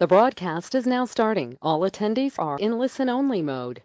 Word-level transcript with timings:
The 0.00 0.06
broadcast 0.06 0.76
is 0.76 0.86
now 0.86 1.06
starting. 1.06 1.58
All 1.60 1.80
attendees 1.80 2.38
are 2.38 2.56
in 2.60 2.78
listen-only 2.78 3.42
mode. 3.42 3.82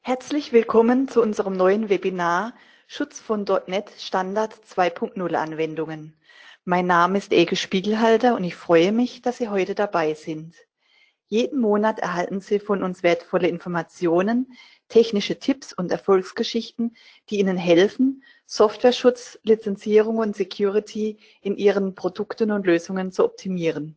Herzlich 0.00 0.50
willkommen 0.50 1.06
zu 1.06 1.20
unserem 1.20 1.52
neuen 1.52 1.90
Webinar 1.90 2.54
Schutz 2.86 3.20
von 3.20 3.44
.NET 3.66 3.90
Standard 3.98 4.54
2.0 4.54 5.34
Anwendungen. 5.34 6.16
Mein 6.64 6.86
Name 6.86 7.18
ist 7.18 7.34
Eke 7.34 7.56
Spiegelhalter 7.56 8.34
und 8.34 8.44
ich 8.44 8.54
freue 8.54 8.92
mich, 8.92 9.20
dass 9.20 9.36
Sie 9.36 9.50
heute 9.50 9.74
dabei 9.74 10.14
sind. 10.14 10.54
Jeden 11.26 11.60
Monat 11.60 11.98
erhalten 11.98 12.40
Sie 12.40 12.58
von 12.58 12.82
uns 12.82 13.02
wertvolle 13.02 13.48
Informationen, 13.48 14.50
technische 14.90 15.38
Tipps 15.38 15.72
und 15.72 15.90
Erfolgsgeschichten, 15.90 16.94
die 17.30 17.38
Ihnen 17.38 17.56
helfen, 17.56 18.22
Softwareschutz, 18.44 19.38
Lizenzierung 19.42 20.18
und 20.18 20.36
Security 20.36 21.16
in 21.40 21.56
Ihren 21.56 21.94
Produkten 21.94 22.50
und 22.50 22.66
Lösungen 22.66 23.10
zu 23.12 23.24
optimieren. 23.24 23.96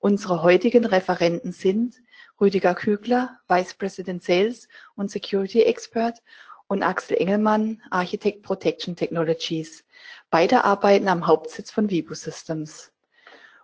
Unsere 0.00 0.42
heutigen 0.42 0.84
Referenten 0.84 1.52
sind 1.52 2.02
Rüdiger 2.40 2.74
Kügler, 2.74 3.38
Vice 3.48 3.74
President 3.74 4.22
Sales 4.22 4.68
und 4.96 5.10
Security 5.10 5.62
Expert 5.62 6.20
und 6.66 6.82
Axel 6.82 7.16
Engelmann, 7.18 7.80
Architect 7.90 8.42
Protection 8.42 8.96
Technologies. 8.96 9.84
Beide 10.30 10.64
arbeiten 10.64 11.08
am 11.08 11.26
Hauptsitz 11.26 11.70
von 11.70 11.88
Vibu 11.88 12.14
Systems. 12.14 12.92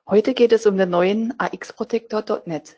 Heute 0.06 0.32
geht 0.32 0.52
es 0.52 0.65
um 0.65 0.76
den 0.76 0.90
neuen 0.90 1.34
AX 1.38 1.73
Protector.net. 1.73 2.76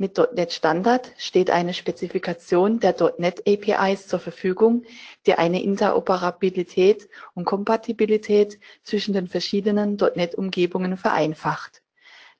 Mit 0.00 0.16
.NET 0.16 0.52
Standard 0.52 1.10
steht 1.16 1.50
eine 1.50 1.74
Spezifikation 1.74 2.78
der 2.78 2.94
.NET 3.18 3.42
APIs 3.48 4.06
zur 4.06 4.20
Verfügung, 4.20 4.84
die 5.26 5.34
eine 5.34 5.60
Interoperabilität 5.60 7.08
und 7.34 7.44
Kompatibilität 7.44 8.60
zwischen 8.84 9.12
den 9.12 9.26
verschiedenen 9.26 9.96
.NET-Umgebungen 9.96 10.96
vereinfacht. 10.96 11.82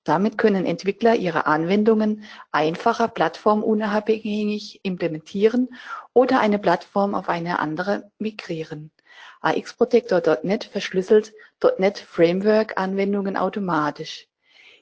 Damit 0.05 0.39
können 0.39 0.67
Entwickler 0.67 1.17
ihre 1.17 1.47
Anwendungen 1.47 2.23
einfacher 2.53 3.09
plattformunabhängig 3.09 4.79
implementieren 4.85 5.69
oder 6.13 6.39
eine 6.39 6.61
Plattform 6.61 7.17
auf 7.17 7.29
eine 7.29 7.59
andere 7.59 8.13
migrieren. 8.21 8.93
AX-Protector.net 9.41 10.63
verschlüsselt 10.63 11.33
.NET 11.79 11.99
Framework 11.99 12.79
Anwendungen 12.81 13.37
automatisch. 13.37 14.28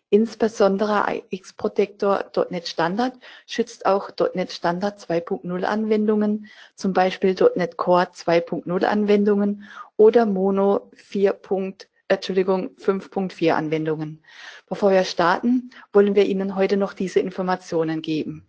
Insbesondere 0.09 1.23
X-Protector.NET 1.31 2.69
Standard 2.69 3.15
schützt 3.47 3.87
auch 3.87 4.11
.NET 4.35 4.53
Standard 4.53 5.01
2.0 5.01 5.65
Anwendungen, 5.65 6.47
zum 6.77 6.93
Beispiel 6.93 7.35
.NET 7.57 7.77
Core 7.77 8.05
2.0 8.12 8.84
Anwendungen 8.84 9.65
oder 9.97 10.25
Mono 10.25 10.91
4. 10.95 11.41
Entschuldigung, 12.07 12.71
5.4 12.77 13.53
Anwendungen. 13.55 14.23
Bevor 14.69 14.93
wir 14.93 15.03
starten, 15.03 15.71
wollen 15.93 16.15
wir 16.15 16.27
Ihnen 16.27 16.55
heute 16.55 16.77
noch 16.77 16.93
diese 16.93 17.19
Informationen 17.19 18.01
geben. 18.01 18.47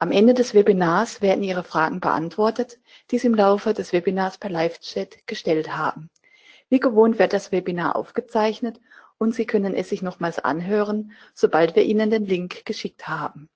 Am 0.00 0.10
Ende 0.10 0.34
des 0.34 0.54
Webinars 0.54 1.22
werden 1.22 1.44
Ihre 1.44 1.62
Fragen 1.62 2.00
beantwortet, 2.00 2.80
die 3.12 3.18
Sie 3.18 3.28
im 3.28 3.34
Laufe 3.36 3.74
des 3.74 3.92
Webinars 3.92 4.38
per 4.38 4.50
Live-Chat 4.50 5.26
gestellt 5.28 5.76
haben. 5.76 6.10
Wie 6.68 6.80
gewohnt 6.80 7.20
wird 7.20 7.32
das 7.32 7.52
Webinar 7.52 7.94
aufgezeichnet 7.94 8.80
und 9.20 9.34
Sie 9.34 9.44
können 9.44 9.74
es 9.74 9.90
sich 9.90 10.00
nochmals 10.00 10.38
anhören, 10.38 11.12
sobald 11.34 11.76
wir 11.76 11.84
Ihnen 11.84 12.10
den 12.10 12.24
Link 12.24 12.64
geschickt 12.64 13.06
haben. 13.06 13.50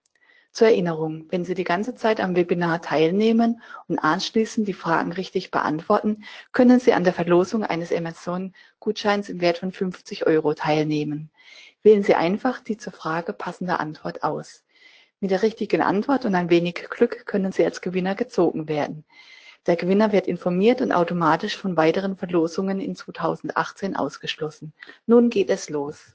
Zur 0.52 0.68
Erinnerung, 0.68 1.24
wenn 1.30 1.44
Sie 1.44 1.54
die 1.54 1.64
ganze 1.64 1.94
Zeit 1.94 2.20
am 2.20 2.36
Webinar 2.36 2.82
teilnehmen 2.82 3.62
und 3.88 3.98
anschließend 3.98 4.68
die 4.68 4.74
Fragen 4.74 5.10
richtig 5.10 5.50
beantworten, 5.50 6.24
können 6.52 6.80
Sie 6.80 6.92
an 6.92 7.02
der 7.02 7.14
Verlosung 7.14 7.64
eines 7.64 7.92
Amazon-Gutscheins 7.92 9.30
im 9.30 9.40
Wert 9.40 9.58
von 9.58 9.72
50 9.72 10.26
Euro 10.26 10.52
teilnehmen. 10.52 11.30
Wählen 11.82 12.02
Sie 12.02 12.14
einfach 12.14 12.60
die 12.60 12.76
zur 12.76 12.92
Frage 12.92 13.32
passende 13.32 13.80
Antwort 13.80 14.22
aus. 14.22 14.64
Mit 15.18 15.30
der 15.30 15.42
richtigen 15.42 15.80
Antwort 15.80 16.26
und 16.26 16.34
ein 16.34 16.50
wenig 16.50 16.74
Glück 16.90 17.24
können 17.24 17.52
Sie 17.52 17.64
als 17.64 17.80
Gewinner 17.80 18.14
gezogen 18.14 18.68
werden. 18.68 19.06
Der 19.66 19.76
Gewinner 19.76 20.12
wird 20.12 20.26
informiert 20.26 20.82
und 20.82 20.92
automatisch 20.92 21.56
von 21.56 21.76
weiteren 21.76 22.16
Verlosungen 22.16 22.80
in 22.80 22.94
2018 22.94 23.96
ausgeschlossen. 23.96 24.74
Nun 25.06 25.30
geht 25.30 25.48
es 25.48 25.70
los. 25.70 26.14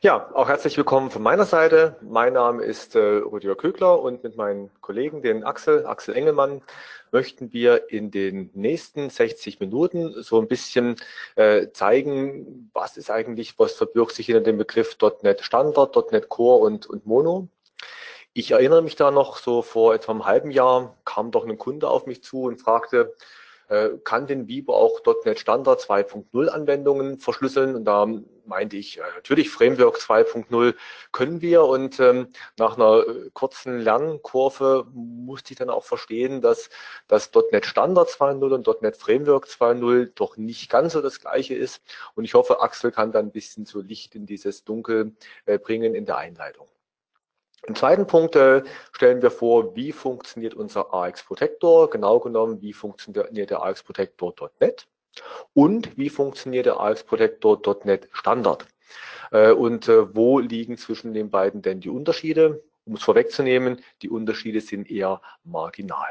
Ja, 0.00 0.30
auch 0.34 0.48
herzlich 0.48 0.76
willkommen 0.76 1.10
von 1.10 1.22
meiner 1.22 1.44
Seite. 1.44 1.96
Mein 2.02 2.32
Name 2.32 2.64
ist 2.64 2.96
äh, 2.96 2.98
Rüdiger 2.98 3.54
Kögler 3.54 4.00
und 4.00 4.22
mit 4.24 4.36
meinen 4.36 4.70
Kollegen, 4.80 5.22
den 5.22 5.44
Axel, 5.44 5.86
Axel 5.86 6.14
Engelmann, 6.16 6.60
möchten 7.12 7.52
wir 7.52 7.90
in 7.90 8.10
den 8.10 8.50
nächsten 8.54 9.10
60 9.10 9.60
Minuten 9.60 10.22
so 10.22 10.40
ein 10.40 10.48
bisschen 10.48 10.96
äh, 11.36 11.68
zeigen, 11.72 12.70
was 12.72 12.96
ist 12.96 13.10
eigentlich, 13.10 13.58
was 13.58 13.74
verbirgt 13.74 14.12
sich 14.12 14.26
hinter 14.26 14.40
dem 14.40 14.58
Begriff 14.58 14.96
.NET 15.22 15.40
Standard, 15.42 15.94
.NET 16.10 16.28
Core 16.28 16.64
und, 16.64 16.86
und 16.86 17.06
Mono. 17.06 17.48
Ich 18.34 18.50
erinnere 18.52 18.82
mich 18.82 18.96
da 18.96 19.10
noch 19.10 19.36
so 19.36 19.60
vor 19.60 19.94
etwa 19.94 20.12
einem 20.12 20.24
halben 20.24 20.50
Jahr 20.50 20.96
kam 21.04 21.30
doch 21.30 21.46
ein 21.46 21.58
Kunde 21.58 21.88
auf 21.88 22.06
mich 22.06 22.22
zu 22.22 22.44
und 22.44 22.62
fragte, 22.62 23.14
äh, 23.68 23.90
kann 24.04 24.26
denn 24.26 24.48
Vibo 24.48 24.74
auch 24.74 25.00
.NET 25.24 25.38
Standard 25.38 25.80
2.0 25.80 26.48
Anwendungen 26.48 27.18
verschlüsseln? 27.18 27.74
Und 27.74 27.84
da 27.84 28.06
meinte 28.46 28.76
ich, 28.78 28.98
äh, 28.98 29.02
natürlich 29.16 29.50
Framework 29.50 29.98
2.0 29.98 30.74
können 31.12 31.42
wir. 31.42 31.64
Und 31.64 32.00
ähm, 32.00 32.28
nach 32.58 32.76
einer 32.76 33.06
äh, 33.06 33.30
kurzen 33.34 33.80
Lernkurve 33.80 34.86
musste 34.94 35.52
ich 35.52 35.58
dann 35.58 35.70
auch 35.70 35.84
verstehen, 35.84 36.40
dass 36.40 36.70
das 37.08 37.30
.NET 37.52 37.66
Standard 37.66 38.08
2.0 38.08 38.54
und 38.54 38.82
.NET 38.82 38.96
Framework 38.96 39.46
2.0 39.46 40.12
doch 40.14 40.38
nicht 40.38 40.70
ganz 40.70 40.94
so 40.94 41.02
das 41.02 41.20
gleiche 41.20 41.54
ist. 41.54 41.82
Und 42.14 42.24
ich 42.24 42.34
hoffe, 42.34 42.62
Axel 42.62 42.92
kann 42.92 43.12
da 43.12 43.18
ein 43.18 43.30
bisschen 43.30 43.66
so 43.66 43.80
Licht 43.82 44.14
in 44.14 44.24
dieses 44.24 44.64
Dunkel 44.64 45.16
äh, 45.44 45.58
bringen 45.58 45.94
in 45.94 46.06
der 46.06 46.16
Einleitung. 46.16 46.66
Im 47.66 47.76
zweiten 47.76 48.06
Punkt 48.06 48.34
äh, 48.34 48.62
stellen 48.92 49.22
wir 49.22 49.30
vor, 49.30 49.76
wie 49.76 49.92
funktioniert 49.92 50.54
unser 50.54 50.92
AX 50.92 51.22
Protector, 51.22 51.88
genau 51.90 52.18
genommen, 52.18 52.60
wie 52.60 52.72
funktioniert 52.72 53.50
der 53.50 53.62
AX 53.62 53.84
Protector.net 53.84 54.88
und 55.54 55.96
wie 55.96 56.08
funktioniert 56.08 56.66
der 56.66 56.80
AX 56.80 57.04
Protector.net 57.04 58.08
Standard. 58.12 58.66
Äh, 59.30 59.52
und 59.52 59.88
äh, 59.88 60.14
wo 60.14 60.40
liegen 60.40 60.76
zwischen 60.76 61.14
den 61.14 61.30
beiden 61.30 61.62
denn 61.62 61.80
die 61.80 61.88
Unterschiede? 61.88 62.64
Um 62.84 62.94
es 62.94 63.02
vorwegzunehmen, 63.04 63.80
die 64.02 64.10
Unterschiede 64.10 64.60
sind 64.60 64.90
eher 64.90 65.20
marginal. 65.44 66.10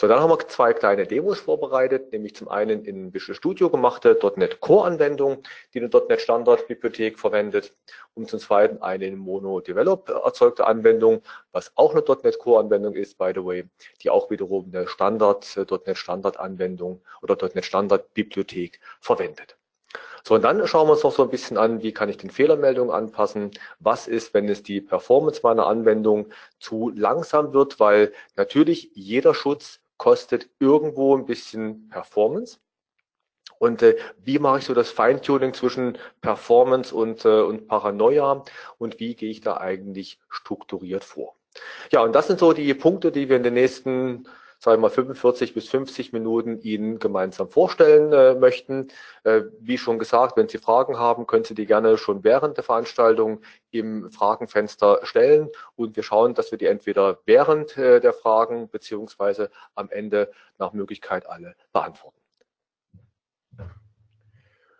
So, 0.00 0.08
dann 0.08 0.18
haben 0.18 0.30
wir 0.30 0.38
zwei 0.48 0.72
kleine 0.72 1.06
Demos 1.06 1.40
vorbereitet, 1.40 2.10
nämlich 2.10 2.34
zum 2.34 2.48
einen 2.48 2.86
in 2.86 3.12
Visual 3.12 3.36
Studio 3.36 3.68
gemachte 3.68 4.18
.NET 4.36 4.58
Core 4.60 4.86
Anwendung, 4.86 5.42
die 5.74 5.80
eine 5.80 5.90
.NET 5.90 6.22
Standard 6.22 6.66
Bibliothek 6.68 7.18
verwendet 7.18 7.76
und 8.14 8.30
zum 8.30 8.40
zweiten 8.40 8.80
eine 8.80 9.04
in 9.04 9.18
Mono 9.18 9.60
Develop 9.60 10.08
erzeugte 10.08 10.66
Anwendung, 10.66 11.20
was 11.52 11.72
auch 11.76 11.92
eine 11.94 12.02
.NET 12.02 12.38
Core 12.38 12.60
Anwendung 12.60 12.94
ist, 12.94 13.18
by 13.18 13.32
the 13.34 13.44
way, 13.44 13.68
die 14.00 14.08
auch 14.08 14.30
wiederum 14.30 14.70
eine 14.72 14.88
Standard 14.88 15.54
.NET 15.86 15.98
Standard 15.98 16.38
Anwendung 16.38 17.02
oder 17.20 17.36
.NET 17.54 17.66
Standard 17.66 18.14
Bibliothek 18.14 18.80
verwendet. 19.02 19.59
So, 20.22 20.34
und 20.34 20.42
dann 20.42 20.66
schauen 20.66 20.86
wir 20.88 20.92
uns 20.92 21.02
noch 21.02 21.12
so 21.12 21.22
ein 21.22 21.30
bisschen 21.30 21.56
an, 21.56 21.82
wie 21.82 21.92
kann 21.92 22.08
ich 22.08 22.18
den 22.18 22.30
Fehlermeldungen 22.30 22.94
anpassen? 22.94 23.50
Was 23.78 24.06
ist, 24.06 24.34
wenn 24.34 24.48
es 24.48 24.62
die 24.62 24.80
Performance 24.80 25.40
meiner 25.42 25.66
Anwendung 25.66 26.26
zu 26.58 26.92
langsam 26.94 27.52
wird? 27.52 27.80
Weil 27.80 28.12
natürlich 28.36 28.90
jeder 28.94 29.34
Schutz 29.34 29.80
kostet 29.96 30.48
irgendwo 30.58 31.16
ein 31.16 31.26
bisschen 31.26 31.88
Performance. 31.88 32.58
Und 33.58 33.82
äh, 33.82 33.96
wie 34.22 34.38
mache 34.38 34.58
ich 34.58 34.64
so 34.64 34.72
das 34.72 34.90
Feintuning 34.90 35.52
zwischen 35.52 35.98
Performance 36.22 36.94
und, 36.94 37.24
äh, 37.26 37.42
und 37.42 37.68
Paranoia? 37.68 38.44
Und 38.78 39.00
wie 39.00 39.14
gehe 39.14 39.30
ich 39.30 39.42
da 39.42 39.58
eigentlich 39.58 40.18
strukturiert 40.30 41.04
vor? 41.04 41.36
Ja, 41.90 42.02
und 42.02 42.14
das 42.14 42.26
sind 42.26 42.38
so 42.38 42.52
die 42.52 42.72
Punkte, 42.74 43.12
die 43.12 43.28
wir 43.28 43.36
in 43.36 43.42
den 43.42 43.54
nächsten 43.54 44.26
sagen 44.62 44.82
wir 44.82 44.88
mal 44.88 44.94
45 44.94 45.54
bis 45.54 45.68
50 45.68 46.12
Minuten 46.12 46.60
Ihnen 46.60 46.98
gemeinsam 46.98 47.48
vorstellen 47.48 48.12
äh, 48.12 48.34
möchten. 48.34 48.88
Äh, 49.24 49.42
wie 49.58 49.78
schon 49.78 49.98
gesagt, 49.98 50.36
wenn 50.36 50.48
Sie 50.48 50.58
Fragen 50.58 50.98
haben, 50.98 51.26
können 51.26 51.44
Sie 51.44 51.54
die 51.54 51.64
gerne 51.64 51.96
schon 51.96 52.24
während 52.24 52.58
der 52.58 52.64
Veranstaltung 52.64 53.40
im 53.70 54.10
Fragenfenster 54.10 55.00
stellen 55.02 55.48
und 55.76 55.96
wir 55.96 56.02
schauen, 56.02 56.34
dass 56.34 56.50
wir 56.50 56.58
die 56.58 56.66
entweder 56.66 57.20
während 57.24 57.76
äh, 57.78 58.00
der 58.00 58.12
Fragen 58.12 58.68
beziehungsweise 58.68 59.50
am 59.74 59.88
Ende 59.88 60.30
nach 60.58 60.74
Möglichkeit 60.74 61.26
alle 61.26 61.54
beantworten. 61.72 62.18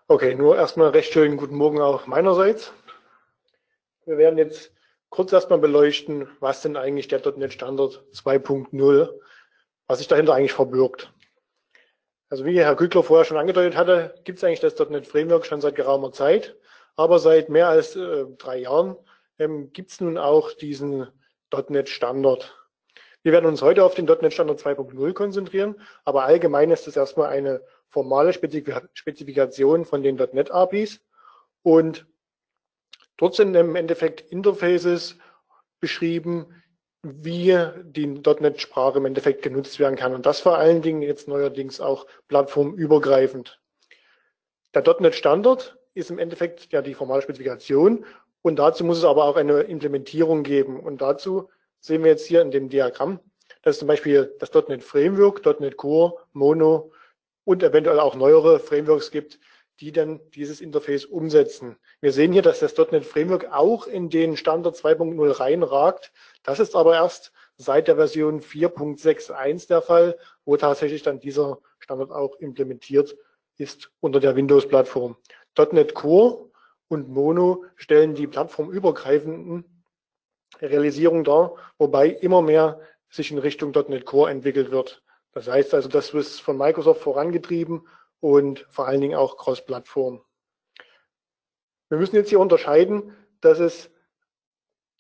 Okay, 0.08 0.34
nur 0.34 0.56
erstmal 0.56 0.90
recht 0.90 1.12
schönen 1.12 1.38
guten 1.38 1.54
Morgen 1.54 1.81
auch 1.81 2.06
meinerseits. 2.06 2.72
Wir 4.04 4.19
werden 4.19 4.38
jetzt 4.38 4.72
kurz 5.08 5.32
erstmal 5.32 5.58
beleuchten, 5.58 6.28
was 6.40 6.60
denn 6.60 6.76
eigentlich 6.76 7.08
der 7.08 7.22
.NET 7.37 7.52
Standard 7.52 8.04
2.0 8.12 9.08
was 9.90 9.98
sich 9.98 10.06
dahinter 10.06 10.34
eigentlich 10.34 10.52
verbirgt. 10.52 11.12
Also 12.28 12.44
wie 12.44 12.60
Herr 12.60 12.76
Kügler 12.76 13.02
vorher 13.02 13.25
schon 13.25 13.38
angedeutet 13.38 13.76
hatte, 13.76 14.14
gibt 14.22 14.38
es 14.38 14.44
eigentlich 14.44 14.60
das 14.60 14.78
.NET 14.88 15.04
Framework 15.04 15.44
schon 15.44 15.60
seit 15.60 15.75
geraumer 15.75 16.12
Zeit, 16.12 16.56
aber 16.94 17.19
seit 17.19 17.48
mehr 17.48 17.69
als 17.69 17.96
äh, 17.96 18.25
drei 18.38 18.58
Jahren 18.58 18.96
ähm, 19.40 19.72
gibt 19.72 19.90
es 19.90 20.00
nun 20.00 20.16
auch 20.16 20.52
diesen 20.52 21.08
.NET 21.70 21.88
Standard. 21.88 22.56
Wir 23.25 23.32
werden 23.32 23.46
uns 23.46 23.62
heute 23.62 23.82
auf 23.82 23.94
den 23.96 24.04
.NET 24.04 24.32
Standard 24.32 24.60
2.0 24.60 25.12
konzentrieren, 25.12 25.75
aber 26.04 26.22
allgemein 26.22 26.70
ist 26.70 26.87
es 26.87 26.96
erstmal 26.96 27.31
eine 27.31 27.60
formale 27.88 28.32
Spezifikation 28.32 29.84
von 29.84 30.04
den 30.04 30.14
.NET 30.14 30.52
APIs 30.52 31.00
und 31.62 32.06
dort 33.16 33.34
sind 33.34 33.56
im 33.56 33.75
Endeffekt 33.75 34.20
Interfaces 34.20 35.19
beschrieben, 35.81 36.59
wie 37.02 37.56
die 37.82 38.06
.NET-Sprache 38.06 38.99
im 38.99 39.06
Endeffekt 39.06 39.43
genutzt 39.43 39.79
werden 39.79 39.97
kann. 39.97 40.14
Und 40.14 40.26
das 40.26 40.41
vor 40.41 40.58
allen 40.58 40.82
Dingen 40.82 41.02
jetzt 41.02 41.29
neuerdings 41.29 41.81
auch 41.81 42.06
plattformübergreifend. 42.29 43.61
Der 44.75 44.82
.NET-Standard 45.00 45.79
ist 45.94 46.11
im 46.11 46.19
Endeffekt 46.19 46.73
ja 46.73 46.82
die 46.82 46.94
formale 46.94 47.23
Spezifikation 47.23 48.05
und 48.43 48.58
dazu 48.58 48.85
muss 48.85 48.99
es 48.99 49.05
aber 49.05 49.25
auch 49.25 49.37
eine 49.37 49.61
Implementierung 49.62 50.43
geben. 50.43 50.79
Und 50.79 51.00
dazu 51.00 51.49
sehen 51.81 52.05
wir 52.05 52.11
jetzt 52.11 52.26
hier 52.26 52.43
in 52.43 52.50
dem 52.50 52.69
Diagramm, 52.69 53.20
dass 53.62 53.79
zum 53.79 53.88
Beispiel 53.88 54.35
das 54.38 54.52
.NET 54.52 54.85
Framework, 54.85 55.44
.NET 55.61 55.76
Core, 55.76 56.14
Mono 56.32 56.93
und 57.44 57.62
eventuell 57.62 57.99
auch 57.99 58.14
neuere 58.14 58.61
Frameworks 58.61 59.11
gibt, 59.11 59.41
die 59.80 59.92
dann 59.92 60.20
dieses 60.34 60.60
Interface 60.60 61.06
umsetzen. 61.06 61.76
Wir 62.00 62.12
sehen 62.12 62.32
hier, 62.32 62.42
dass 62.42 62.60
das 62.60 62.76
.NET 62.76 63.04
Framework 63.04 63.50
auch 63.50 63.86
in 63.86 64.10
den 64.10 64.36
Standard 64.36 64.76
2.0 64.76 65.40
reinragt. 65.40 66.12
Das 66.42 66.60
ist 66.60 66.76
aber 66.76 66.94
erst 66.94 67.32
seit 67.56 67.88
der 67.88 67.96
Version 67.96 68.40
4.6.1 68.40 69.68
der 69.68 69.82
Fall, 69.82 70.18
wo 70.44 70.56
tatsächlich 70.56 71.02
dann 71.02 71.20
dieser 71.20 71.58
Standard 71.78 72.10
auch 72.10 72.36
implementiert 72.36 73.16
ist 73.56 73.90
unter 74.00 74.20
der 74.20 74.36
Windows-Plattform. 74.36 75.16
.NET 75.72 75.94
Core 75.94 76.50
und 76.88 77.08
Mono 77.08 77.64
stellen 77.76 78.14
die 78.14 78.26
plattformübergreifenden 78.26 79.82
Realisierungen 80.60 81.24
dar, 81.24 81.54
wobei 81.78 82.08
immer 82.08 82.42
mehr 82.42 82.80
sich 83.08 83.30
in 83.30 83.38
Richtung 83.38 83.72
.NET 83.72 84.04
Core 84.04 84.30
entwickelt 84.30 84.70
wird. 84.70 85.02
Das 85.32 85.48
heißt 85.48 85.74
also, 85.74 85.88
das 85.88 86.12
ist 86.12 86.40
von 86.40 86.56
Microsoft 86.56 87.02
vorangetrieben 87.02 87.86
und 88.20 88.67
vor 88.70 88.87
allen 88.87 89.00
Dingen 89.00 89.17
auch 89.17 89.37
Cross-Plattform. 89.37 90.22
Wir 91.88 91.99
müssen 91.99 92.17
jetzt 92.17 92.28
hier 92.28 92.40
unterscheiden, 92.40 93.17
dass 93.40 93.58
es 93.58 93.90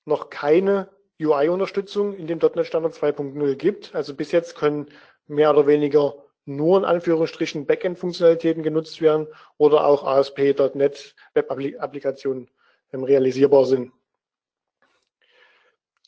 noch 0.04 0.30
keine 0.30 0.90
UI-Unterstützung 1.20 2.14
in 2.14 2.26
dem 2.26 2.38
.NET 2.38 2.66
Standard 2.66 2.94
2.0 2.94 3.54
gibt. 3.54 3.94
Also 3.94 4.14
bis 4.14 4.32
jetzt 4.32 4.56
können 4.56 4.88
mehr 5.26 5.50
oder 5.50 5.66
weniger 5.66 6.14
nur 6.46 6.78
in 6.78 6.84
Anführungsstrichen 6.84 7.66
Backend-Funktionalitäten 7.66 8.62
genutzt 8.62 9.00
werden 9.00 9.28
oder 9.58 9.84
auch 9.84 10.04
ASP.NET 10.04 11.14
Web-Applikationen 11.34 12.50
realisierbar 12.92 13.66
sind. 13.66 13.92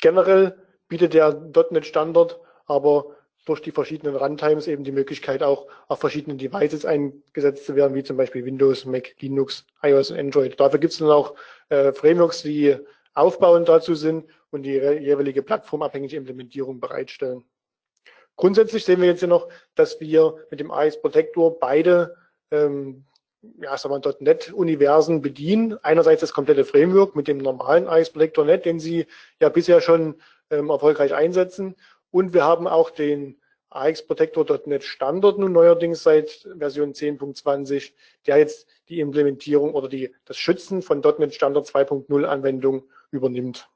Generell 0.00 0.58
bietet 0.88 1.14
der 1.14 1.32
.NET 1.70 1.86
Standard 1.86 2.40
aber 2.66 3.16
durch 3.44 3.60
die 3.60 3.72
verschiedenen 3.72 4.14
Runtimes 4.14 4.68
eben 4.68 4.84
die 4.84 4.92
Möglichkeit 4.92 5.42
auch 5.42 5.66
auf 5.88 6.00
verschiedenen 6.00 6.38
Devices 6.38 6.84
eingesetzt 6.84 7.66
zu 7.66 7.74
werden, 7.74 7.94
wie 7.94 8.04
zum 8.04 8.16
Beispiel 8.16 8.44
Windows, 8.44 8.84
Mac, 8.84 9.14
Linux, 9.20 9.66
iOS 9.82 10.10
und 10.10 10.18
Android. 10.18 10.58
Dafür 10.58 10.78
gibt 10.78 10.92
es 10.92 10.98
dann 11.00 11.10
auch 11.10 11.34
äh, 11.68 11.92
Frameworks, 11.92 12.42
die 12.42 12.76
aufbauend 13.14 13.68
dazu 13.68 13.94
sind 13.94 14.26
und 14.50 14.62
die 14.62 14.74
jeweilige 14.74 15.42
plattformabhängige 15.42 16.16
Implementierung 16.16 16.78
bereitstellen. 16.78 17.44
Grundsätzlich 18.36 18.84
sehen 18.84 19.00
wir 19.00 19.08
jetzt 19.08 19.20
hier 19.20 19.28
noch, 19.28 19.48
dass 19.74 20.00
wir 20.00 20.36
mit 20.50 20.60
dem 20.60 20.70
AX 20.70 21.00
Protector 21.00 21.58
beide 21.58 22.16
ähm, 22.50 23.04
ja, 23.60 23.76
sagen 23.76 24.02
wir, 24.02 24.16
.NET-Universen 24.20 25.20
bedienen. 25.20 25.76
Einerseits 25.82 26.20
das 26.20 26.32
komplette 26.32 26.64
Framework 26.64 27.16
mit 27.16 27.28
dem 27.28 27.38
normalen 27.38 27.88
AX 27.88 28.10
Protector 28.10 28.44
.NET, 28.44 28.64
den 28.64 28.78
Sie 28.78 29.06
ja 29.40 29.48
bisher 29.48 29.80
schon 29.80 30.20
ähm, 30.50 30.70
erfolgreich 30.70 31.14
einsetzen 31.14 31.74
und 32.12 32.32
wir 32.32 32.44
haben 32.44 32.68
auch 32.68 32.90
den 32.90 33.40
AX 33.70 34.06
Protector.NET 34.06 34.84
Standard 34.84 35.38
nun 35.38 35.52
neuerdings 35.52 36.02
seit 36.02 36.46
Version 36.58 36.92
10.20, 36.92 37.92
der 38.26 38.36
jetzt 38.36 38.68
die 38.88 39.00
Implementierung 39.00 39.74
oder 39.74 39.88
die, 39.88 40.14
das 40.26 40.36
Schützen 40.36 40.82
von 40.82 41.00
.NET 41.00 41.34
Standard 41.34 41.66
2.0 41.66 42.24
Anwendungen 42.24 42.82
übernimmt. 43.10 43.68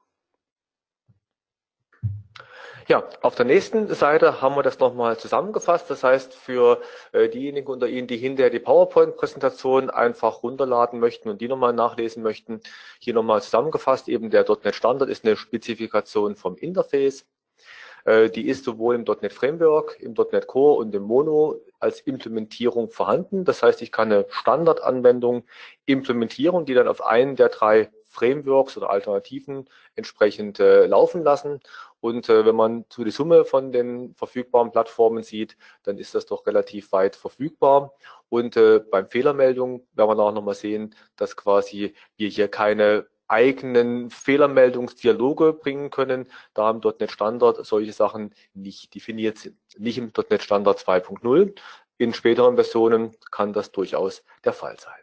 Ja, 2.87 3.03
auf 3.21 3.35
der 3.35 3.45
nächsten 3.45 3.93
Seite 3.93 4.41
haben 4.41 4.55
wir 4.55 4.63
das 4.63 4.79
nochmal 4.79 5.17
zusammengefasst. 5.17 5.89
Das 5.89 6.05
heißt, 6.05 6.33
für 6.33 6.81
äh, 7.11 7.27
diejenigen 7.27 7.67
unter 7.67 7.87
Ihnen, 7.87 8.07
die 8.07 8.15
hinterher 8.15 8.49
die 8.49 8.59
PowerPoint-Präsentation 8.59 9.89
einfach 9.89 10.41
runterladen 10.41 11.01
möchten 11.01 11.27
und 11.27 11.41
die 11.41 11.49
nochmal 11.49 11.73
nachlesen 11.73 12.23
möchten, 12.23 12.61
hier 12.99 13.13
nochmal 13.13 13.41
zusammengefasst. 13.41 14.07
Eben 14.07 14.29
der 14.29 14.45
.NET 14.63 14.73
Standard 14.73 15.09
ist 15.09 15.25
eine 15.25 15.35
Spezifikation 15.35 16.37
vom 16.37 16.55
Interface. 16.55 17.25
Äh, 18.07 18.29
die 18.29 18.47
ist 18.47 18.63
sowohl 18.63 18.95
im 18.95 19.03
.NET 19.03 19.33
Framework, 19.33 19.99
im 19.99 20.13
.NET 20.13 20.47
Core 20.47 20.77
und 20.79 20.95
im 20.95 21.03
Mono 21.03 21.59
als 21.79 21.99
Implementierung 22.01 22.89
vorhanden. 22.89 23.43
Das 23.43 23.61
heißt, 23.61 23.81
ich 23.81 23.91
kann 23.91 24.11
eine 24.11 24.25
Standardanwendung 24.29 25.43
implementieren, 25.85 26.65
die 26.65 26.73
dann 26.73 26.87
auf 26.87 27.05
einen 27.05 27.35
der 27.35 27.49
drei 27.49 27.91
Frameworks 28.05 28.77
oder 28.77 28.89
Alternativen 28.89 29.69
entsprechend 29.95 30.59
äh, 30.61 30.85
laufen 30.85 31.21
lassen. 31.21 31.59
Und 31.99 32.29
äh, 32.29 32.45
wenn 32.45 32.55
man 32.55 32.85
zu 32.87 33.03
die 33.03 33.11
Summe 33.11 33.43
von 33.43 33.73
den 33.73 34.15
verfügbaren 34.15 34.71
Plattformen 34.71 35.23
sieht, 35.23 35.57
dann 35.83 35.97
ist 35.97 36.15
das 36.15 36.25
doch 36.25 36.47
relativ 36.47 36.93
weit 36.93 37.17
verfügbar. 37.17 37.93
Und 38.29 38.55
äh, 38.55 38.79
beim 38.79 39.09
Fehlermeldung 39.09 39.85
werden 39.93 40.17
wir 40.17 40.23
auch 40.23 40.31
nochmal 40.31 40.55
sehen, 40.55 40.95
dass 41.17 41.35
quasi 41.35 41.93
wir 42.15 42.29
hier 42.29 42.47
keine 42.47 43.05
eigenen 43.27 44.09
Fehlermeldungsdialoge 44.09 45.53
bringen 45.53 45.89
können, 45.89 46.27
da 46.53 46.69
im 46.69 46.79
.NET 46.79 47.11
Standard 47.11 47.65
solche 47.65 47.93
Sachen 47.93 48.33
nicht 48.53 48.95
definiert 48.95 49.37
sind. 49.37 49.57
Nicht 49.77 49.97
im 49.97 50.11
.NET 50.29 50.41
Standard 50.41 50.79
2.0. 50.79 51.53
In 51.97 52.13
späteren 52.13 52.55
Versionen 52.55 53.15
kann 53.31 53.53
das 53.53 53.71
durchaus 53.71 54.23
der 54.43 54.53
Fall 54.53 54.77
sein. 54.79 54.99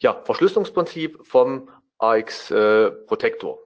Ja, 0.00 0.22
Verschlüsselungsprinzip 0.24 1.26
vom 1.26 1.70
AX 1.98 2.50
äh, 2.50 2.90
Protector. 2.90 3.58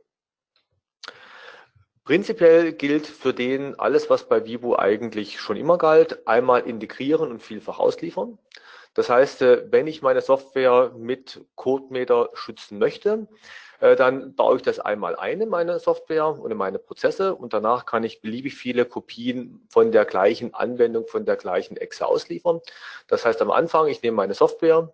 Prinzipiell 2.04 2.72
gilt 2.72 3.06
für 3.06 3.34
den 3.34 3.78
alles, 3.78 4.10
was 4.10 4.28
bei 4.28 4.44
Vivo 4.44 4.76
eigentlich 4.76 5.40
schon 5.40 5.56
immer 5.56 5.78
galt, 5.78 6.26
einmal 6.26 6.62
integrieren 6.62 7.30
und 7.30 7.40
vielfach 7.40 7.78
ausliefern. 7.78 8.38
Das 9.00 9.08
heißt, 9.08 9.40
äh, 9.40 9.72
wenn 9.72 9.86
ich 9.86 10.02
meine 10.02 10.20
Software 10.20 10.92
mit 10.94 11.40
CodeMeter 11.56 12.28
schützen 12.34 12.78
möchte, 12.78 13.28
äh, 13.80 13.96
dann 13.96 14.34
baue 14.34 14.56
ich 14.56 14.62
das 14.62 14.78
einmal 14.78 15.16
ein 15.16 15.40
in 15.40 15.48
meine 15.48 15.78
Software 15.78 16.26
und 16.26 16.50
in 16.50 16.58
meine 16.58 16.78
Prozesse 16.78 17.34
und 17.34 17.54
danach 17.54 17.86
kann 17.86 18.04
ich 18.04 18.20
beliebig 18.20 18.56
viele 18.56 18.84
Kopien 18.84 19.66
von 19.70 19.90
der 19.90 20.04
gleichen 20.04 20.52
Anwendung, 20.52 21.06
von 21.06 21.24
der 21.24 21.36
gleichen 21.36 21.78
Exe 21.78 22.04
ausliefern. 22.04 22.60
Das 23.06 23.24
heißt, 23.24 23.40
am 23.40 23.50
Anfang, 23.50 23.86
ich 23.86 24.02
nehme 24.02 24.18
meine 24.18 24.34
Software, 24.34 24.92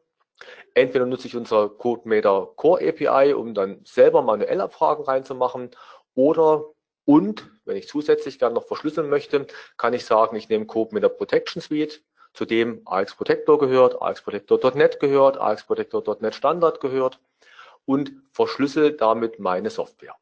entweder 0.74 1.04
nutze 1.04 1.26
ich 1.26 1.34
unser 1.34 1.68
CodeMeter 1.68 2.52
Core 2.54 2.88
API, 2.88 3.34
um 3.34 3.54
dann 3.54 3.84
selber 3.84 4.22
manuell 4.22 4.60
Abfragen 4.60 5.04
reinzumachen 5.04 5.72
oder 6.14 6.64
und, 7.04 7.50
wenn 7.64 7.76
ich 7.76 7.88
zusätzlich 7.88 8.38
gerne 8.38 8.54
noch 8.54 8.68
verschlüsseln 8.68 9.08
möchte, 9.08 9.48
kann 9.76 9.94
ich 9.94 10.04
sagen, 10.04 10.36
ich 10.36 10.48
nehme 10.48 10.66
CodeMeter 10.66 11.08
Protection 11.08 11.60
Suite, 11.60 12.04
zu 12.36 12.44
dem 12.44 12.82
AX 12.84 13.14
Protector 13.14 13.58
gehört, 13.58 14.00
AX 14.00 14.22
Protector.NET 14.22 15.00
gehört, 15.00 15.40
AX 15.40 15.64
Protector.NET 15.64 16.34
Standard 16.34 16.80
gehört 16.80 17.18
und 17.86 18.12
verschlüssel 18.30 18.92
damit 18.92 19.38
meine 19.40 19.70
Software. 19.70 20.14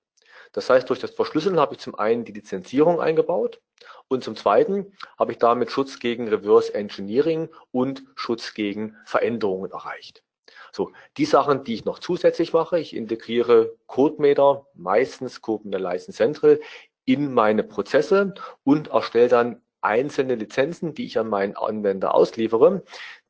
Das 0.53 0.71
heißt, 0.71 0.89
durch 0.89 1.01
das 1.01 1.11
Verschlüsseln 1.11 1.59
habe 1.59 1.75
ich 1.75 1.81
zum 1.81 1.97
einen 1.97 2.25
die 2.25 2.31
Lizenzierung 2.31 3.01
eingebaut 3.01 3.61
und 4.07 4.23
zum 4.23 4.37
zweiten 4.37 4.93
habe 5.19 5.33
ich 5.33 5.39
damit 5.39 5.73
Schutz 5.73 5.99
gegen 5.99 6.29
Reverse 6.29 6.73
Engineering 6.73 7.49
und 7.73 8.05
Schutz 8.15 8.55
gegen 8.55 8.97
Veränderungen 9.05 9.73
erreicht. 9.73 10.23
So, 10.71 10.93
die 11.17 11.25
Sachen, 11.25 11.65
die 11.65 11.75
ich 11.75 11.85
noch 11.85 11.99
zusätzlich 11.99 12.53
mache, 12.53 12.79
ich 12.79 12.95
integriere 12.95 13.75
CodeMeter, 13.89 14.67
meistens 14.75 15.43
CodeMeter 15.43 15.81
License 15.81 16.17
Central, 16.17 16.61
in 17.05 17.35
meine 17.35 17.65
Prozesse 17.65 18.35
und 18.63 18.89
erstelle 18.89 19.29
dann 19.29 19.61
einzelne 19.85 20.35
Lizenzen, 20.35 20.95
die 20.95 21.07
ich 21.07 21.19
an 21.19 21.29
meinen 21.29 21.57
Anwender 21.57 22.15
ausliefere. 22.15 22.83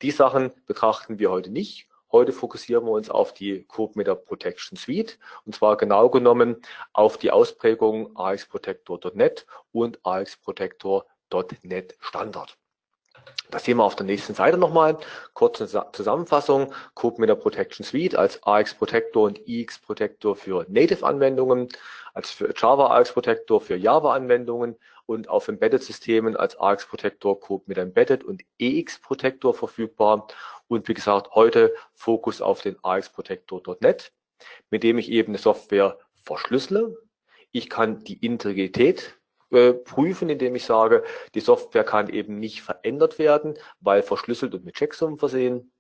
Die 0.03 0.11
Sachen 0.11 0.53
betrachten 0.67 1.19
wir 1.19 1.31
heute 1.31 1.51
nicht. 1.51 1.89
Heute 2.13 2.33
fokussieren 2.33 2.85
wir 2.85 2.93
uns 2.93 3.11
auf 3.11 3.35
die 3.35 3.65
CodeMeter 3.65 4.15
Protection 4.15 4.79
Suite 4.79 5.19
und 5.47 5.57
zwar 5.57 5.77
genau 5.77 6.09
genommen 6.11 6.63
auf 6.93 7.19
die 7.19 7.33
Ausprägung 7.33 8.17
AXProtector.net 8.17 9.47
und 9.73 9.99
AXProtector.net 10.05 11.97
Standard. 11.99 12.57
Das 13.51 13.65
sehen 13.65 13.79
wir 13.79 13.85
auf 13.85 13.97
der 13.97 14.07
nächsten 14.07 14.35
Seite 14.35 14.59
nochmal. 14.59 14.99
Kurze 15.33 15.67
Zusammenfassung. 15.93 16.73
CodeMeter 16.95 17.37
Protection 17.37 17.85
Suite 17.85 18.15
als 18.15 18.43
AX 18.45 18.75
Protector 18.75 19.25
und 19.25 19.41
EX 19.49 19.79
Protector 19.79 20.37
für 20.37 20.67
Native-Anwendungen, 20.69 21.69
als 22.15 22.31
für 22.31 22.53
Java 22.57 22.97
AX 22.97 23.13
Protector 23.13 23.61
für 23.61 23.77
Java-Anwendungen 23.77 24.77
und 25.07 25.29
auf 25.29 25.49
Embedded-Systemen 25.49 26.37
als 26.37 26.59
AX 26.59 26.87
Protector, 26.87 27.39
CodeMeter 27.39 27.83
Embedded 27.83 28.25
und 28.25 28.43
EX 28.59 29.01
Protector 29.01 29.55
verfügbar. 29.55 30.29
Und 30.69 30.89
wie 30.89 30.95
gesagt, 30.95 31.35
heute 31.35 31.75
Fokus 31.95 32.41
auf 32.41 32.63
den 32.63 32.77
AX 32.83 33.11
Protector.net, 33.11 34.13
mit 34.71 34.83
dem 34.83 34.99
ich 34.99 35.11
eben 35.11 35.33
eine 35.33 35.39
Software 35.39 35.99
verschlüssele. 36.23 36.97
Ich 37.53 37.69
kann 37.69 38.03
die 38.05 38.25
Integrität 38.25 39.19
äh, 39.51 39.73
prüfen, 39.73 40.31
indem 40.31 40.57
ich 40.57 40.65
sage, 40.65 41.05
die 41.35 41.41
Software 41.41 41.85
kann 41.85 42.09
eben 42.09 42.41
nicht 42.41 42.63
verändert 42.63 43.19
werden, 43.19 43.55
weil 43.81 44.03
verschlüsselt 44.03 44.55
und 44.55 44.65
mit 44.65 44.75
Checksummen 44.75 45.19
versehen. 45.19 45.71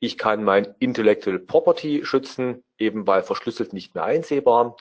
Ich 0.00 0.18
kann 0.18 0.44
mein 0.44 0.74
Intellectual 0.78 1.38
Property 1.38 2.04
schützen, 2.04 2.62
eben 2.76 3.06
weil 3.06 3.22
verschlüsselt 3.22 3.72
nicht 3.72 3.94
mehr 3.94 4.04
einsehbar. 4.04 4.76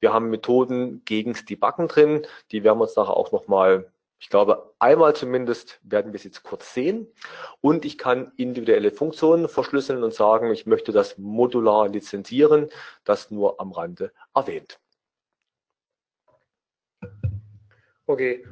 Wir 0.00 0.12
haben 0.12 0.30
Methoden 0.30 1.02
gegen 1.04 1.34
Debuggen 1.48 1.88
drin, 1.88 2.26
die 2.52 2.62
werden 2.64 2.78
wir 2.78 2.82
uns 2.84 2.96
nachher 2.96 3.16
auch 3.16 3.32
nochmal, 3.32 3.90
ich 4.20 4.28
glaube, 4.28 4.74
einmal 4.78 5.14
zumindest 5.16 5.80
werden 5.82 6.12
wir 6.12 6.18
es 6.18 6.24
jetzt 6.24 6.42
kurz 6.42 6.72
sehen. 6.72 7.08
Und 7.60 7.84
ich 7.84 7.98
kann 7.98 8.32
individuelle 8.36 8.92
Funktionen 8.92 9.48
verschlüsseln 9.48 10.04
und 10.04 10.14
sagen, 10.14 10.52
ich 10.52 10.66
möchte 10.66 10.92
das 10.92 11.18
modular 11.18 11.88
lizenzieren, 11.88 12.68
das 13.04 13.30
nur 13.30 13.60
am 13.60 13.72
Rande 13.72 14.12
erwähnt. 14.34 14.78
Okay. 18.06 18.46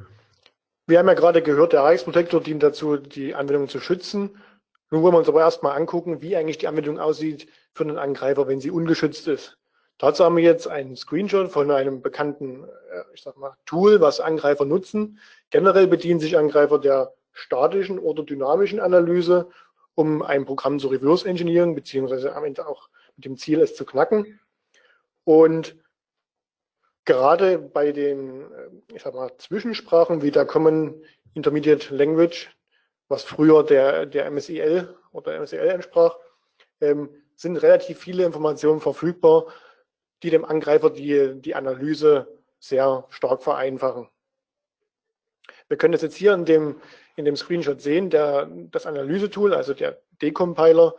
Wir 0.85 0.99
haben 0.99 1.07
ja 1.07 1.15
gerade 1.15 1.41
gehört, 1.41 1.73
der 1.73 1.81
Reichsprotektor 1.81 2.41
dient 2.41 2.63
dazu, 2.63 2.95
die 2.95 3.35
Anwendung 3.35 3.67
zu 3.67 3.79
schützen. 3.79 4.41
Nun 4.89 5.01
wollen 5.01 5.13
wir 5.13 5.17
uns 5.17 5.27
aber 5.27 5.41
erstmal 5.41 5.75
angucken, 5.75 6.21
wie 6.21 6.37
eigentlich 6.37 6.59
die 6.59 6.67
Anwendung 6.67 6.97
aussieht 6.97 7.51
für 7.73 7.83
einen 7.83 7.97
Angreifer, 7.97 8.47
wenn 8.47 8.61
sie 8.61 8.71
ungeschützt 8.71 9.27
ist. 9.27 9.56
Dazu 9.97 10.23
haben 10.23 10.37
wir 10.37 10.43
jetzt 10.43 10.67
einen 10.67 10.95
Screenshot 10.95 11.51
von 11.51 11.71
einem 11.71 12.01
bekannten, 12.01 12.63
äh, 12.63 13.03
ich 13.13 13.23
sag 13.23 13.37
mal, 13.37 13.55
Tool, 13.65 13.99
was 13.99 14.19
Angreifer 14.19 14.65
nutzen. 14.65 15.19
Generell 15.49 15.87
bedienen 15.87 16.19
sich 16.19 16.37
Angreifer 16.37 16.77
der 16.77 17.13
statischen 17.33 17.97
oder 17.97 18.23
dynamischen 18.23 18.79
Analyse, 18.79 19.49
um 19.95 20.21
ein 20.21 20.45
Programm 20.45 20.79
zu 20.79 20.89
reverse 20.89 21.27
engineeren, 21.27 21.73
beziehungsweise 21.73 22.35
am 22.35 22.43
Ende 22.43 22.67
auch 22.67 22.89
mit 23.15 23.25
dem 23.25 23.37
Ziel, 23.37 23.59
es 23.59 23.75
zu 23.75 23.85
knacken. 23.85 24.39
Und 25.23 25.75
gerade 27.05 27.57
bei 27.57 27.91
den, 27.91 28.41
äh, 28.51 28.69
ich 28.93 29.01
sag 29.01 29.15
mal, 29.15 29.31
Zwischensprachen 29.37 30.21
wie 30.21 30.31
der 30.31 30.45
Common 30.45 31.01
Intermediate 31.33 31.95
Language, 31.95 32.55
was 33.07 33.23
früher 33.23 33.63
der, 33.63 34.05
der 34.05 34.29
MSIL 34.29 34.95
oder 35.11 35.39
MSIL 35.39 35.59
entsprach, 35.59 36.17
ähm, 36.81 37.09
sind 37.35 37.57
relativ 37.57 37.99
viele 37.99 38.25
Informationen 38.25 38.79
verfügbar, 38.79 39.47
die 40.23 40.29
dem 40.29 40.45
Angreifer 40.45 40.89
die, 40.89 41.39
die 41.41 41.55
Analyse 41.55 42.27
sehr 42.59 43.05
stark 43.09 43.43
vereinfachen. 43.43 44.07
Wir 45.67 45.77
können 45.77 45.91
das 45.91 46.01
jetzt 46.01 46.15
hier 46.15 46.33
in 46.33 46.45
dem, 46.45 46.81
in 47.15 47.25
dem 47.25 47.35
Screenshot 47.35 47.81
sehen, 47.81 48.09
der, 48.09 48.49
das 48.71 48.85
Analyse-Tool, 48.85 49.53
also 49.53 49.73
der 49.73 50.01
Decompiler, 50.21 50.95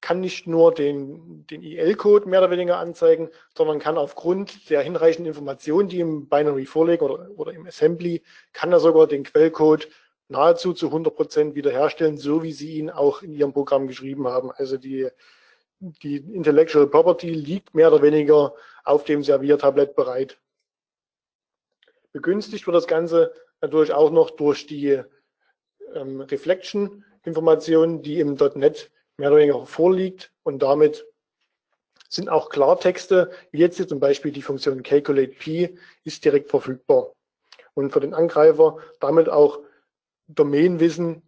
kann 0.00 0.20
nicht 0.20 0.48
nur 0.48 0.74
den, 0.74 1.46
den 1.46 1.62
IL-Code 1.62 2.28
mehr 2.28 2.40
oder 2.40 2.50
weniger 2.50 2.78
anzeigen, 2.78 3.30
sondern 3.56 3.78
kann 3.78 3.96
aufgrund 3.96 4.68
der 4.68 4.82
hinreichenden 4.82 5.32
Informationen, 5.32 5.88
die 5.88 6.00
im 6.00 6.28
Binary 6.28 6.66
vorliegen 6.66 7.04
oder, 7.04 7.30
oder 7.36 7.52
im 7.52 7.66
Assembly, 7.66 8.22
kann 8.52 8.72
er 8.72 8.80
sogar 8.80 9.06
den 9.06 9.22
Quellcode 9.22 9.88
nahezu 10.28 10.72
zu 10.72 10.86
100 10.86 11.14
Prozent 11.14 11.54
wiederherstellen, 11.54 12.18
so 12.18 12.42
wie 12.42 12.52
Sie 12.52 12.78
ihn 12.78 12.90
auch 12.90 13.22
in 13.22 13.32
Ihrem 13.32 13.52
Programm 13.52 13.86
geschrieben 13.86 14.26
haben. 14.26 14.50
Also 14.50 14.76
die, 14.76 15.08
die 15.82 16.16
Intellectual 16.16 16.86
Property 16.86 17.30
liegt 17.30 17.74
mehr 17.74 17.92
oder 17.92 18.02
weniger 18.02 18.54
auf 18.84 19.04
dem 19.04 19.24
Serviertablett 19.24 19.96
bereit. 19.96 20.38
Begünstigt 22.12 22.66
wird 22.66 22.76
das 22.76 22.86
Ganze 22.86 23.32
natürlich 23.60 23.92
auch 23.92 24.10
noch 24.10 24.30
durch 24.30 24.66
die 24.66 25.02
ähm, 25.94 26.20
Reflection-Informationen, 26.20 28.02
die 28.02 28.20
im 28.20 28.34
.NET 28.34 28.92
mehr 29.16 29.30
oder 29.30 29.38
weniger 29.38 29.66
vorliegt 29.66 30.32
und 30.44 30.62
damit 30.62 31.06
sind 32.08 32.28
auch 32.28 32.50
Klartexte, 32.50 33.32
wie 33.50 33.58
jetzt 33.58 33.78
hier 33.78 33.88
zum 33.88 33.98
Beispiel 33.98 34.32
die 34.32 34.42
Funktion 34.42 34.82
Calculate 34.82 35.32
P, 35.32 35.78
ist 36.04 36.24
direkt 36.24 36.50
verfügbar. 36.50 37.12
Und 37.74 37.92
für 37.92 38.00
den 38.00 38.14
Angreifer 38.14 38.76
damit 39.00 39.30
auch 39.30 39.60
Domainwissen 40.28 41.22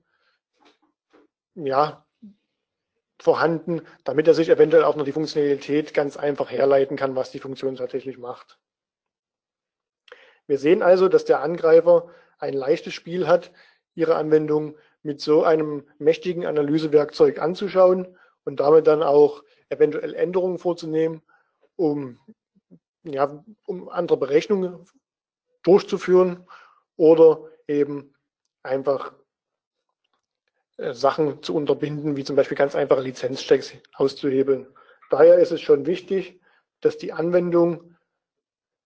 ja, 1.54 2.03
vorhanden, 3.20 3.82
damit 4.04 4.26
er 4.26 4.34
sich 4.34 4.48
eventuell 4.48 4.84
auch 4.84 4.96
noch 4.96 5.04
die 5.04 5.12
Funktionalität 5.12 5.94
ganz 5.94 6.16
einfach 6.16 6.50
herleiten 6.50 6.96
kann, 6.96 7.16
was 7.16 7.30
die 7.30 7.38
Funktion 7.38 7.76
tatsächlich 7.76 8.18
macht. 8.18 8.58
Wir 10.46 10.58
sehen 10.58 10.82
also, 10.82 11.08
dass 11.08 11.24
der 11.24 11.40
Angreifer 11.40 12.10
ein 12.38 12.54
leichtes 12.54 12.92
Spiel 12.92 13.26
hat, 13.26 13.52
ihre 13.94 14.16
Anwendung 14.16 14.76
mit 15.02 15.20
so 15.20 15.44
einem 15.44 15.88
mächtigen 15.98 16.44
Analysewerkzeug 16.46 17.38
anzuschauen 17.38 18.18
und 18.44 18.60
damit 18.60 18.86
dann 18.86 19.02
auch 19.02 19.42
eventuell 19.68 20.14
Änderungen 20.14 20.58
vorzunehmen, 20.58 21.22
um, 21.76 22.18
ja, 23.04 23.42
um 23.66 23.88
andere 23.88 24.18
Berechnungen 24.18 24.84
durchzuführen 25.62 26.46
oder 26.96 27.48
eben 27.66 28.14
einfach 28.62 29.14
Sachen 30.78 31.42
zu 31.42 31.54
unterbinden, 31.54 32.16
wie 32.16 32.24
zum 32.24 32.36
Beispiel 32.36 32.56
ganz 32.56 32.74
einfache 32.74 33.02
Lizenzchecks 33.02 33.72
auszuhebeln. 33.94 34.66
Daher 35.10 35.38
ist 35.38 35.52
es 35.52 35.60
schon 35.60 35.86
wichtig, 35.86 36.40
dass 36.80 36.98
die 36.98 37.12
Anwendung 37.12 37.96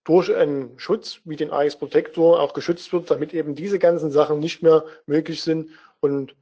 durch 0.03 0.33
einen 0.33 0.77
Schutz 0.79 1.21
wie 1.25 1.35
den 1.35 1.51
AX 1.51 1.75
Protector 1.77 2.39
auch 2.39 2.53
geschützt 2.53 2.93
wird, 2.93 3.11
damit 3.11 3.33
eben 3.33 3.55
diese 3.55 3.79
ganzen 3.79 4.11
Sachen 4.11 4.39
nicht 4.39 4.63
mehr 4.63 4.85
möglich 5.05 5.41
sind 5.41 5.71
und 5.99 6.35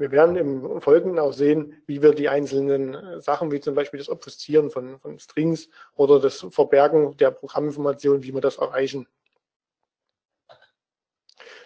wir 0.00 0.10
werden 0.12 0.36
im 0.36 0.80
Folgenden 0.80 1.18
auch 1.18 1.34
sehen, 1.34 1.82
wie 1.86 2.00
wir 2.00 2.14
die 2.14 2.30
einzelnen 2.30 2.94
äh, 2.94 3.20
Sachen, 3.20 3.52
wie 3.52 3.60
zum 3.60 3.74
Beispiel 3.74 3.98
das 3.98 4.08
Obfuszieren 4.08 4.70
von, 4.70 4.98
von 4.98 5.18
Strings 5.18 5.68
oder 5.94 6.18
das 6.18 6.46
Verbergen 6.50 7.18
der 7.18 7.30
Programminformationen, 7.30 8.22
wie 8.22 8.32
wir 8.32 8.40
das 8.40 8.56
erreichen. 8.56 9.06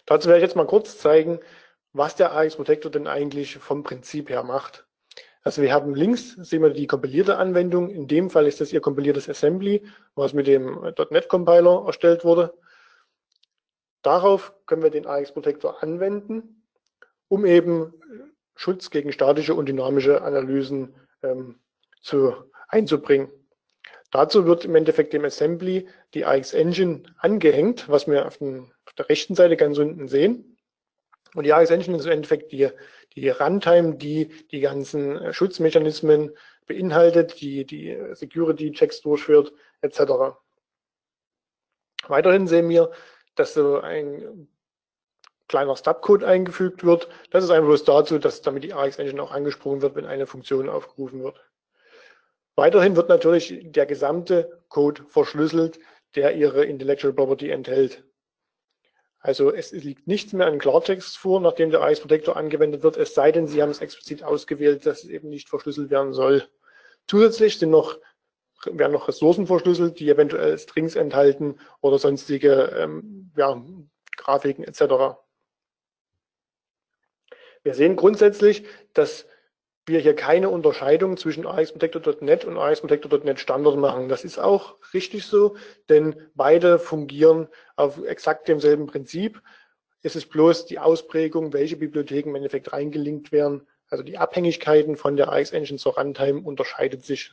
Dazu 0.05 0.29
werde 0.29 0.41
ich 0.41 0.49
jetzt 0.49 0.57
mal 0.57 0.67
kurz 0.67 0.99
zeigen, 0.99 1.39
was 1.95 2.15
der 2.17 2.37
AX 2.37 2.57
Protector 2.57 2.91
denn 2.91 3.07
eigentlich 3.07 3.57
vom 3.57 3.83
Prinzip 3.83 4.29
her 4.29 4.43
macht. 4.43 4.87
Also 5.43 5.63
wir 5.63 5.73
haben 5.73 5.95
links, 5.95 6.33
sehen 6.33 6.63
wir 6.63 6.71
die 6.71 6.87
kompilierte 6.87 7.39
Anwendung. 7.39 7.89
In 7.89 8.07
dem 8.07 8.29
Fall 8.29 8.47
ist 8.47 8.61
das 8.61 8.73
Ihr 8.73 8.83
kompiliertes 8.83 9.29
Assembly, 9.29 9.83
was 10.15 10.35
mit 10.35 10.47
dem 10.47 10.81
.NET 11.11 11.29
Compiler 11.29 11.85
erstellt 11.87 12.25
wurde. 12.25 12.53
Darauf 14.03 14.53
können 14.67 14.83
wir 14.83 14.91
den 14.91 15.07
AX 15.07 15.33
Protector 15.33 15.83
anwenden 15.83 16.61
um 17.29 17.45
eben 17.45 17.93
Schutz 18.55 18.91
gegen 18.91 19.13
statische 19.13 19.55
und 19.55 19.67
dynamische 19.67 20.23
Analysen 20.23 20.95
ähm, 21.23 21.59
zu, 22.01 22.35
einzubringen. 22.69 23.29
Dazu 24.13 24.47
wird 24.47 24.65
im 24.65 24.77
Endeffekt 24.77 25.13
dem 25.13 25.25
Assembly 25.25 25.89
die 26.15 26.25
AX 26.25 26.55
Engine 26.55 27.03
angehängt, 27.19 27.89
was 27.89 28.07
wir 28.07 28.27
auf, 28.27 28.39
den, 28.39 28.73
auf 28.87 28.93
der 28.93 29.09
rechten 29.09 29.35
Seite 29.35 29.57
ganz 29.57 29.79
unten 29.79 30.07
sehen. 30.07 30.54
Und 31.35 31.45
die 31.45 31.51
Engine 31.51 31.97
ist 31.97 32.07
im 32.07 32.13
Endeffekt 32.13 32.53
die, 32.53 32.71
die 33.15 33.29
Runtime, 33.29 33.97
die 33.97 34.29
die 34.51 34.61
ganzen 34.61 35.19
äh, 35.19 35.33
Schutzmechanismen 35.33 36.33
beinhaltet, 36.67 37.41
die 37.41 37.65
die 37.65 37.99
Security-Checks 38.13 39.03
durchführt, 39.03 39.53
etc. 39.83 40.37
Weiterhin 42.09 42.47
sehen 42.47 42.69
wir, 42.69 42.91
dass 43.35 43.55
so 43.55 43.81
ein 43.81 44.49
kleiner 45.49 45.77
Stubcode 45.77 46.25
eingefügt 46.25 46.85
wird. 46.85 47.09
Das 47.31 47.45
ist 47.45 47.51
einfach 47.51 47.69
bloß 47.69 47.85
dazu, 47.85 48.19
dass 48.19 48.41
damit 48.41 48.65
die 48.65 48.73
AX 48.73 48.99
Engine 48.99 49.23
auch 49.23 49.33
angesprochen 49.33 49.83
wird, 49.83 49.95
wenn 49.95 50.07
eine 50.07 50.27
Funktion 50.27 50.69
aufgerufen 50.69 51.23
wird. 51.23 51.39
Weiterhin 52.57 52.97
wird 52.97 53.09
natürlich 53.09 53.61
der 53.65 53.85
gesamte 53.85 54.63
Code 54.69 55.03
verschlüsselt, 55.09 55.81
der 56.15 56.37
Ihre 56.37 56.65
Intellectual 56.65 57.13
Property 57.13 57.51
enthält. 57.51 58.05
Also 59.25 59.51
es 59.51 59.73
liegt 59.73 60.07
nichts 60.07 60.35
mehr 60.35 60.47
an 60.47 60.59
Klartext 60.59 61.17
vor, 61.17 61.41
nachdem 61.41 61.71
der 61.71 61.81
AX 61.81 62.01
Protector 62.01 62.37
angewendet 62.37 62.83
wird, 62.83 62.99
es 62.99 63.15
sei 63.15 63.33
denn, 63.33 63.47
Sie 63.47 63.63
haben 63.63 63.71
es 63.71 63.81
explizit 63.81 64.23
ausgewählt, 64.23 64.85
dass 64.85 65.03
es 65.03 65.09
eben 65.09 65.31
nicht 65.31 65.49
verschlüsselt 65.49 65.89
werden 65.89 66.13
soll. 66.13 66.47
Zusätzlich 67.07 67.59
sind 67.59 67.71
noch, 67.71 67.99
werden 68.67 68.93
noch 68.93 69.09
Ressourcen 69.09 69.47
verschlüsselt, 69.47 69.99
die 69.99 70.11
eventuell 70.11 70.59
Strings 70.59 70.95
enthalten 70.95 71.59
oder 71.81 71.99
sonstige 71.99 72.65
ähm, 72.77 73.31
ja, 73.35 73.65
Grafiken 74.19 74.63
etc. 74.63 75.17
Wir 77.63 77.73
sehen 77.73 77.97
grundsätzlich, 77.97 78.67
dass 78.93 79.27
wir 79.87 80.01
hier 80.01 80.17
keine 80.17 80.49
Unterscheidung 80.49 81.17
zwischen 81.17 81.47
AXProtector.net 81.47 82.45
und 82.45 82.57
AXProtector.net 82.57 83.39
Standard 83.39 83.77
machen. 83.77 84.09
Das 84.09 84.25
ist 84.25 84.39
auch 84.39 84.77
richtig 84.95 85.27
so, 85.27 85.57
denn 85.89 86.17
beide 86.35 86.79
fungieren 86.79 87.49
auf 87.77 88.03
exakt 88.05 88.49
demselben 88.49 88.87
Prinzip. 88.87 89.43
Es 90.03 90.17
ist 90.17 90.31
bloß 90.31 90.67
die 90.67 90.79
Ausprägung, 90.79 91.53
welche 91.53 91.77
Bibliotheken 91.77 92.31
im 92.31 92.37
Endeffekt 92.37 92.73
reingelinkt 92.73 93.33
werden. 93.33 93.67
Also 93.89 94.03
die 94.03 94.19
Abhängigkeiten 94.19 94.97
von 94.97 95.17
der 95.17 95.31
AX 95.31 95.53
Engine 95.53 95.79
zur 95.79 95.99
Runtime 95.99 96.41
unterscheidet 96.41 97.05
sich. 97.05 97.33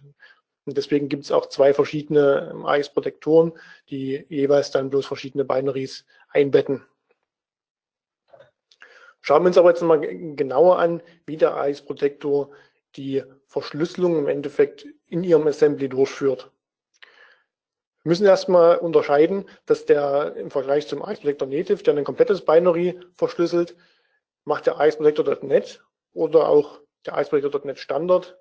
Und 0.66 0.78
deswegen 0.78 1.10
gibt 1.10 1.24
es 1.24 1.32
auch 1.32 1.48
zwei 1.48 1.74
verschiedene 1.74 2.54
AX-Protektoren, 2.66 3.54
die 3.90 4.26
jeweils 4.30 4.72
dann 4.72 4.90
bloß 4.90 5.06
verschiedene 5.06 5.46
Binaries 5.46 6.06
einbetten. 6.30 6.86
Schauen 9.22 9.44
wir 9.44 9.48
uns 9.48 9.58
aber 9.58 9.70
jetzt 9.70 9.82
mal 9.82 10.00
genauer 10.00 10.80
an, 10.80 11.02
wie 11.26 11.38
der 11.38 11.56
AX 11.56 11.82
Protector 11.82 12.52
die 12.96 13.24
Verschlüsselung 13.46 14.18
im 14.18 14.28
Endeffekt 14.28 14.86
in 15.08 15.24
Ihrem 15.24 15.48
Assembly 15.48 15.88
durchführt. 15.88 16.52
Wir 18.04 18.10
müssen 18.10 18.26
erstmal 18.26 18.78
unterscheiden, 18.78 19.48
dass 19.68 19.86
der 19.86 20.36
im 20.36 20.50
Vergleich 20.50 20.88
zum 20.88 21.04
AX 21.04 21.20
Protector 21.20 21.48
Native, 21.48 21.84
der 21.84 21.96
ein 21.96 22.04
komplettes 22.04 22.44
Binary 22.44 23.00
verschlüsselt, 23.14 23.76
macht 24.44 24.66
der 24.66 24.80
AX 24.80 24.98
Protector.net 24.98 25.84
oder 26.14 26.50
auch 26.50 26.80
der 27.06 27.16
AX 27.16 27.30
Protector.net 27.30 27.78
Standard 27.78 28.38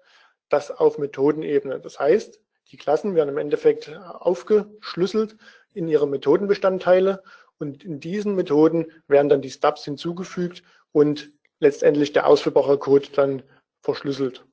das 0.48 0.70
auf 0.70 0.98
Methodenebene. 0.98 1.78
Das 1.78 2.00
heißt, 2.00 2.40
die 2.70 2.76
Klassen 2.76 3.14
werden 3.14 3.28
im 3.28 3.38
Endeffekt 3.38 3.94
aufgeschlüsselt 3.96 5.36
in 5.74 5.88
ihre 5.88 6.06
Methodenbestandteile 6.08 7.22
und 7.60 7.84
in 7.84 8.00
diesen 8.00 8.34
Methoden 8.34 8.86
werden 9.06 9.28
dann 9.28 9.42
die 9.42 9.50
Stubs 9.50 9.84
hinzugefügt 9.84 10.62
und 10.92 11.30
letztendlich 11.60 12.12
der 12.12 12.26
ausführbare 12.26 12.78
Code 12.78 13.08
dann 13.14 13.42
verschlüsselt. 13.82 14.44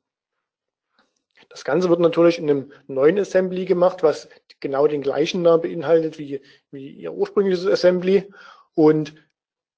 Das 1.50 1.64
Ganze 1.64 1.90
wird 1.90 2.02
natürlich 2.02 2.40
in 2.40 2.50
einem 2.50 2.72
neuen 2.88 3.18
Assembly 3.18 3.66
gemacht, 3.66 4.04
was 4.04 4.28
genau 4.60 4.88
den 4.88 5.02
gleichen 5.02 5.42
Namen 5.42 5.62
beinhaltet 5.62 6.20
wie, 6.20 6.42
wie 6.72 6.90
ihr 6.90 7.14
ursprüngliches 7.14 7.66
Assembly. 7.66 8.32
Und 8.74 9.16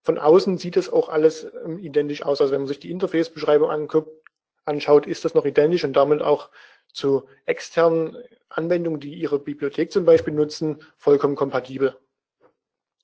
von 0.04 0.18
außen 0.18 0.58
sieht 0.58 0.78
es 0.78 0.92
auch 0.92 1.10
alles 1.10 1.48
ähm, 1.66 1.78
identisch 1.78 2.24
aus. 2.24 2.42
Also 2.42 2.54
wenn 2.54 2.62
man 2.62 2.68
sich 2.68 2.80
die 2.80 2.92
Interface-Beschreibung 2.92 3.70
anschaut, 4.66 5.08
ist 5.08 5.26
das 5.26 5.36
noch 5.36 5.46
identisch 5.46 5.84
und 5.84 5.94
damit 5.94 6.22
auch 6.22 6.50
zu 6.92 7.28
externen 7.46 8.18
Anwendungen, 8.50 9.00
die 9.00 9.14
ihre 9.14 9.38
Bibliothek 9.38 9.92
zum 9.92 10.06
Beispiel 10.06 10.34
nutzen, 10.34 10.82
vollkommen 10.98 11.36
kompatibel. 11.36 11.96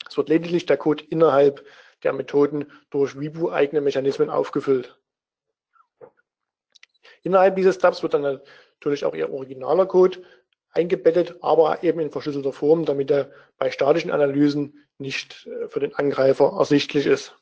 Es 0.10 0.18
wird 0.18 0.30
lediglich 0.30 0.66
der 0.66 0.78
Code 0.78 1.04
innerhalb 1.10 1.66
der 2.04 2.14
Methoden 2.14 2.72
durch 2.90 3.20
Weeboo 3.20 3.50
eigene 3.50 3.82
Mechanismen 3.82 4.30
aufgefüllt. 4.30 4.98
Innerhalb 7.24 7.56
dieses 7.56 7.80
Tabs 7.80 8.04
wird 8.04 8.14
dann 8.14 8.42
natürlich 8.80 9.06
auch 9.06 9.16
Ihr 9.16 9.32
originaler 9.32 9.88
Code 9.88 10.22
eingebettet, 10.70 11.38
aber 11.42 11.84
eben 11.84 12.00
in 12.00 12.12
verschlüsselter 12.12 12.54
Form, 12.54 12.86
damit 12.86 13.10
er 13.10 13.32
bei 13.58 13.72
statischen 13.72 14.12
Analysen 14.12 14.86
nicht 14.98 15.48
äh, 15.48 15.68
für 15.68 15.80
den 15.80 15.96
Angreifer 15.96 16.54
ersichtlich 16.58 17.08
ist. 17.08 17.36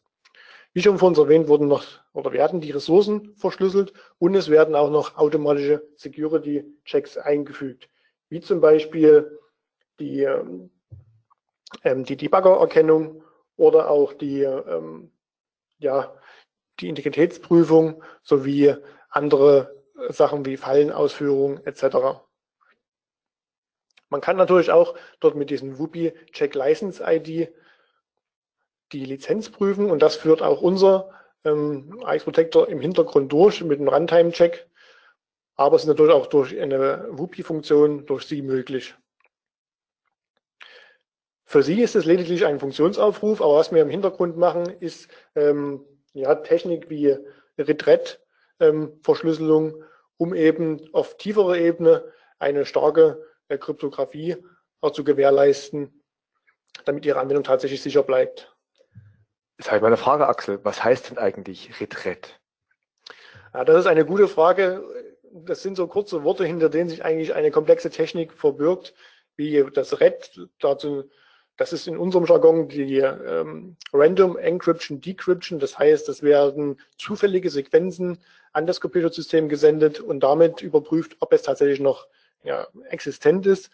Wie 0.72 0.82
schon 0.82 0.98
vorhin 0.98 1.20
erwähnt, 1.20 1.48
wurden 1.48 1.68
noch 1.68 1.86
oder 2.14 2.32
werden 2.32 2.62
die 2.62 2.72
Ressourcen 2.72 3.36
verschlüsselt 3.36 3.94
und 4.18 4.34
es 4.36 4.50
werden 4.50 4.74
auch 4.74 4.90
noch 4.90 5.18
automatische 5.18 5.88
Security-Checks 5.98 7.18
eingefügt, 7.18 7.90
wie 8.30 8.42
zum 8.42 8.60
Beispiel 8.60 9.40
die, 10.00 10.28
ähm, 11.84 12.04
die 12.04 12.18
Debugger-Erkennung 12.18 13.24
oder 13.56 13.90
auch 13.90 14.14
die, 14.14 14.42
ähm, 14.42 15.12
ja, 15.80 16.14
die 16.80 16.90
Integritätsprüfung 16.90 18.04
sowie 18.24 18.76
andere 19.10 19.84
Sachen 20.10 20.46
wie 20.46 20.58
Fallenausführung 20.58 21.60
etc. 21.66 22.24
Man 24.10 24.22
kann 24.22 24.38
natürlich 24.38 24.72
auch 24.72 24.96
dort 25.20 25.36
mit 25.36 25.50
diesem 25.50 25.80
Whoopi 25.80 26.14
Check 26.32 26.56
License 26.56 27.04
ID 27.06 27.54
die 28.92 29.06
Lizenz 29.06 29.50
prüfen 29.50 29.90
und 29.90 30.02
das 30.02 30.16
führt 30.16 30.42
auch 30.42 30.62
unser 30.62 31.10
ähm, 31.44 32.00
AX 32.04 32.24
Protector 32.24 32.70
im 32.70 32.80
Hintergrund 32.80 33.32
durch 33.32 33.64
mit 33.64 33.80
einem 33.80 33.90
Runtime-Check. 33.90 34.68
Aber 35.56 35.76
es 35.76 35.84
ist 35.84 35.88
natürlich 35.88 36.14
auch 36.14 36.28
durch 36.28 36.60
eine 36.60 37.08
Whoopi-Funktion 37.12 38.06
durch 38.06 38.26
Sie 38.26 38.42
möglich. 38.42 38.96
Für 41.54 41.62
Sie 41.62 41.84
ist 41.84 41.96
es 41.96 42.06
lediglich 42.06 42.48
ein 42.48 42.60
Funktionsaufruf, 42.60 43.40
aber 43.40 43.58
was 43.58 43.72
wir 43.72 43.84
im 43.84 43.90
Hintergrund 43.92 44.38
machen, 44.38 44.66
ist 44.80 45.08
ähm, 45.36 45.86
ja, 46.14 46.34
Technik 46.34 46.90
wie 46.90 47.16
Retret 47.60 48.20
ähm, 48.60 49.00
um 50.18 50.34
eben 50.34 50.90
auf 50.96 51.16
tieferer 51.18 51.58
Ebene 51.58 52.12
eine 52.40 52.66
starke 52.66 53.24
äh, 53.50 53.60
Kryptographie 53.60 54.38
auch 54.82 54.94
zu 54.94 55.04
gewährleisten, 55.04 56.04
damit 56.86 57.06
Ihre 57.06 57.20
Anwendung 57.20 57.44
tatsächlich 57.44 57.84
sicher 57.84 58.02
bleibt. 58.02 58.52
Jetzt 59.60 59.68
habe 59.68 59.78
ich 59.78 59.84
meine 59.84 59.98
Frage, 59.98 60.28
Axel. 60.28 60.60
Was 60.64 60.84
heißt 60.84 61.12
denn 61.12 61.20
eigentlich 61.20 61.80
Retret? 61.80 62.40
Ja, 63.54 63.64
das 63.64 63.82
ist 63.82 63.86
eine 63.86 64.08
gute 64.08 64.28
Frage. 64.28 64.84
Das 65.32 65.62
sind 65.62 65.76
so 65.76 65.86
kurze 65.86 66.24
Worte, 66.24 66.46
hinter 66.46 66.70
denen 66.70 66.90
sich 66.90 67.06
eigentlich 67.06 67.36
eine 67.36 67.52
komplexe 67.52 67.92
Technik 67.92 68.34
verbirgt, 68.34 68.96
wie 69.36 69.64
das 69.72 70.02
RED. 70.02 70.50
Dazu 70.60 71.12
das 71.58 71.72
ist 71.72 71.88
in 71.88 71.98
unserem 71.98 72.26
Jargon 72.26 72.68
die 72.68 72.98
ähm, 72.98 73.78
Random 73.92 74.38
Encryption 74.38 75.00
Decryption. 75.02 75.60
Das 75.60 75.78
heißt, 75.78 76.10
es 76.10 76.24
werden 76.24 76.80
zufällige 76.98 77.50
Sequenzen 77.50 78.18
an 78.54 78.66
das 78.66 78.82
Computersystem 78.82 79.50
gesendet 79.50 80.00
und 80.00 80.22
damit 80.22 80.62
überprüft, 80.62 81.18
ob 81.20 81.32
es 81.34 81.44
tatsächlich 81.44 81.80
noch 81.80 82.08
ja, 82.44 82.68
existent 82.90 83.46
ist. 83.46 83.70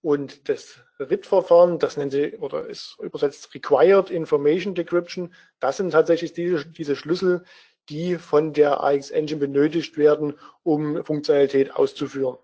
Und 0.00 0.48
das 0.48 0.80
RIT-Verfahren, 1.00 1.78
das 1.78 1.96
nennt 1.96 2.12
sie 2.12 2.36
oder 2.36 2.66
ist 2.66 2.98
übersetzt 3.00 3.54
Required 3.54 4.10
Information 4.10 4.74
Decryption, 4.74 5.32
das 5.60 5.78
sind 5.78 5.92
tatsächlich 5.92 6.34
diese, 6.34 6.66
diese 6.66 6.94
Schlüssel, 6.94 7.42
die 7.88 8.16
von 8.16 8.52
der 8.52 8.84
AX 8.84 9.10
Engine 9.10 9.40
benötigt 9.40 9.96
werden, 9.96 10.34
um 10.62 11.04
Funktionalität 11.04 11.74
auszuführen. 11.74 12.36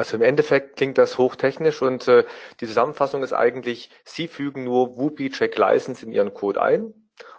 Also 0.00 0.16
im 0.16 0.22
Endeffekt 0.22 0.76
klingt 0.76 0.96
das 0.96 1.18
hochtechnisch 1.18 1.82
und 1.82 2.08
äh, 2.08 2.24
die 2.58 2.66
Zusammenfassung 2.66 3.22
ist 3.22 3.34
eigentlich, 3.34 3.90
Sie 4.02 4.28
fügen 4.28 4.64
nur 4.64 4.96
Whoopi 4.96 5.28
Check 5.28 5.58
License 5.58 6.06
in 6.06 6.10
Ihren 6.10 6.32
Code 6.32 6.62
ein 6.62 6.94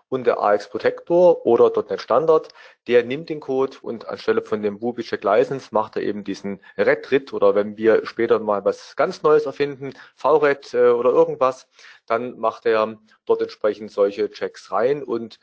und 0.10 0.28
der 0.28 0.40
AX 0.40 0.70
Protector 0.70 1.44
oder 1.48 1.72
.NET 1.90 2.00
Standard, 2.00 2.50
der 2.86 3.04
nimmt 3.04 3.30
den 3.30 3.40
Code 3.40 3.78
und 3.82 4.08
anstelle 4.08 4.44
von 4.44 4.62
dem 4.62 4.80
Whoopi 4.80 5.02
Check 5.02 5.24
License 5.24 5.70
macht 5.72 5.96
er 5.96 6.04
eben 6.04 6.24
diesen 6.24 6.62
Red-Rit 6.78 7.34
oder 7.34 7.56
wenn 7.56 7.78
wir 7.78 8.06
später 8.06 8.38
mal 8.38 8.64
was 8.64 8.96
ganz 8.96 9.24
Neues 9.24 9.48
erfinden, 9.48 9.94
VRED 10.16 10.76
äh, 10.76 10.90
oder 10.90 11.10
irgendwas, 11.10 11.68
dann 12.06 12.38
macht 12.38 12.68
er 12.68 13.00
dort 13.26 13.42
entsprechend 13.42 13.90
solche 13.90 14.30
Checks 14.30 14.72
rein 14.72 15.02
und 15.02 15.40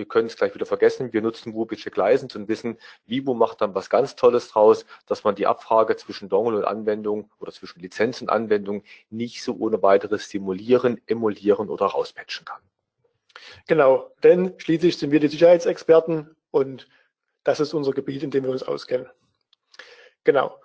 wir 0.00 0.08
können 0.08 0.26
es 0.26 0.36
gleich 0.36 0.54
wieder 0.54 0.66
vergessen, 0.66 1.12
wir 1.12 1.22
nutzen 1.22 1.54
Check 1.76 1.96
License 1.96 2.36
und 2.36 2.48
wissen, 2.48 2.78
Vibo 3.06 3.34
macht 3.34 3.60
dann 3.60 3.74
was 3.74 3.88
ganz 3.90 4.16
Tolles 4.16 4.48
draus, 4.48 4.86
dass 5.06 5.22
man 5.22 5.36
die 5.36 5.46
Abfrage 5.46 5.94
zwischen 5.96 6.28
Dongle 6.28 6.56
und 6.56 6.64
Anwendung 6.64 7.30
oder 7.38 7.52
zwischen 7.52 7.80
Lizenz 7.80 8.20
und 8.20 8.30
Anwendung 8.30 8.82
nicht 9.10 9.44
so 9.44 9.54
ohne 9.58 9.82
weiteres 9.82 10.28
simulieren, 10.28 11.00
emulieren 11.06 11.68
oder 11.68 11.86
rauspatchen 11.86 12.46
kann. 12.46 12.62
Genau, 13.68 14.10
denn 14.22 14.54
schließlich 14.58 14.96
sind 14.96 15.12
wir 15.12 15.20
die 15.20 15.28
Sicherheitsexperten 15.28 16.34
und 16.50 16.88
das 17.44 17.60
ist 17.60 17.74
unser 17.74 17.92
Gebiet, 17.92 18.22
in 18.22 18.30
dem 18.30 18.44
wir 18.44 18.50
uns 18.50 18.62
auskennen. 18.62 19.08
Genau. 20.24 20.60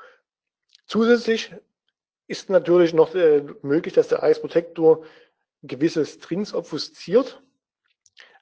Zusätzlich 0.88 1.54
ist 2.28 2.50
natürlich 2.50 2.94
noch 2.94 3.14
äh, 3.16 3.44
möglich, 3.62 3.94
dass 3.94 4.08
der 4.08 4.24
AS 4.24 4.40
Protector 4.40 5.06
gewisse 5.64 6.06
Strings 6.06 6.54
obfusziert. 6.54 7.42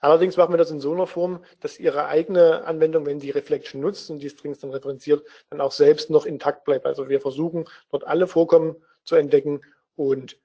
Allerdings 0.04 0.36
machen 0.36 0.52
wir 0.52 0.58
das 0.58 0.70
in 0.70 0.82
so 0.82 0.92
einer 0.92 1.08
Form, 1.08 1.46
dass 1.62 1.80
Ihre 1.80 2.08
eigene 2.08 2.66
Anwendung, 2.66 3.06
wenn 3.06 3.22
sie 3.22 3.30
Reflection 3.30 3.80
nutzt 3.80 4.10
und 4.10 4.20
die 4.20 4.30
Strings 4.30 4.60
dann 4.60 4.72
referenziert, 4.72 5.26
dann 5.50 5.62
auch 5.62 5.72
selbst 5.72 6.10
noch 6.10 6.26
intakt 6.26 6.66
bleibt. 6.66 6.86
Also 6.86 7.08
wir 7.08 7.22
versuchen 7.22 7.64
dort 7.90 8.06
alle 8.06 8.28
Vorkommen 8.28 8.76
zu 9.06 9.16
entdecken 9.16 9.62
und 9.96 10.38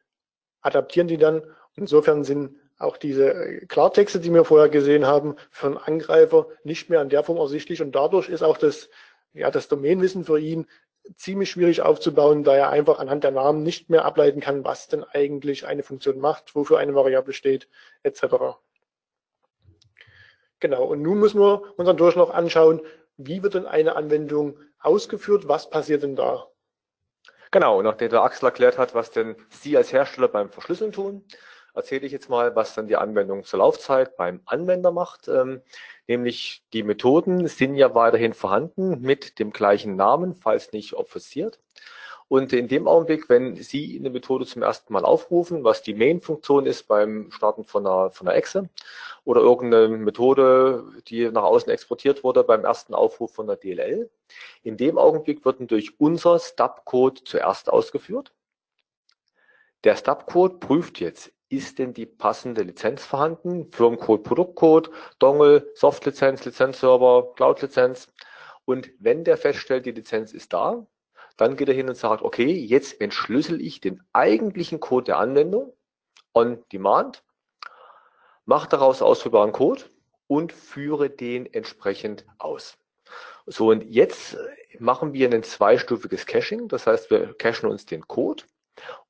adaptieren 0.61 1.09
die 1.09 1.17
dann. 1.17 1.43
Insofern 1.75 2.23
sind 2.23 2.55
auch 2.79 2.97
diese 2.97 3.33
äh, 3.33 3.67
Klartexte, 3.67 4.21
die 4.21 4.33
wir 4.33 4.45
vorher 4.45 4.69
gesehen 4.69 5.07
haben, 5.07 5.35
für 5.51 5.67
einen 5.67 5.77
Angreifer 5.77 6.47
nicht 6.63 6.89
mehr 6.89 7.03
in 7.03 7.09
der 7.09 7.25
Form 7.25 7.39
ersichtlich. 7.39 7.83
Und 7.83 7.97
dadurch 7.97 8.29
ist 8.29 8.45
auch 8.45 8.59
das, 8.59 8.89
ja, 9.33 9.51
das 9.51 9.67
Domainwissen 9.67 10.25
für 10.25 10.39
ihn 10.39 10.69
ziemlich 11.17 11.51
schwierig 11.51 11.83
aufzubauen, 11.83 12.45
da 12.45 12.55
er 12.55 12.71
einfach 12.71 13.01
anhand 13.01 13.25
der 13.25 13.33
Namen 13.33 13.65
nicht 13.65 13.91
mehr 13.91 14.05
ableiten 14.05 14.39
kann, 14.39 14.65
was 14.65 14.87
denn 14.87 15.03
eigentlich 15.03 15.67
eine 15.67 15.83
Funktion 15.83 16.21
macht, 16.21 16.55
wofür 16.55 16.79
eine 16.79 16.95
Variable 16.95 17.33
steht, 17.33 17.69
etc. 18.05 18.61
Genau, 20.61 20.85
und 20.85 21.03
nun 21.03 21.19
müssen 21.19 21.41
wir 21.41 21.63
uns 21.77 21.87
natürlich 21.87 22.17
noch 22.17 22.31
anschauen, 22.31 22.81
wie 23.17 23.43
wird 23.43 23.55
denn 23.55 23.67
eine 23.67 23.97
Anwendung 23.97 24.59
ausgeführt, 24.81 25.49
was 25.49 25.71
passiert 25.71 26.03
denn 26.03 26.17
da? 26.17 26.47
Genau, 27.51 27.81
nachdem 27.83 28.11
der 28.11 28.23
Axel 28.23 28.47
erklärt 28.47 28.79
hat, 28.79 28.95
was 28.95 29.11
denn 29.11 29.37
Sie 29.51 29.77
als 29.77 29.93
Hersteller 29.93 30.29
beim 30.29 30.51
Verschlüsseln 30.51 30.93
tun, 30.93 31.25
erzähle 31.75 32.07
ich 32.07 32.13
jetzt 32.13 32.29
mal, 32.29 32.55
was 32.57 32.75
dann 32.75 32.89
die 32.89 32.97
Anwendung 32.97 33.45
zur 33.45 33.61
Laufzeit 33.61 34.17
beim 34.17 34.43
Anwender 34.45 34.91
macht. 34.91 35.29
Ähm, 35.29 35.63
nämlich 36.07 36.65
die 36.73 36.83
Methoden 36.83 37.47
sind 37.47 37.77
ja 37.77 37.95
weiterhin 37.95 38.35
vorhanden 38.35 39.01
mit 39.01 39.39
dem 39.39 39.51
gleichen 39.51 39.97
Namen, 39.97 40.35
falls 40.35 40.73
nicht 40.73 40.95
obfusziert. 40.95 41.61
Und 42.29 42.53
in 42.53 42.69
dem 42.69 42.87
Augenblick, 42.87 43.31
wenn 43.31 43.57
Sie 43.57 43.99
eine 43.99 44.11
Methode 44.11 44.45
zum 44.45 44.63
ersten 44.63 44.93
Mal 44.93 45.05
aufrufen, 45.05 45.65
was 45.65 45.83
die 45.83 45.95
Main-Funktion 45.95 46.67
ist 46.67 46.87
beim 46.87 47.31
Starten 47.33 47.65
von 47.65 47.87
einer, 47.87 48.11
von 48.11 48.29
einer 48.29 48.37
Exe 48.37 48.69
oder 49.25 49.41
irgendeine 49.41 49.89
Methode, 49.89 50.85
die 51.09 51.31
nach 51.31 51.45
außen 51.45 51.73
exportiert 51.73 52.25
wurde 52.25 52.45
beim 52.45 52.65
ersten 52.65 52.95
Aufruf 52.95 53.35
von 53.35 53.47
der 53.47 53.57
DLL, 53.57 54.11
in 54.63 54.77
dem 54.77 54.99
Augenblick 54.99 55.45
wird 55.47 55.71
durch 55.71 55.99
unser 55.99 56.39
Stub-Code 56.39 57.25
zuerst 57.25 57.71
ausgeführt. 57.71 58.33
Der 59.85 59.97
Stub-Code 59.97 60.59
prüft 60.59 61.01
jetzt, 61.01 61.33
ist 61.49 61.79
denn 61.79 61.95
die 61.95 62.05
passende 62.05 62.63
Lizenz 62.63 63.07
vorhanden? 63.07 63.73
Firmencode, 63.73 64.23
Produktcode, 64.23 64.91
Dongle, 65.19 65.71
Soft-Lizenz, 65.75 66.45
Lizenzserver, 66.45 67.33
Cloud-Lizenz. 67.37 68.09
Und 68.67 68.91
wenn 68.99 69.25
der 69.25 69.39
feststellt, 69.39 69.87
die 69.87 69.93
Lizenz 69.93 70.35
ist 70.35 70.53
da, 70.53 70.87
Dann 71.39 71.57
geht 71.57 71.69
er 71.69 71.75
hin 71.75 71.89
und 71.89 71.97
sagt, 71.97 72.23
okay, 72.23 72.53
jetzt 72.53 73.01
entschlüssel 73.01 73.63
ich 73.63 73.81
den 73.81 74.03
eigentlichen 74.13 74.81
Code 74.81 75.05
der 75.05 75.19
Anwendung 75.19 75.73
on 76.35 76.63
demand, 76.73 77.25
mache 78.45 78.69
daraus 78.69 79.01
ausführbaren 79.01 79.53
Code 79.53 79.85
und 80.27 80.53
führe 80.53 81.09
den 81.09 81.47
entsprechend 81.47 82.27
aus. 82.39 82.77
So, 83.47 83.71
und 83.71 83.85
jetzt 83.85 84.37
machen 84.79 85.15
wir 85.15 85.31
ein 85.33 85.43
zweistufiges 85.43 86.27
Caching. 86.27 86.69
Das 86.69 86.87
heißt, 86.87 87.11
wir 87.11 87.35
cachen 87.35 87.71
uns 87.71 87.87
den 87.87 88.07
Code 88.07 88.45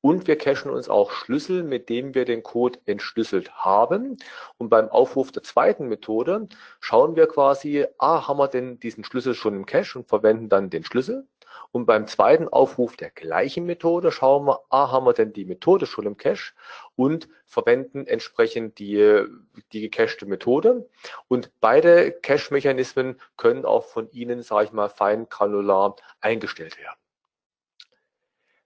und 0.01 0.27
wir 0.27 0.37
cachen 0.37 0.71
uns 0.71 0.88
auch 0.88 1.11
Schlüssel, 1.11 1.62
mit 1.62 1.88
dem 1.88 2.14
wir 2.14 2.25
den 2.25 2.43
Code 2.43 2.79
entschlüsselt 2.85 3.51
haben. 3.53 4.17
Und 4.59 4.69
beim 4.69 4.88
Aufruf 4.88 5.33
der 5.33 5.43
zweiten 5.43 5.88
Methode 5.88 6.49
schauen 6.81 7.17
wir 7.17 7.27
quasi, 7.27 7.87
ah, 7.99 8.29
haben 8.29 8.38
wir 8.38 8.49
denn 8.49 8.79
diesen 8.81 9.03
Schlüssel 9.03 9.35
schon 9.35 9.55
im 9.55 9.67
Cache 9.67 9.99
und 9.99 10.09
verwenden 10.09 10.49
dann 10.49 10.71
den 10.71 10.85
Schlüssel. 10.85 11.27
Und 11.70 11.85
beim 11.85 12.07
zweiten 12.07 12.48
Aufruf 12.48 12.96
der 12.96 13.11
gleichen 13.11 13.66
Methode 13.66 14.11
schauen 14.11 14.46
wir, 14.46 14.61
ah, 14.70 14.90
haben 14.90 15.04
wir 15.04 15.12
denn 15.12 15.33
die 15.33 15.44
Methode 15.44 15.87
schon 15.87 16.07
im 16.07 16.16
Cache 16.16 16.54
und 16.96 17.28
verwenden 17.44 18.07
entsprechend 18.07 18.78
die, 18.78 19.24
die 19.72 19.81
gecachte 19.83 20.26
Methode. 20.26 20.88
Und 21.28 21.52
beide 21.61 22.12
Cache-Mechanismen 22.12 23.20
können 23.37 23.66
auch 23.66 23.85
von 23.85 24.11
Ihnen, 24.11 24.42
sage 24.42 24.66
ich 24.66 24.72
mal, 24.72 24.88
fein 24.88 25.28
granular 25.28 25.96
eingestellt 26.20 26.78
werden. 26.78 26.98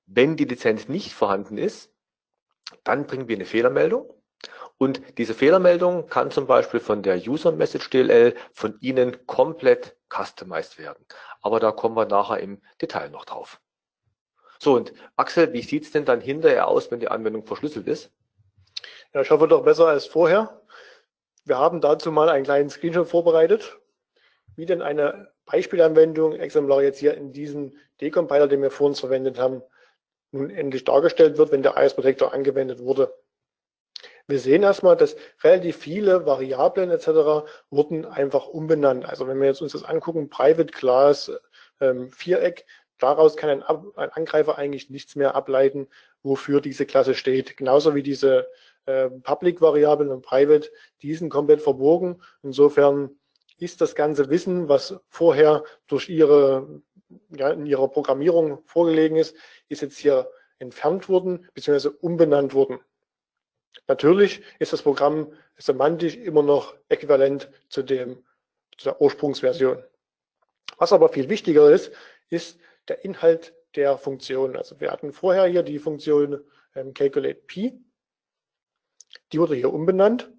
Wenn 0.07 0.37
die 0.37 0.45
Lizenz 0.45 0.89
nicht 0.89 1.13
vorhanden 1.13 1.59
ist, 1.59 1.93
dann 2.85 3.07
bringen 3.07 3.29
wir 3.29 3.37
eine 3.37 3.47
Fehlermeldung. 3.47 4.13
Und 4.83 5.01
diese 5.17 5.33
Fehlermeldung 5.33 6.09
kann 6.09 6.33
zum 6.33 6.49
Beispiel 6.49 6.81
von 6.81 7.05
der 7.05 7.15
User 7.15 7.53
Message 7.53 7.89
DLL 7.91 8.35
von 8.53 8.77
Ihnen 8.81 9.29
komplett 9.29 9.97
customized 10.13 10.77
werden. 10.77 11.07
Aber 11.41 11.61
da 11.61 11.71
kommen 11.71 11.95
wir 11.95 12.07
nachher 12.07 12.41
im 12.41 12.61
Detail 12.81 13.09
noch 13.11 13.25
drauf. 13.25 13.61
So, 14.59 14.75
und 14.75 14.93
Axel, 15.15 15.53
wie 15.53 15.63
sieht's 15.63 15.93
denn 15.93 16.05
dann 16.05 16.21
hinterher 16.21 16.67
aus, 16.67 16.91
wenn 16.91 16.99
die 16.99 17.07
Anwendung 17.07 17.47
verschlüsselt 17.47 17.87
ist? 17.87 18.11
Ja, 19.15 19.21
ich 19.21 19.31
hoffe 19.31 19.47
doch 19.47 19.63
besser 19.63 19.87
als 19.87 20.07
vorher. 20.07 20.61
Wir 21.45 21.59
haben 21.59 21.81
dazu 21.81 22.11
mal 22.11 22.29
einen 22.29 22.43
kleinen 22.43 22.69
Screenshot 22.69 23.07
vorbereitet, 23.07 23.79
wie 24.57 24.67
denn 24.67 24.83
eine 24.83 25.33
Beispielanwendung 25.47 26.33
exemplar 26.33 26.83
jetzt 26.83 26.99
hier 26.99 27.17
in 27.17 27.33
diesem 27.33 27.71
Decompiler, 28.01 28.49
den 28.49 28.63
wir 28.63 28.73
vor 28.73 28.89
uns 28.89 28.99
verwendet 28.99 29.39
haben, 29.39 29.63
nun 30.33 30.51
endlich 30.51 30.83
dargestellt 30.83 31.39
wird, 31.39 31.53
wenn 31.53 31.63
der 31.63 31.77
IS 31.77 31.95
Protector 31.95 32.35
angewendet 32.35 32.81
wurde. 32.81 33.15
Wir 34.27 34.39
sehen 34.39 34.63
erstmal, 34.63 34.97
dass 34.97 35.17
relativ 35.43 35.77
viele 35.77 36.27
Variablen 36.27 36.91
etc. 36.91 37.47
wurden 37.71 38.05
einfach 38.05 38.47
umbenannt. 38.47 39.05
Also 39.05 39.27
wenn 39.27 39.41
wir 39.41 39.47
jetzt 39.47 39.63
uns 39.63 39.73
das 39.73 39.85
angucken, 39.85 40.29
Private 40.31 40.73
Class, 40.73 41.31
ähm, 41.81 42.11
Viereck, 42.11 42.65
daraus 42.99 43.37
kann 43.37 43.51
ein, 43.51 43.63
ein, 43.63 44.11
Angreifer 44.11 44.59
eigentlich 44.59 44.91
nichts 44.91 45.17
mehr 45.17 45.35
ableiten, 45.35 45.89
wofür 46.23 46.61
diese 46.61 46.87
Klasse 46.87 47.15
steht. 47.15 47.57
Genauso 47.57 47.95
wie 47.95 48.03
diese 48.03 48.47
äh, 48.87 49.11
Public-Variablen 49.11 50.11
und 50.11 50.23
Private, 50.23 50.71
die 51.03 51.15
sind 51.15 51.31
komplett 51.31 51.63
verborgen. 51.63 52.23
Insofern 52.43 53.11
ist 53.59 53.81
das 53.81 53.95
ganze 53.95 54.31
Wissen, 54.31 54.69
was 54.69 54.97
vorher 55.09 55.65
durch 55.87 56.09
ihre 56.09 56.83
ja, 57.31 57.51
in 57.51 57.67
ihrer 57.67 57.89
Programmierung 57.89 58.63
vorgelegen 58.65 59.17
ist, 59.17 59.37
ist 59.69 59.83
jetzt 59.83 59.99
hier 59.99 60.31
entfernt 60.59 61.09
worden 61.09 61.49
bzw. 61.55 61.89
umbenannt 62.01 62.55
worden. 62.55 62.81
Natürlich 63.89 64.43
ist 64.59 64.73
das 64.73 64.83
Programm 64.83 65.33
semantisch 65.57 66.17
immer 66.17 66.43
noch 66.43 66.75
äquivalent 66.89 67.51
zu, 67.69 67.83
dem, 67.83 68.25
zu 68.79 68.91
der 68.91 69.01
Ursprungsversion. 69.01 69.83
Was 70.79 70.93
aber 70.93 71.09
viel 71.09 71.29
wichtiger 71.29 71.71
ist, 71.71 71.93
ist 72.29 72.59
der 72.89 73.05
Inhalt 73.05 73.55
der 73.77 73.99
Funktion. 73.99 74.57
Also 74.57 74.81
wir 74.81 74.91
hatten 74.91 75.13
vorher 75.13 75.47
hier 75.47 75.63
die 75.63 75.79
Funktion 75.79 76.43
ähm, 76.75 76.93
calculate_p. 76.95 77.79
Die 79.33 79.39
wurde 79.39 79.55
hier 79.55 79.73
umbenannt. 79.73 80.31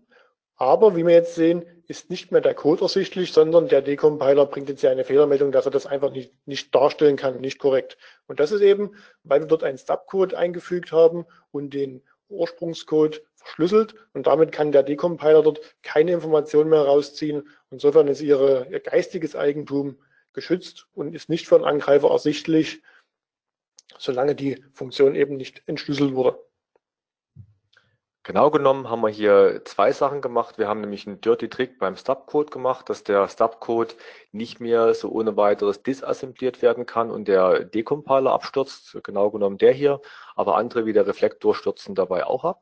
Aber 0.55 0.95
wie 0.95 1.05
wir 1.05 1.13
jetzt 1.13 1.35
sehen, 1.35 1.65
ist 1.87 2.09
nicht 2.09 2.31
mehr 2.31 2.41
der 2.41 2.53
Code 2.53 2.83
ersichtlich, 2.83 3.33
sondern 3.33 3.67
der 3.67 3.81
Decompiler 3.81 4.45
bringt 4.45 4.69
jetzt 4.69 4.83
ja 4.83 4.91
eine 4.91 5.03
Fehlermeldung, 5.03 5.51
dass 5.51 5.65
er 5.65 5.71
das 5.71 5.85
einfach 5.85 6.11
nicht, 6.11 6.33
nicht 6.47 6.73
darstellen 6.73 7.17
kann, 7.17 7.41
nicht 7.41 7.59
korrekt. 7.59 7.97
Und 8.27 8.39
das 8.39 8.51
ist 8.51 8.61
eben, 8.61 8.95
weil 9.23 9.41
wir 9.41 9.47
dort 9.47 9.63
einen 9.63 9.77
Stubcode 9.77 10.35
eingefügt 10.35 10.91
haben 10.91 11.25
und 11.51 11.73
den 11.73 12.03
Ursprungscode 12.29 13.23
verschlüsselt 13.35 13.95
und 14.13 14.27
damit 14.27 14.51
kann 14.51 14.71
der 14.71 14.83
Decompiler 14.83 15.43
dort 15.43 15.61
keine 15.81 16.13
Informationen 16.13 16.69
mehr 16.69 16.81
rausziehen. 16.81 17.49
Insofern 17.69 18.07
ist 18.07 18.21
ihre, 18.21 18.67
ihr 18.69 18.79
geistiges 18.79 19.35
Eigentum 19.35 19.99
geschützt 20.33 20.87
und 20.93 21.13
ist 21.13 21.29
nicht 21.29 21.47
für 21.47 21.55
einen 21.55 21.65
Angreifer 21.65 22.09
ersichtlich, 22.09 22.81
solange 23.97 24.35
die 24.35 24.63
Funktion 24.73 25.15
eben 25.15 25.37
nicht 25.37 25.63
entschlüsselt 25.67 26.15
wurde. 26.15 26.39
Genau 28.25 28.51
genommen 28.51 28.89
haben 28.89 29.01
wir 29.01 29.09
hier 29.09 29.63
zwei 29.65 29.91
Sachen 29.91 30.21
gemacht. 30.21 30.57
Wir 30.57 30.69
haben 30.69 30.79
nämlich 30.79 31.05
einen 31.05 31.19
Dirty 31.19 31.49
Trick 31.49 31.77
beim 31.77 31.97
Stubcode 31.97 32.51
gemacht, 32.51 32.89
dass 32.89 33.03
der 33.03 33.27
Stubcode 33.27 33.97
nicht 34.31 34.61
mehr 34.61 34.93
so 34.93 35.09
ohne 35.11 35.35
weiteres 35.35 35.83
disassembliert 35.83 36.61
werden 36.61 36.85
kann 36.85 37.11
und 37.11 37.27
der 37.27 37.65
Decompiler 37.65 38.31
abstürzt. 38.31 38.97
Genau 39.03 39.29
genommen 39.29 39.57
der 39.57 39.73
hier, 39.73 39.99
aber 40.37 40.55
andere 40.55 40.85
wie 40.85 40.93
der 40.93 41.05
Reflektor 41.05 41.53
stürzen 41.53 41.95
dabei 41.95 42.25
auch 42.25 42.45
ab. 42.45 42.61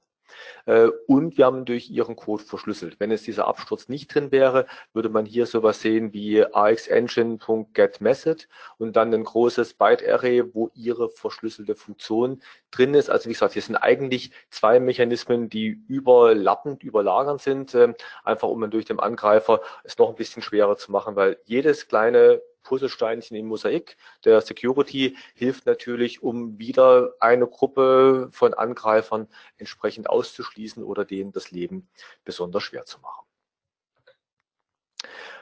Äh, 0.65 0.87
und 1.07 1.37
wir 1.37 1.45
haben 1.45 1.65
durch 1.65 1.89
ihren 1.89 2.15
Code 2.15 2.43
verschlüsselt. 2.43 2.99
Wenn 2.99 3.11
es 3.11 3.23
dieser 3.23 3.47
Absturz 3.47 3.89
nicht 3.89 4.13
drin 4.13 4.31
wäre, 4.31 4.65
würde 4.93 5.09
man 5.09 5.25
hier 5.25 5.45
sowas 5.45 5.81
sehen 5.81 6.13
wie 6.13 6.45
axengine.getMessage 6.45 8.47
und 8.77 8.95
dann 8.95 9.13
ein 9.13 9.23
großes 9.23 9.75
Byte-Array, 9.75 10.53
wo 10.53 10.69
ihre 10.73 11.09
verschlüsselte 11.09 11.75
Funktion 11.75 12.41
drin 12.71 12.93
ist. 12.93 13.09
Also 13.09 13.29
wie 13.29 13.33
gesagt, 13.33 13.53
hier 13.53 13.61
sind 13.61 13.75
eigentlich 13.75 14.31
zwei 14.49 14.79
Mechanismen, 14.79 15.49
die 15.49 15.81
überlappend, 15.87 16.83
überlagernd 16.83 17.41
sind, 17.41 17.75
ähm, 17.75 17.95
einfach 18.23 18.47
um 18.47 18.61
dann 18.61 18.71
durch 18.71 18.85
den 18.85 18.99
Angreifer 18.99 19.61
es 19.83 19.97
noch 19.97 20.09
ein 20.09 20.15
bisschen 20.15 20.41
schwerer 20.41 20.77
zu 20.77 20.91
machen, 20.91 21.15
weil 21.15 21.37
jedes 21.45 21.87
kleine 21.87 22.41
Puzzlesteinchen 22.63 23.37
im 23.37 23.47
Mosaik 23.47 23.97
der 24.25 24.41
Security 24.41 25.17
hilft 25.35 25.65
natürlich, 25.65 26.23
um 26.23 26.57
wieder 26.59 27.13
eine 27.19 27.47
Gruppe 27.47 28.29
von 28.31 28.53
Angreifern 28.53 29.27
entsprechend 29.57 30.09
auszuschließen 30.09 30.83
oder 30.83 31.05
denen 31.05 31.31
das 31.31 31.51
Leben 31.51 31.89
besonders 32.23 32.63
schwer 32.63 32.85
zu 32.85 32.99
machen. 32.99 33.25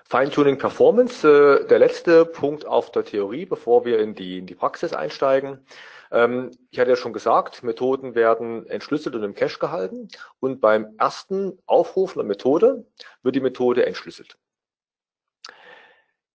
Feintuning 0.06 0.58
Performance, 0.58 1.28
äh, 1.28 1.68
der 1.68 1.78
letzte 1.78 2.26
Punkt 2.26 2.66
auf 2.66 2.92
der 2.92 3.06
Theorie, 3.06 3.46
bevor 3.46 3.86
wir 3.86 4.00
in 4.00 4.16
die, 4.16 4.40
in 4.40 4.48
die 4.48 4.56
Praxis 4.56 4.92
einsteigen. 4.92 5.64
Ähm, 6.12 6.50
ich 6.72 6.80
hatte 6.80 6.90
ja 6.90 6.96
schon 6.96 7.14
gesagt, 7.14 7.62
Methoden 7.62 8.16
werden 8.16 8.66
entschlüsselt 8.68 9.14
und 9.14 9.24
im 9.24 9.36
Cache 9.36 9.60
gehalten 9.60 10.08
und 10.40 10.62
beim 10.62 10.96
ersten 10.98 11.60
Aufruf 11.68 12.16
einer 12.18 12.24
Methode 12.24 12.88
wird 13.22 13.36
die 13.36 13.40
Methode 13.40 13.86
entschlüsselt. 13.86 14.36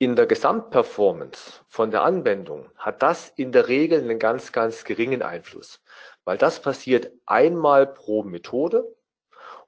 In 0.03 0.17
der 0.17 0.25
Gesamtperformance 0.25 1.61
von 1.69 1.89
der 1.89 2.03
Anwendung 2.03 2.69
hat 2.75 3.01
das 3.01 3.29
in 3.37 3.53
der 3.53 3.69
Regel 3.69 4.01
einen 4.01 4.19
ganz, 4.19 4.51
ganz 4.51 4.83
geringen 4.83 5.21
Einfluss, 5.21 5.81
weil 6.25 6.37
das 6.37 6.61
passiert 6.61 7.13
einmal 7.25 7.87
pro 7.87 8.21
Methode 8.23 8.83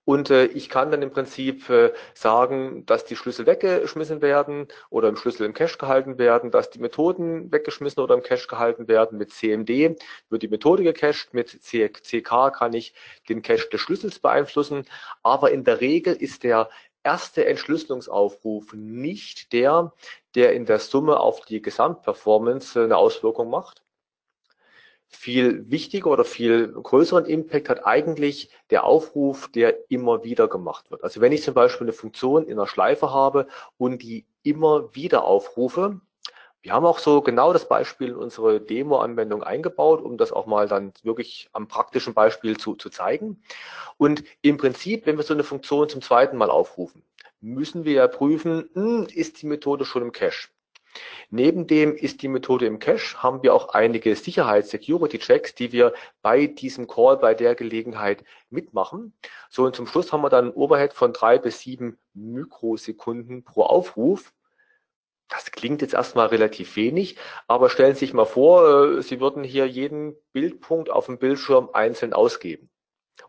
und 0.05 0.29
äh, 0.29 0.45
ich 0.45 0.69
kann 0.69 0.91
dann 0.91 1.01
im 1.01 1.11
Prinzip 1.11 1.67
äh, 1.69 1.91
sagen, 2.13 2.85
dass 2.85 3.05
die 3.05 3.15
Schlüssel 3.15 3.47
weggeschmissen 3.47 4.21
werden 4.21 4.67
oder 4.91 5.09
im 5.09 5.17
Schlüssel 5.17 5.47
im 5.47 5.53
Cache 5.53 5.79
gehalten 5.79 6.19
werden, 6.19 6.51
dass 6.51 6.69
die 6.69 6.79
Methoden 6.79 7.51
weggeschmissen 7.51 8.01
oder 8.01 8.13
im 8.13 8.21
Cache 8.21 8.47
gehalten 8.47 8.87
werden. 8.87 9.17
Mit 9.17 9.31
CMD 9.31 9.99
wird 10.29 10.43
die 10.43 10.47
Methode 10.47 10.83
gecached, 10.83 11.33
mit 11.33 11.59
CK 11.63 12.51
kann 12.51 12.73
ich 12.73 12.93
den 13.27 13.41
Cache 13.41 13.67
des 13.69 13.81
Schlüssels 13.81 14.19
beeinflussen, 14.19 14.85
aber 15.23 15.51
in 15.51 15.63
der 15.63 15.81
Regel 15.81 16.13
ist 16.13 16.43
der 16.43 16.69
erste 17.05 17.45
Entschlüsselungsaufruf 17.45 18.73
nicht 18.73 19.53
der, 19.53 19.93
der 20.33 20.53
in 20.53 20.65
der 20.65 20.79
Summe 20.79 21.19
auf 21.19 21.41
die 21.41 21.61
Gesamtperformance 21.61 22.83
eine 22.83 22.97
Auswirkung 22.97 23.49
macht. 23.49 23.83
Viel 25.07 25.69
wichtiger 25.69 26.09
oder 26.09 26.25
viel 26.25 26.73
größeren 26.73 27.25
Impact 27.25 27.69
hat 27.69 27.85
eigentlich 27.85 28.49
der 28.71 28.83
Aufruf, 28.83 29.49
der 29.49 29.89
immer 29.89 30.23
wieder 30.23 30.47
gemacht 30.47 30.89
wird. 30.89 31.03
Also 31.03 31.21
wenn 31.21 31.31
ich 31.31 31.43
zum 31.43 31.53
Beispiel 31.53 31.85
eine 31.85 31.93
Funktion 31.93 32.47
in 32.47 32.53
einer 32.53 32.67
Schleife 32.67 33.11
habe 33.11 33.47
und 33.77 34.01
die 34.01 34.25
immer 34.41 34.93
wieder 34.95 35.23
aufrufe, 35.23 36.01
wir 36.65 36.73
haben 36.73 36.85
auch 36.87 36.97
so 36.97 37.21
genau 37.21 37.53
das 37.53 37.69
Beispiel 37.69 38.09
in 38.09 38.15
unsere 38.15 38.59
Demo-Anwendung 38.59 39.43
eingebaut, 39.43 40.01
um 40.01 40.17
das 40.17 40.31
auch 40.31 40.47
mal 40.47 40.67
dann 40.67 40.93
wirklich 41.03 41.47
am 41.53 41.67
praktischen 41.67 42.15
Beispiel 42.15 42.57
zu, 42.57 42.73
zu 42.73 42.89
zeigen. 42.89 43.43
Und 43.97 44.23
im 44.41 44.57
Prinzip, 44.57 45.05
wenn 45.05 45.15
wir 45.15 45.23
so 45.23 45.35
eine 45.35 45.43
Funktion 45.43 45.87
zum 45.89 46.01
zweiten 46.01 46.37
Mal 46.37 46.49
aufrufen, 46.49 47.03
müssen 47.39 47.85
wir 47.85 47.93
ja 47.93 48.07
prüfen, 48.07 48.67
hm, 48.73 49.05
ist 49.13 49.43
die 49.43 49.45
Methode 49.45 49.85
schon 49.85 50.01
im 50.01 50.11
Cache? 50.11 50.49
Neben 51.29 51.67
dem 51.67 51.95
ist 51.95 52.23
die 52.23 52.27
Methode 52.29 52.65
im 52.65 52.79
Cache, 52.79 53.21
haben 53.21 53.43
wir 53.43 53.53
auch 53.53 53.69
einige 53.69 54.15
Sicherheits-Security-Checks, 54.15 55.53
die 55.53 55.71
wir 55.71 55.93
bei 56.23 56.47
diesem 56.47 56.87
Call, 56.87 57.17
bei 57.17 57.35
der 57.35 57.53
Gelegenheit 57.53 58.23
mitmachen. 58.49 59.13
So, 59.51 59.65
und 59.65 59.75
zum 59.75 59.85
Schluss 59.85 60.11
haben 60.11 60.23
wir 60.23 60.29
dann 60.29 60.47
ein 60.47 60.53
Overhead 60.55 60.93
von 60.93 61.13
drei 61.13 61.37
bis 61.37 61.59
sieben 61.59 61.99
Mikrosekunden 62.15 63.43
pro 63.43 63.61
Aufruf. 63.65 64.33
Das 65.27 65.51
klingt 65.51 65.81
jetzt 65.81 65.93
erstmal 65.95 66.27
relativ 66.27 66.75
wenig, 66.75 67.17
aber 67.47 67.69
stellen 67.69 67.95
Sie 67.95 68.01
sich 68.01 68.13
mal 68.13 68.25
vor, 68.25 68.97
äh, 68.97 69.01
Sie 69.01 69.19
würden 69.19 69.43
hier 69.43 69.67
jeden 69.67 70.15
Bildpunkt 70.33 70.89
auf 70.89 71.07
dem 71.07 71.17
Bildschirm 71.17 71.69
einzeln 71.73 72.13
ausgeben. 72.13 72.69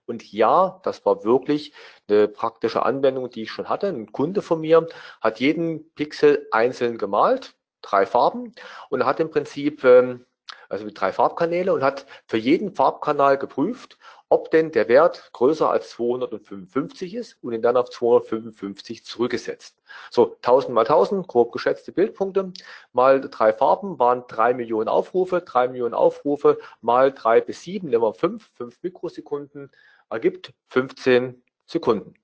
Und 0.06 0.30
ja, 0.32 0.80
das 0.84 1.04
war 1.04 1.24
wirklich 1.24 1.72
eine 2.08 2.28
praktische 2.28 2.84
Anwendung, 2.84 3.30
die 3.30 3.42
ich 3.42 3.50
schon 3.50 3.68
hatte. 3.68 3.88
Ein 3.88 4.12
Kunde 4.12 4.42
von 4.42 4.60
mir 4.60 4.86
hat 5.20 5.40
jeden 5.40 5.92
Pixel 5.94 6.46
einzeln 6.52 6.98
gemalt, 6.98 7.56
drei 7.82 8.06
Farben, 8.06 8.54
und 8.90 9.04
hat 9.04 9.20
im 9.20 9.30
Prinzip, 9.30 9.84
ähm, 9.84 10.26
also 10.68 10.84
mit 10.84 11.00
drei 11.00 11.12
Farbkanäle, 11.12 11.72
und 11.72 11.82
hat 11.82 12.06
für 12.26 12.36
jeden 12.36 12.74
Farbkanal 12.74 13.38
geprüft, 13.38 13.98
ob 14.28 14.50
denn 14.50 14.72
der 14.72 14.88
Wert 14.88 15.30
größer 15.32 15.70
als 15.70 15.90
255 15.90 17.14
ist 17.14 17.38
und 17.42 17.52
ihn 17.52 17.62
dann 17.62 17.76
auf 17.76 17.90
255 17.90 19.04
zurückgesetzt. 19.04 19.80
So, 20.10 20.34
1000 20.36 20.74
mal 20.74 20.80
1000, 20.82 21.28
grob 21.28 21.52
geschätzte 21.52 21.92
Bildpunkte, 21.92 22.52
mal 22.92 23.20
drei 23.20 23.52
Farben 23.52 23.98
waren 23.98 24.24
drei 24.26 24.52
Millionen 24.54 24.88
Aufrufe, 24.88 25.40
drei 25.40 25.68
Millionen 25.68 25.94
Aufrufe 25.94 26.58
mal 26.80 27.12
drei 27.12 27.40
bis 27.40 27.62
sieben, 27.62 27.88
nehmen 27.88 28.02
wir 28.02 28.14
fünf, 28.14 28.50
fünf 28.54 28.82
Mikrosekunden, 28.82 29.70
ergibt 30.10 30.52
15 30.68 31.42
Sekunden. 31.66 32.14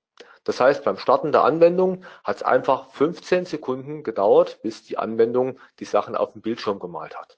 Das 0.43 0.59
heißt, 0.59 0.83
beim 0.83 0.97
Starten 0.97 1.31
der 1.31 1.43
Anwendung 1.43 2.03
hat 2.23 2.37
es 2.37 2.43
einfach 2.43 2.89
15 2.91 3.45
Sekunden 3.45 4.03
gedauert, 4.03 4.61
bis 4.61 4.83
die 4.83 4.97
Anwendung 4.97 5.59
die 5.79 5.85
Sachen 5.85 6.15
auf 6.15 6.33
dem 6.33 6.41
Bildschirm 6.41 6.79
gemalt 6.79 7.17
hat. 7.17 7.37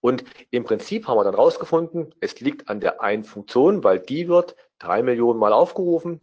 Und 0.00 0.24
im 0.50 0.64
Prinzip 0.64 1.06
haben 1.06 1.18
wir 1.18 1.24
dann 1.24 1.34
rausgefunden, 1.34 2.14
es 2.20 2.40
liegt 2.40 2.68
an 2.68 2.80
der 2.80 3.02
einen 3.02 3.24
Funktion, 3.24 3.82
weil 3.84 3.98
die 3.98 4.28
wird 4.28 4.56
drei 4.78 5.02
Millionen 5.02 5.38
Mal 5.38 5.52
aufgerufen. 5.52 6.20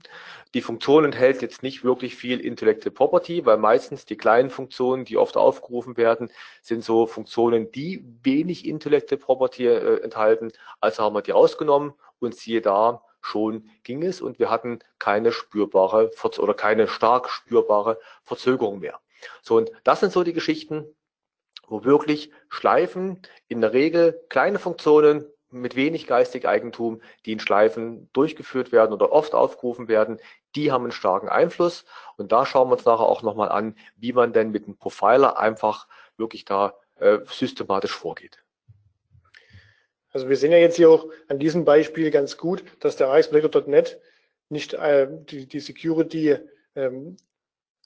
Die 0.53 0.61
Funktion 0.61 1.05
enthält 1.05 1.41
jetzt 1.41 1.63
nicht 1.63 1.83
wirklich 1.83 2.15
viel 2.15 2.39
Intellectual 2.39 2.93
Property, 2.93 3.45
weil 3.45 3.57
meistens 3.57 4.05
die 4.05 4.17
kleinen 4.17 4.49
Funktionen, 4.49 5.05
die 5.05 5.17
oft 5.17 5.37
aufgerufen 5.37 5.97
werden, 5.97 6.29
sind 6.61 6.83
so 6.83 7.05
Funktionen, 7.05 7.71
die 7.71 8.03
wenig 8.23 8.67
Intellectual 8.67 9.19
Property 9.19 9.67
äh, 9.67 10.01
enthalten. 10.01 10.51
Also 10.81 11.03
haben 11.03 11.15
wir 11.15 11.21
die 11.21 11.31
rausgenommen 11.31 11.93
und 12.19 12.35
siehe 12.35 12.61
da, 12.61 13.03
schon 13.21 13.69
ging 13.83 14.03
es 14.03 14.21
und 14.21 14.39
wir 14.39 14.49
hatten 14.49 14.79
keine 14.99 15.31
spürbare 15.31 16.11
oder 16.39 16.53
keine 16.53 16.87
stark 16.87 17.29
spürbare 17.29 17.99
Verzögerung 18.23 18.79
mehr. 18.79 18.99
So, 19.41 19.57
und 19.57 19.71
das 19.83 19.99
sind 19.99 20.13
so 20.13 20.23
die 20.23 20.33
Geschichten, 20.33 20.85
wo 21.67 21.83
wirklich 21.83 22.31
Schleifen 22.49 23.21
in 23.47 23.61
der 23.61 23.73
Regel 23.73 24.19
kleine 24.29 24.57
Funktionen 24.57 25.25
mit 25.49 25.75
wenig 25.75 26.07
geistig 26.07 26.47
Eigentum, 26.47 27.01
die 27.25 27.31
in 27.31 27.39
Schleifen 27.39 28.09
durchgeführt 28.13 28.71
werden 28.71 28.93
oder 28.93 29.11
oft 29.11 29.33
aufgerufen 29.33 29.87
werden, 29.87 30.19
die 30.55 30.71
haben 30.71 30.83
einen 30.83 30.91
starken 30.91 31.29
Einfluss. 31.29 31.85
Und 32.17 32.31
da 32.31 32.45
schauen 32.45 32.69
wir 32.69 32.73
uns 32.73 32.85
nachher 32.85 33.05
auch 33.05 33.21
nochmal 33.21 33.49
an, 33.49 33.75
wie 33.95 34.13
man 34.13 34.33
denn 34.33 34.51
mit 34.51 34.65
einem 34.65 34.77
Profiler 34.77 35.37
einfach 35.37 35.87
wirklich 36.17 36.45
da 36.45 36.73
äh, 36.95 37.19
systematisch 37.25 37.93
vorgeht. 37.93 38.43
Also 40.11 40.29
wir 40.29 40.37
sehen 40.37 40.51
ja 40.51 40.57
jetzt 40.57 40.77
hier 40.77 40.89
auch 40.89 41.07
an 41.27 41.39
diesem 41.39 41.63
Beispiel 41.63 42.11
ganz 42.11 42.37
gut, 42.37 42.63
dass 42.79 42.95
der 42.95 43.09
AXBreaker.net 43.09 44.01
nicht 44.49 44.73
äh, 44.73 45.07
die, 45.11 45.45
die 45.47 45.59
Security 45.59 46.37
ähm, 46.75 47.17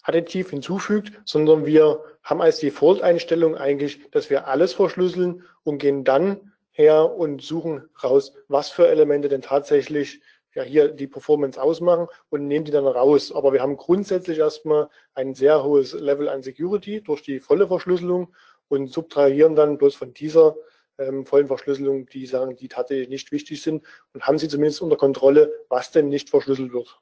additiv 0.04 0.50
hinzufügt, 0.50 1.12
sondern 1.26 1.66
wir 1.66 2.04
haben 2.24 2.42
als 2.42 2.60
Default-Einstellung 2.60 3.56
eigentlich, 3.56 4.10
dass 4.12 4.30
wir 4.30 4.48
alles 4.48 4.74
verschlüsseln 4.74 5.44
und 5.64 5.78
gehen 5.78 6.04
dann 6.04 6.52
her 6.72 7.14
und 7.14 7.42
suchen 7.42 7.90
raus, 8.04 8.34
was 8.48 8.70
für 8.70 8.88
Elemente 8.88 9.30
denn 9.30 9.42
tatsächlich 9.42 10.22
ja 10.54 10.64
hier 10.64 10.90
die 10.90 11.08
Performance 11.08 11.62
ausmachen 11.62 12.08
und 12.30 12.48
nehmen 12.48 12.66
die 12.66 12.72
dann 12.72 12.88
raus. 12.88 13.32
Aber 13.32 13.54
wir 13.54 13.62
haben 13.62 13.78
grundsätzlich 13.78 14.40
erstmal 14.40 14.90
ein 15.14 15.34
sehr 15.34 15.64
hohes 15.64 15.94
Level 15.94 16.30
an 16.30 16.44
Security 16.44 17.02
durch 17.02 17.22
die 17.22 17.40
volle 17.40 17.68
Verschlüsselung 17.68 18.34
und 18.68 18.92
subtrahieren 18.92 19.56
dann 19.56 19.78
bloß 19.78 19.96
von 19.96 20.14
dieser 20.14 20.56
ähm, 20.98 21.26
vollen 21.26 21.48
Verschlüsselung 21.48 22.06
die 22.08 22.26
Sachen, 22.26 22.56
die 22.56 22.68
tatsächlich 22.68 23.10
nicht 23.10 23.32
wichtig 23.32 23.62
sind 23.62 23.86
und 24.14 24.24
haben 24.24 24.38
sie 24.38 24.48
zumindest 24.48 24.82
unter 24.82 24.98
Kontrolle, 24.98 25.52
was 25.70 25.92
denn 25.92 26.10
nicht 26.10 26.30
verschlüsselt 26.30 26.74
wird 26.74 27.02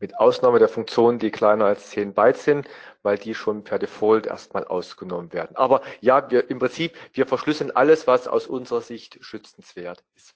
mit 0.00 0.18
Ausnahme 0.18 0.58
der 0.58 0.68
Funktionen, 0.68 1.18
die 1.18 1.30
kleiner 1.30 1.66
als 1.66 1.90
10 1.90 2.14
Byte 2.14 2.38
sind, 2.38 2.68
weil 3.02 3.18
die 3.18 3.34
schon 3.34 3.62
per 3.62 3.78
Default 3.78 4.26
erstmal 4.26 4.64
ausgenommen 4.64 5.32
werden. 5.32 5.56
Aber 5.56 5.82
ja, 6.00 6.30
wir 6.30 6.50
im 6.50 6.58
Prinzip, 6.58 6.96
wir 7.12 7.26
verschlüsseln 7.26 7.70
alles, 7.70 8.06
was 8.06 8.26
aus 8.26 8.46
unserer 8.46 8.80
Sicht 8.80 9.18
schützenswert 9.20 10.02
ist. 10.16 10.34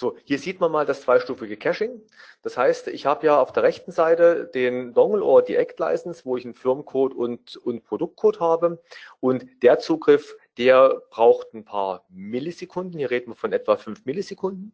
So, 0.00 0.16
hier 0.22 0.38
sieht 0.38 0.60
man 0.60 0.70
mal 0.70 0.86
das 0.86 1.00
zweistufige 1.00 1.56
Caching. 1.56 2.00
Das 2.42 2.56
heißt, 2.56 2.86
ich 2.86 3.04
habe 3.04 3.26
ja 3.26 3.40
auf 3.40 3.52
der 3.52 3.64
rechten 3.64 3.90
Seite 3.90 4.48
den 4.54 4.94
Dongle 4.94 5.24
oder 5.24 5.44
die 5.44 5.56
Act 5.56 5.80
License, 5.80 6.24
wo 6.24 6.36
ich 6.36 6.44
einen 6.44 6.54
Firmencode 6.54 7.14
und, 7.14 7.56
und 7.56 7.82
Produktcode 7.82 8.38
habe. 8.38 8.80
Und 9.18 9.44
der 9.64 9.80
Zugriff, 9.80 10.36
der 10.56 11.02
braucht 11.10 11.52
ein 11.52 11.64
paar 11.64 12.06
Millisekunden. 12.10 12.96
Hier 12.96 13.10
reden 13.10 13.32
wir 13.32 13.34
von 13.34 13.52
etwa 13.52 13.76
fünf 13.76 14.04
Millisekunden. 14.04 14.72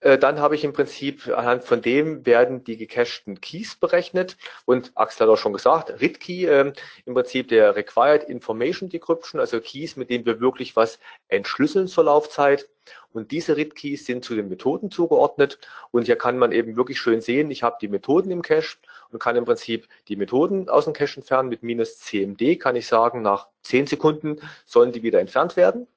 Äh, 0.00 0.16
dann 0.16 0.38
habe 0.38 0.54
ich 0.54 0.62
im 0.62 0.72
Prinzip 0.72 1.26
anhand 1.28 1.64
von 1.64 1.82
dem 1.82 2.24
werden 2.24 2.62
die 2.62 2.76
gecachten 2.76 3.40
Keys 3.40 3.74
berechnet 3.74 4.36
und 4.64 4.92
Axel 4.94 5.26
hat 5.26 5.32
auch 5.32 5.38
schon 5.38 5.52
gesagt, 5.52 6.00
RIT-Key, 6.00 6.46
äh, 6.46 6.72
im 7.04 7.14
Prinzip 7.14 7.48
der 7.48 7.74
Required 7.74 8.24
Information 8.28 8.88
Decryption, 8.88 9.40
also 9.40 9.60
Keys, 9.60 9.96
mit 9.96 10.08
denen 10.08 10.24
wir 10.24 10.40
wirklich 10.40 10.76
was 10.76 11.00
entschlüsseln 11.26 11.88
zur 11.88 12.04
Laufzeit. 12.04 12.68
Und 13.12 13.32
diese 13.32 13.56
RIT-Keys 13.56 14.06
sind 14.06 14.24
zu 14.24 14.36
den 14.36 14.48
Methoden 14.48 14.90
zugeordnet 14.90 15.58
und 15.90 16.04
hier 16.06 16.16
kann 16.16 16.38
man 16.38 16.52
eben 16.52 16.76
wirklich 16.76 17.00
schön 17.00 17.20
sehen, 17.20 17.50
ich 17.50 17.62
habe 17.62 17.76
die 17.80 17.88
Methoden 17.88 18.30
im 18.30 18.42
Cache 18.42 18.78
und 19.10 19.18
kann 19.18 19.36
im 19.36 19.44
Prinzip 19.44 19.88
die 20.06 20.16
Methoden 20.16 20.68
aus 20.68 20.84
dem 20.84 20.92
Cache 20.92 21.16
entfernen. 21.16 21.48
Mit 21.48 21.62
minus 21.62 21.98
CMD 21.98 22.60
kann 22.60 22.76
ich 22.76 22.86
sagen, 22.86 23.22
nach 23.22 23.48
10 23.62 23.88
Sekunden 23.88 24.40
sollen 24.64 24.92
die 24.92 25.02
wieder 25.02 25.20
entfernt 25.20 25.56
werden. 25.56 25.88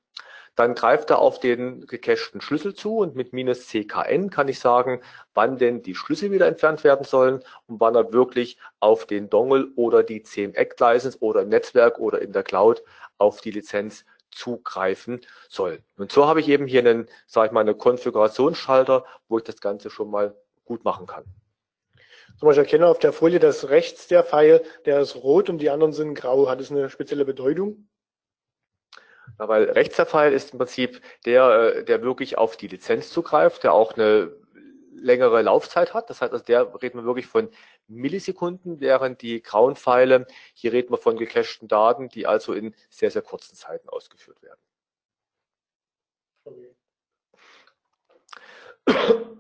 Dann 0.56 0.76
greift 0.76 1.10
er 1.10 1.20
auf 1.20 1.40
den 1.40 1.88
gecachten 1.88 2.42
Schlüssel 2.42 2.74
zu 2.74 2.98
und 2.98 3.16
mit 3.16 3.32
minus 3.32 3.68
CKN 3.68 4.30
kann 4.30 4.50
ich 4.50 4.60
sagen, 4.60 5.02
wann 5.34 5.58
denn 5.58 5.82
die 5.82 5.96
Schlüssel 5.96 6.32
wieder 6.32 6.48
entfernt 6.48 6.84
werden 6.84 7.06
sollen 7.06 7.44
und 7.68 7.80
wann 7.80 7.96
er 7.96 8.12
wirklich 8.12 8.58
auf 8.80 9.06
den 9.06 9.30
Dongle 9.30 9.70
oder 9.76 10.04
die 10.04 10.24
CMX-License 10.24 11.18
oder 11.22 11.44
im 11.44 11.50
Netzwerk 11.50 12.00
oder 12.00 12.22
in 12.22 12.34
der 12.34 12.44
Cloud 12.44 12.84
auf 13.18 13.40
die 13.40 13.52
Lizenz 13.52 14.06
zugreifen 14.32 15.22
soll. 15.50 15.84
Und 15.98 16.12
so 16.12 16.26
habe 16.26 16.40
ich 16.40 16.48
eben 16.50 16.68
hier 16.68 16.80
einen, 16.82 17.08
sage 17.28 17.48
ich 17.48 17.52
mal, 17.54 17.62
einen 17.62 17.78
Konfigurationsschalter, 17.78 19.06
wo 19.28 19.38
ich 19.38 19.44
das 19.44 19.62
Ganze 19.62 19.90
schon 19.90 20.10
mal 20.10 20.36
gut 20.66 20.84
machen 20.84 21.06
kann. 21.06 21.24
Zum 22.40 22.48
Beispiel 22.48 22.64
erkenne 22.64 22.88
auf 22.88 23.00
der 23.00 23.14
Folie, 23.14 23.40
dass 23.40 23.70
rechts 23.70 24.08
der 24.08 24.24
Pfeil, 24.24 24.64
der 24.86 25.00
ist 25.02 25.16
rot 25.16 25.50
und 25.50 25.60
die 25.60 25.70
anderen 25.70 25.94
sind 25.94 26.16
grau. 26.16 26.50
Hat 26.50 26.60
es 26.60 26.72
eine 26.72 26.90
spezielle 26.90 27.26
Bedeutung? 27.26 27.88
Na, 29.38 29.48
weil 29.48 29.64
Rechtszerfall 29.66 30.34
ist 30.34 30.54
im 30.54 30.60
Prinzip 30.60 31.02
der, 31.26 31.76
äh, 31.76 31.84
der 31.86 32.02
wirklich 32.02 32.38
auf 32.38 32.58
die 32.58 32.68
Lizenz 32.68 33.10
zugreift, 33.10 33.64
der 33.64 33.74
auch 33.74 33.94
eine 33.94 34.32
längere 34.94 35.42
Laufzeit 35.42 35.94
hat. 35.94 36.10
Das 36.10 36.22
heißt, 36.22 36.32
also 36.32 36.46
der 36.46 36.82
reden 36.82 37.00
wir 37.00 37.06
wirklich 37.06 37.28
von 37.28 37.50
Millisekunden, 37.88 38.80
während 38.80 39.22
die 39.22 39.42
grauen 39.42 39.76
Pfeile, 39.76 40.28
hier 40.54 40.72
reden 40.74 40.92
wir 40.92 40.98
von 40.98 41.18
gecachten 41.18 41.68
Daten, 41.68 42.10
die 42.10 42.28
also 42.28 42.54
in 42.54 42.76
sehr, 42.90 43.12
sehr 43.12 43.22
kurzen 43.22 43.56
Zeiten 43.56 43.90
ausgeführt 43.90 44.42
werden. 44.42 44.60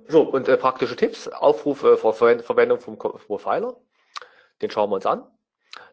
So, 0.07 0.23
und 0.23 0.47
äh, 0.47 0.57
praktische 0.57 0.95
Tipps, 0.95 1.27
Aufruf 1.27 1.83
äh, 1.83 1.97
Verwendung 1.97 2.79
vom 2.79 2.97
Profiler, 2.97 3.77
den 4.61 4.69
schauen 4.69 4.89
wir 4.89 4.95
uns 4.95 5.05
an. 5.05 5.25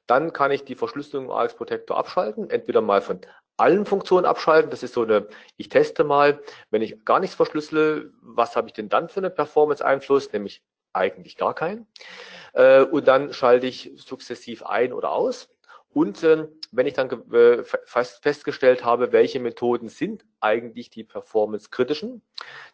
Dann 0.07 0.33
kann 0.33 0.51
ich 0.51 0.65
die 0.65 0.75
Verschlüsselung 0.75 1.27
im 1.27 1.31
AX 1.31 1.55
Protector 1.55 1.97
abschalten, 1.97 2.51
entweder 2.51 2.81
mal 2.81 3.01
von 3.01 3.21
allen 3.59 3.85
Funktionen 3.85 4.27
abschalten. 4.27 4.71
Das 4.71 4.83
ist 4.83 4.95
so 4.95 5.03
eine, 5.03 5.29
ich 5.57 5.69
teste 5.69 6.05
mal, 6.05 6.41
wenn 6.71 6.83
ich 6.83 7.05
gar 7.05 7.21
nichts 7.21 7.37
verschlüssele, 7.37 8.13
was 8.23 8.57
habe 8.57 8.69
ich 8.69 8.73
denn 8.73 8.89
dann 8.89 9.09
für 9.09 9.21
einen 9.21 9.35
Performance-Einfluss? 9.35 10.33
Nämlich 10.33 10.63
eigentlich 10.93 11.37
gar 11.37 11.55
keinen. 11.55 11.87
Äh, 12.55 12.83
und 12.83 13.07
dann 13.07 13.33
schalte 13.33 13.67
ich 13.67 13.93
sukzessiv 13.97 14.65
ein 14.65 14.93
oder 14.93 15.13
aus. 15.13 15.49
Und 15.91 16.23
äh, 16.23 16.47
wenn 16.71 16.87
ich 16.87 16.95
dann 16.95 17.11
äh, 17.33 17.65
fest, 17.65 18.23
festgestellt 18.23 18.85
habe, 18.85 19.13
welche 19.13 19.41
Methoden 19.41 19.89
sind 19.89 20.25
eigentlich 20.41 20.91
die 20.91 21.05
performance-kritischen, 21.05 22.23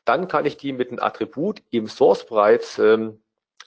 dann 0.05 0.29
kann 0.29 0.47
ich 0.47 0.57
die 0.57 0.73
mit 0.73 0.91
einem 0.91 1.01
Attribut 1.01 1.63
im 1.71 1.87
Source 1.87 2.27
bereits 2.27 2.79
ähm, 2.79 3.23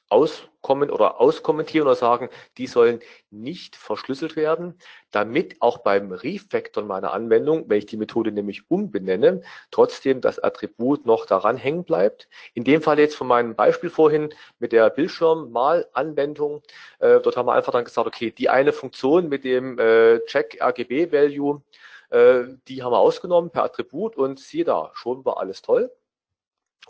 auskommen 0.10 0.89
oder 0.89 1.20
auskommentieren 1.20 1.88
oder 1.88 1.96
sagen, 1.96 2.30
die 2.58 2.67
sollen 2.67 3.00
nicht 3.30 3.76
verschlüsselt 3.76 4.36
werden, 4.36 4.78
damit 5.12 5.62
auch 5.62 5.80
beim 5.80 6.12
Refactoren 6.12 6.88
meiner 6.88 7.13
Anwendung, 7.13 7.70
wenn 7.70 7.80
ich 7.80 7.86
die 7.86 7.98
Methode 7.98 8.32
nämlich 8.32 8.70
umbenenne, 8.70 9.41
trotzdem 9.72 10.22
das 10.22 10.39
Attribut 10.39 11.06
noch 11.06 11.26
daran 11.26 11.58
hängen 11.58 11.84
bleibt. 11.84 12.30
In 12.54 12.63
dem 12.63 12.82
Fall 12.82 13.00
jetzt 13.00 13.15
von 13.15 13.28
meinem 13.28 13.56
Beispiel 13.56 13.89
vorhin 13.89 14.34
mit 14.60 14.72
der 14.72 14.89
Bildschirmmal-Anwendung, 14.89 16.62
äh, 17.00 17.20
dort 17.20 17.38
haben 17.38 17.48
wir 17.48 17.54
einfach 17.54 17.74
dann 17.74 17.86
gesagt, 17.86 18.08
okay, 18.08 18.32
die 18.32 18.50
eine 18.50 18.74
Funktion 18.74 19.30
mit 19.30 19.43
dem 19.43 19.78
äh, 19.80 20.20
Check 20.26 20.62
RGB 20.62 21.12
Value, 21.12 21.62
äh, 22.10 22.43
die 22.67 22.84
haben 22.84 22.91
wir 22.91 23.00
ausgenommen 23.00 23.50
per 23.50 23.63
Attribut 23.63 24.15
und 24.15 24.39
siehe 24.39 24.63
da, 24.63 24.91
schon 24.93 25.26
war 25.26 25.38
alles 25.39 25.62
toll. 25.62 25.91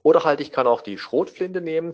Oder 0.04 0.24
halt, 0.24 0.42
ich 0.42 0.52
kann 0.52 0.68
auch 0.68 0.82
die 0.82 0.98
Schrotflinte 0.98 1.62
nehmen, 1.62 1.94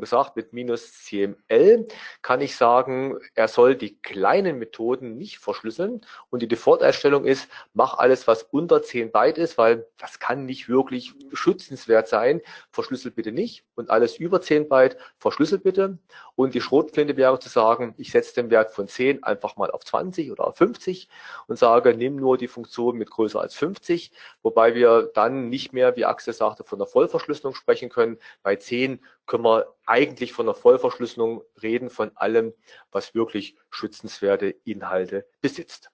gesagt, 0.00 0.36
mit 0.36 0.52
minus 0.52 1.04
CML 1.04 1.86
kann 2.22 2.40
ich 2.40 2.56
sagen, 2.56 3.18
er 3.34 3.48
soll 3.48 3.76
die 3.76 3.96
kleinen 4.00 4.58
Methoden 4.58 5.16
nicht 5.16 5.38
verschlüsseln. 5.38 6.00
Und 6.30 6.42
die 6.42 6.48
Default-Einstellung 6.48 7.24
ist, 7.24 7.48
mach 7.72 7.94
alles, 7.98 8.26
was 8.26 8.42
unter 8.42 8.82
10 8.82 9.12
Byte 9.12 9.38
ist, 9.38 9.56
weil 9.56 9.86
das 9.98 10.18
kann 10.18 10.46
nicht 10.46 10.68
wirklich 10.68 11.14
schützenswert 11.32 12.08
sein, 12.08 12.40
verschlüsselt 12.70 13.14
bitte 13.14 13.32
nicht 13.32 13.64
und 13.74 13.90
alles 13.90 14.16
über 14.16 14.40
10 14.40 14.68
Byte 14.68 14.96
verschlüsselt 15.18 15.62
bitte 15.62 15.98
und 16.34 16.54
die 16.54 16.60
Schrotflinte 16.60 17.16
wäre 17.16 17.38
zu 17.38 17.48
sagen, 17.48 17.94
ich 17.98 18.10
setze 18.10 18.34
den 18.34 18.50
Wert 18.50 18.72
von 18.72 18.88
10 18.88 19.22
einfach 19.22 19.56
mal 19.56 19.70
auf 19.70 19.84
20 19.84 20.30
oder 20.30 20.46
auf 20.46 20.56
50 20.56 21.08
und 21.46 21.58
sage, 21.58 21.94
nimm 21.94 22.16
nur 22.16 22.38
die 22.38 22.48
Funktion 22.48 22.96
mit 22.96 23.10
größer 23.10 23.40
als 23.40 23.54
50, 23.54 24.12
wobei 24.42 24.74
wir 24.74 25.10
dann 25.14 25.48
nicht 25.48 25.72
mehr, 25.72 25.96
wie 25.96 26.04
Axel 26.04 26.34
sagte, 26.34 26.64
von 26.64 26.78
der 26.78 26.86
Vollverschlüsselung 26.86 27.54
sprechen 27.54 27.88
können. 27.88 28.18
Bei 28.42 28.56
10 28.56 29.00
können 29.26 29.44
wir 29.44 29.74
eigentlich 29.86 30.32
von 30.32 30.46
der 30.46 30.54
Vollverschlüsselung 30.54 31.42
reden, 31.62 31.90
von 31.90 32.10
allem, 32.16 32.52
was 32.90 33.14
wirklich 33.14 33.56
schützenswerte 33.70 34.48
Inhalte 34.64 35.26
besitzt. 35.40 35.90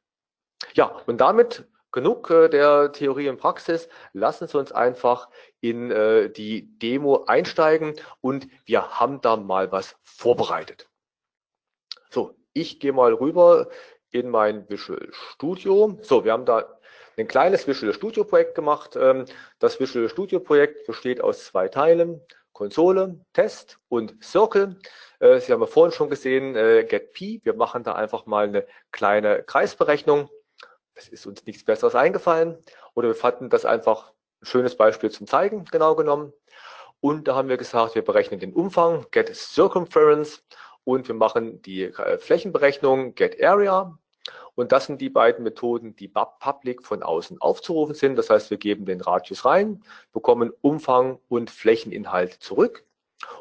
Ja, 0.75 0.87
und 1.07 1.21
damit 1.21 1.67
genug 1.93 2.31
äh, 2.31 2.49
der 2.49 2.93
Theorie 2.93 3.29
und 3.29 3.39
Praxis. 3.39 3.89
Lassen 4.13 4.47
Sie 4.47 4.59
uns 4.59 4.73
einfach 4.73 5.29
in 5.61 5.91
äh, 5.91 6.31
die 6.31 6.79
Demo 6.79 7.25
einsteigen 7.27 7.95
und 8.21 8.47
wir 8.65 9.01
haben 9.01 9.21
da 9.21 9.37
mal 9.37 9.73
was 9.73 9.97
vorbereitet. 10.03 10.89
So, 12.11 12.35
ich 12.53 12.81
gehe 12.81 12.93
mal 12.93 13.13
rüber 13.15 13.69
in 14.11 14.31
mein 14.31 14.69
Visual 14.69 15.09
Studio. 15.13 15.99
So, 16.03 16.25
wir 16.25 16.33
haben 16.33 16.45
da 16.45 16.79
ein 17.17 17.29
kleines 17.29 17.67
Visual 17.67 17.93
Studio 17.93 18.25
Projekt 18.25 18.55
gemacht. 18.55 18.97
Ähm, 18.97 19.25
das 19.59 19.79
Visual 19.79 20.09
Studio 20.09 20.41
Projekt 20.41 20.87
besteht 20.87 21.21
aus 21.21 21.45
zwei 21.45 21.69
Teilen. 21.69 22.21
Konsole, 22.53 23.19
Test 23.33 23.79
und 23.89 24.23
Circle. 24.23 24.77
Äh, 25.21 25.41
Sie 25.41 25.53
haben 25.53 25.61
ja 25.61 25.67
vorhin 25.67 25.93
schon 25.93 26.11
gesehen, 26.11 26.57
äh, 26.57 26.85
GetP. 26.85 27.41
Wir 27.43 27.55
machen 27.55 27.85
da 27.85 27.95
einfach 27.95 28.27
mal 28.27 28.49
eine 28.49 28.67
kleine 28.91 29.43
Kreisberechnung. 29.45 30.29
Es 31.01 31.09
ist 31.09 31.27
uns 31.27 31.47
nichts 31.47 31.65
Besseres 31.65 31.95
eingefallen. 31.95 32.59
Oder 32.95 33.09
wir 33.09 33.15
fanden 33.15 33.49
das 33.49 33.65
einfach 33.65 34.13
ein 34.43 34.47
schönes 34.47 34.77
Beispiel 34.77 35.11
zum 35.11 35.27
Zeigen, 35.27 35.65
genau 35.65 35.95
genommen. 35.95 36.33
Und 37.01 37.27
da 37.27 37.35
haben 37.35 37.49
wir 37.49 37.57
gesagt, 37.57 37.95
wir 37.95 38.05
berechnen 38.05 38.41
den 38.41 38.53
Umfang, 38.53 39.07
Get 39.11 39.35
Circumference, 39.35 40.45
und 40.85 41.09
wir 41.09 41.15
machen 41.15 41.63
die 41.63 41.85
äh, 41.85 42.19
Flächenberechnung, 42.19 43.15
Get 43.15 43.43
Area. 43.43 43.99
Und 44.55 44.73
das 44.73 44.87
sind 44.87 45.01
die 45.01 45.09
beiden 45.09 45.45
Methoden, 45.45 45.97
die 45.97 46.09
public 46.09 46.85
von 46.85 47.03
außen 47.03 47.41
aufzurufen 47.41 47.95
sind. 47.95 48.17
Das 48.17 48.29
heißt, 48.29 48.51
wir 48.51 48.59
geben 48.59 48.85
den 48.85 49.01
Radius 49.01 49.45
rein, 49.45 49.83
bekommen 50.13 50.53
Umfang 50.61 51.19
und 51.29 51.51
Flächeninhalt 51.51 52.35
zurück. 52.35 52.85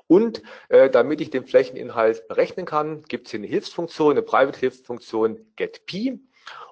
Und 0.08 0.41
äh, 0.69 0.89
damit 0.89 1.22
ich 1.22 1.30
den 1.30 1.45
Flächeninhalt 1.45 2.28
berechnen 2.28 2.65
kann, 2.65 3.04
gibt 3.04 3.28
es 3.28 3.32
hier 3.32 3.39
eine 3.39 3.48
Hilfsfunktion, 3.48 4.12
eine 4.12 4.22
Private-Hilfsfunktion 4.22 5.54
getP. 5.56 6.19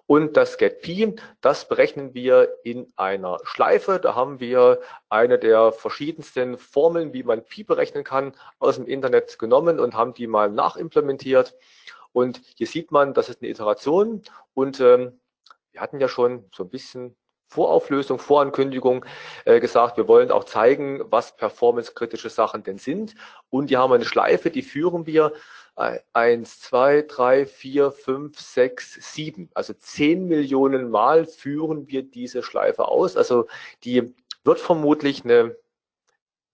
Und 0.08 0.38
das 0.38 0.58
getP, 0.58 1.20
das 1.42 1.68
berechnen 1.68 2.14
wir 2.14 2.58
in 2.64 2.92
einer 2.96 3.40
Schleife. 3.44 4.00
Da 4.00 4.16
haben 4.16 4.40
wir 4.40 4.80
eine 5.10 5.38
der 5.38 5.74
verschiedensten 5.74 6.58
Formeln, 6.58 7.14
wie 7.14 7.24
man 7.24 7.44
Pi 7.44 7.64
berechnen 7.64 8.06
kann, 8.06 8.32
aus 8.58 8.78
dem 8.78 8.88
Internet 8.88 9.38
genommen 9.38 9.80
und 9.80 9.96
haben 9.96 10.14
die 10.14 10.28
mal 10.28 10.50
nachimplementiert. 10.50 11.56
Und 12.14 12.42
hier 12.56 12.68
sieht 12.68 12.92
man, 12.92 13.14
das 13.14 13.28
ist 13.28 13.42
eine 13.42 13.52
Iteration 13.52 14.24
und 14.54 14.80
ähm, 14.80 15.20
wir 15.72 15.82
hatten 15.82 16.00
ja 16.00 16.08
schon 16.08 16.50
so 16.56 16.64
ein 16.64 16.70
bisschen 16.70 17.16
Vorauflösung, 17.50 18.18
Vorankündigung 18.18 19.06
äh, 19.46 19.60
gesagt, 19.60 19.98
wir 19.98 20.08
wollen 20.08 20.32
auch 20.32 20.46
zeigen, 20.46 21.04
was 21.12 21.36
performance-kritische 21.36 22.30
Sachen 22.30 22.64
denn 22.64 22.78
sind. 22.78 23.14
Und 23.50 23.68
hier 23.68 23.80
haben 23.80 23.92
wir 23.92 23.96
eine 23.96 24.06
Schleife, 24.06 24.52
die 24.52 24.64
führen 24.64 25.06
wir 25.06 25.34
eins, 25.78 26.60
zwei, 26.60 27.04
drei, 27.04 27.46
vier, 27.46 27.92
fünf, 27.92 28.40
sechs, 28.40 28.96
sieben. 29.14 29.50
Also 29.54 29.74
zehn 29.74 30.28
Millionen 30.28 30.90
Mal 30.90 31.26
führen 31.26 31.88
wir 31.88 32.04
diese 32.04 32.42
Schleife 32.42 32.88
aus. 32.88 33.16
Also 33.16 33.48
die 33.84 34.16
wird 34.44 34.60
vermutlich 34.60 35.24
eine 35.24 35.56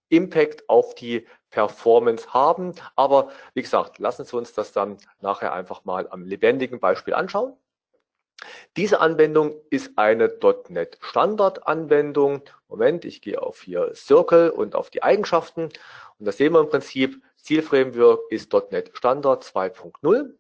Impact 0.10 0.68
auf 0.70 0.94
die 0.96 1.26
Performance 1.50 2.34
haben. 2.34 2.74
Aber 2.96 3.32
wie 3.54 3.62
gesagt, 3.62 3.98
lassen 4.00 4.26
Sie 4.26 4.36
uns 4.36 4.54
das 4.54 4.74
dann 4.74 4.98
nachher 5.22 5.54
einfach 5.54 5.86
mal 5.86 6.08
am 6.10 6.26
lebendigen 6.26 6.80
Beispiel 6.80 7.14
anschauen. 7.14 7.54
Diese 8.76 9.00
Anwendung 9.00 9.56
ist 9.70 9.98
eine 9.98 10.38
.NET 10.68 10.98
Standardanwendung. 11.00 12.42
Moment, 12.68 13.06
ich 13.06 13.22
gehe 13.22 13.42
auf 13.42 13.62
hier 13.62 13.94
Circle 13.96 14.50
und 14.50 14.76
auf 14.76 14.90
die 14.90 15.02
Eigenschaften. 15.02 15.70
Und 16.20 16.26
das 16.26 16.38
sehen 16.38 16.54
wir 16.54 16.60
im 16.60 16.70
Prinzip. 16.70 17.22
Zielframework 17.44 18.32
ist 18.32 18.54
.NET 18.72 18.92
Standard 18.94 19.44
2.0. 19.44 20.34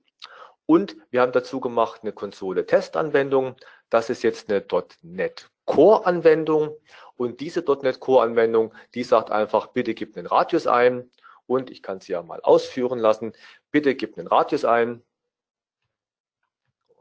Und 0.65 0.95
wir 1.11 1.21
haben 1.21 1.33
dazu 1.33 1.59
gemacht 1.59 1.99
eine 2.01 2.13
Konsole-Testanwendung. 2.13 3.57
Das 3.89 4.09
ist 4.09 4.23
jetzt 4.23 4.49
eine 4.49 4.65
.NET 5.01 5.49
Core-Anwendung. 5.65 6.77
Und 7.17 7.41
diese 7.41 7.59
.NET 7.59 7.99
Core-Anwendung, 7.99 8.73
die 8.93 9.03
sagt 9.03 9.31
einfach, 9.31 9.67
bitte 9.67 9.93
gib 9.93 10.15
einen 10.15 10.27
Radius 10.27 10.65
ein. 10.65 11.11
Und 11.45 11.69
ich 11.69 11.83
kann 11.83 11.99
sie 11.99 12.13
ja 12.13 12.23
mal 12.23 12.39
ausführen 12.41 12.99
lassen. 12.99 13.33
Bitte 13.69 13.95
gib 13.95 14.17
einen 14.17 14.27
Radius 14.27 14.63
ein. 14.63 15.03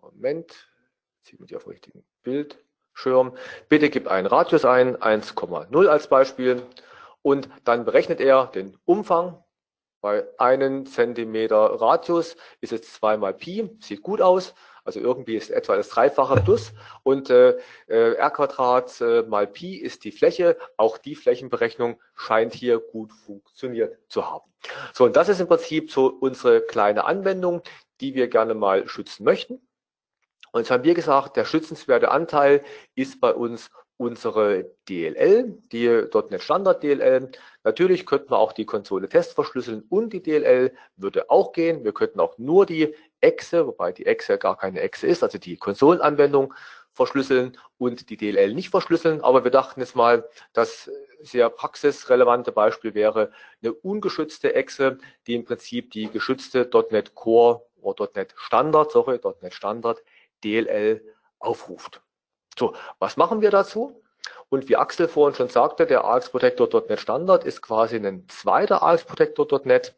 Moment, 0.00 0.68
sieht 1.22 1.38
man 1.38 1.46
die 1.46 1.54
auf 1.54 1.62
dem 1.62 1.70
richtigen 1.70 2.04
Bildschirm. 2.24 3.36
Bitte 3.68 3.88
gib 3.88 4.08
einen 4.08 4.26
Radius 4.26 4.64
ein, 4.64 4.96
1,0 4.96 5.86
als 5.86 6.08
Beispiel. 6.08 6.66
Und 7.22 7.48
dann 7.62 7.84
berechnet 7.84 8.20
er 8.20 8.48
den 8.48 8.76
Umfang. 8.84 9.42
Bei 10.02 10.26
einem 10.36 10.84
Zentimeter 10.84 11.80
Radius 11.80 12.36
ist 12.60 12.72
es 12.72 12.92
zweimal 12.92 13.34
Pi, 13.34 13.70
sieht 13.78 14.02
gut 14.02 14.20
aus. 14.20 14.52
Also 14.84 14.98
irgendwie 14.98 15.36
ist 15.36 15.48
etwa 15.50 15.76
das 15.76 15.90
Dreifache 15.90 16.40
plus 16.44 16.72
und 17.04 17.30
äh, 17.30 17.56
äh, 17.86 18.14
r 18.14 18.30
Quadrat 18.30 19.00
äh, 19.00 19.22
mal 19.22 19.46
Pi 19.46 19.76
ist 19.76 20.02
die 20.02 20.10
Fläche. 20.10 20.58
Auch 20.76 20.98
die 20.98 21.14
Flächenberechnung 21.14 22.00
scheint 22.16 22.52
hier 22.52 22.80
gut 22.80 23.12
funktioniert 23.12 23.96
zu 24.08 24.28
haben. 24.28 24.52
So, 24.92 25.04
und 25.04 25.14
das 25.14 25.28
ist 25.28 25.40
im 25.40 25.46
Prinzip 25.46 25.92
so 25.92 26.06
unsere 26.08 26.62
kleine 26.62 27.04
Anwendung, 27.04 27.62
die 28.00 28.16
wir 28.16 28.26
gerne 28.26 28.54
mal 28.54 28.88
schützen 28.88 29.22
möchten. 29.22 29.60
Und 30.50 30.62
jetzt 30.62 30.72
haben 30.72 30.82
wir 30.82 30.94
gesagt, 30.94 31.36
der 31.36 31.44
schützenswerte 31.44 32.10
Anteil 32.10 32.64
ist 32.96 33.20
bei 33.20 33.32
uns 33.32 33.70
unsere 34.02 34.70
DLL, 34.88 35.58
die 35.70 35.86
.NET 35.86 36.42
Standard 36.42 36.82
DLL. 36.82 37.30
Natürlich 37.62 38.04
könnten 38.04 38.30
wir 38.30 38.38
auch 38.38 38.52
die 38.52 38.66
Konsole 38.66 39.08
Test 39.08 39.34
verschlüsseln 39.34 39.84
und 39.88 40.12
die 40.12 40.22
DLL 40.22 40.74
würde 40.96 41.30
auch 41.30 41.52
gehen. 41.52 41.84
Wir 41.84 41.92
könnten 41.92 42.18
auch 42.18 42.36
nur 42.36 42.66
die 42.66 42.94
Exe, 43.20 43.66
wobei 43.66 43.92
die 43.92 44.06
Exe 44.06 44.38
gar 44.38 44.56
keine 44.56 44.80
Exe 44.80 45.06
ist, 45.06 45.22
also 45.22 45.38
die 45.38 45.56
Konsolenanwendung 45.56 46.52
verschlüsseln 46.92 47.56
und 47.78 48.10
die 48.10 48.16
DLL 48.16 48.54
nicht 48.54 48.70
verschlüsseln. 48.70 49.22
Aber 49.22 49.44
wir 49.44 49.52
dachten 49.52 49.80
jetzt 49.80 49.94
mal, 49.96 50.28
das 50.52 50.90
sehr 51.20 51.48
praxisrelevante 51.48 52.50
Beispiel 52.50 52.94
wäre 52.94 53.30
eine 53.62 53.72
ungeschützte 53.72 54.54
Exe, 54.54 54.98
die 55.26 55.36
im 55.36 55.44
Prinzip 55.44 55.92
die 55.92 56.10
geschützte 56.10 56.68
.NET 56.90 57.14
Core 57.14 57.64
oder 57.80 58.10
.NET 58.14 58.34
Standard, 58.36 58.90
sorry, 58.90 59.20
.NET 59.40 59.54
Standard 59.54 60.02
DLL 60.42 61.02
aufruft. 61.38 62.02
So, 62.58 62.74
was 62.98 63.16
machen 63.16 63.40
wir 63.40 63.50
dazu? 63.50 64.02
Und 64.48 64.68
wie 64.68 64.76
Axel 64.76 65.08
vorhin 65.08 65.34
schon 65.34 65.48
sagte, 65.48 65.86
der 65.86 66.04
AX 66.04 66.30
Protector.NET 66.30 67.00
Standard 67.00 67.44
ist 67.44 67.62
quasi 67.62 67.96
ein 67.96 68.28
zweiter 68.28 68.82
AX 68.82 69.04
Protector.NET, 69.04 69.94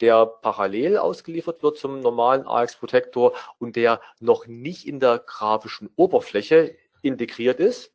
der 0.00 0.26
parallel 0.26 0.98
ausgeliefert 0.98 1.62
wird 1.62 1.78
zum 1.78 2.00
normalen 2.00 2.46
AX 2.46 2.76
Protector 2.76 3.32
und 3.58 3.76
der 3.76 4.00
noch 4.18 4.46
nicht 4.46 4.86
in 4.86 4.98
der 4.98 5.20
grafischen 5.20 5.90
Oberfläche 5.94 6.74
integriert 7.02 7.60
ist. 7.60 7.92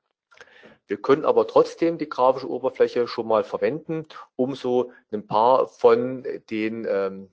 Wir 0.87 1.01
können 1.01 1.25
aber 1.25 1.47
trotzdem 1.47 1.97
die 1.97 2.07
grafische 2.07 2.49
Oberfläche 2.49 3.09
schon 3.09 3.27
mal 3.27 3.43
verwenden, 3.43 4.05
um 4.37 4.55
so 4.55 4.93
ein 5.11 5.27
paar 5.27 5.67
von 5.67 6.23
den 6.49 6.87
ähm, 6.89 7.29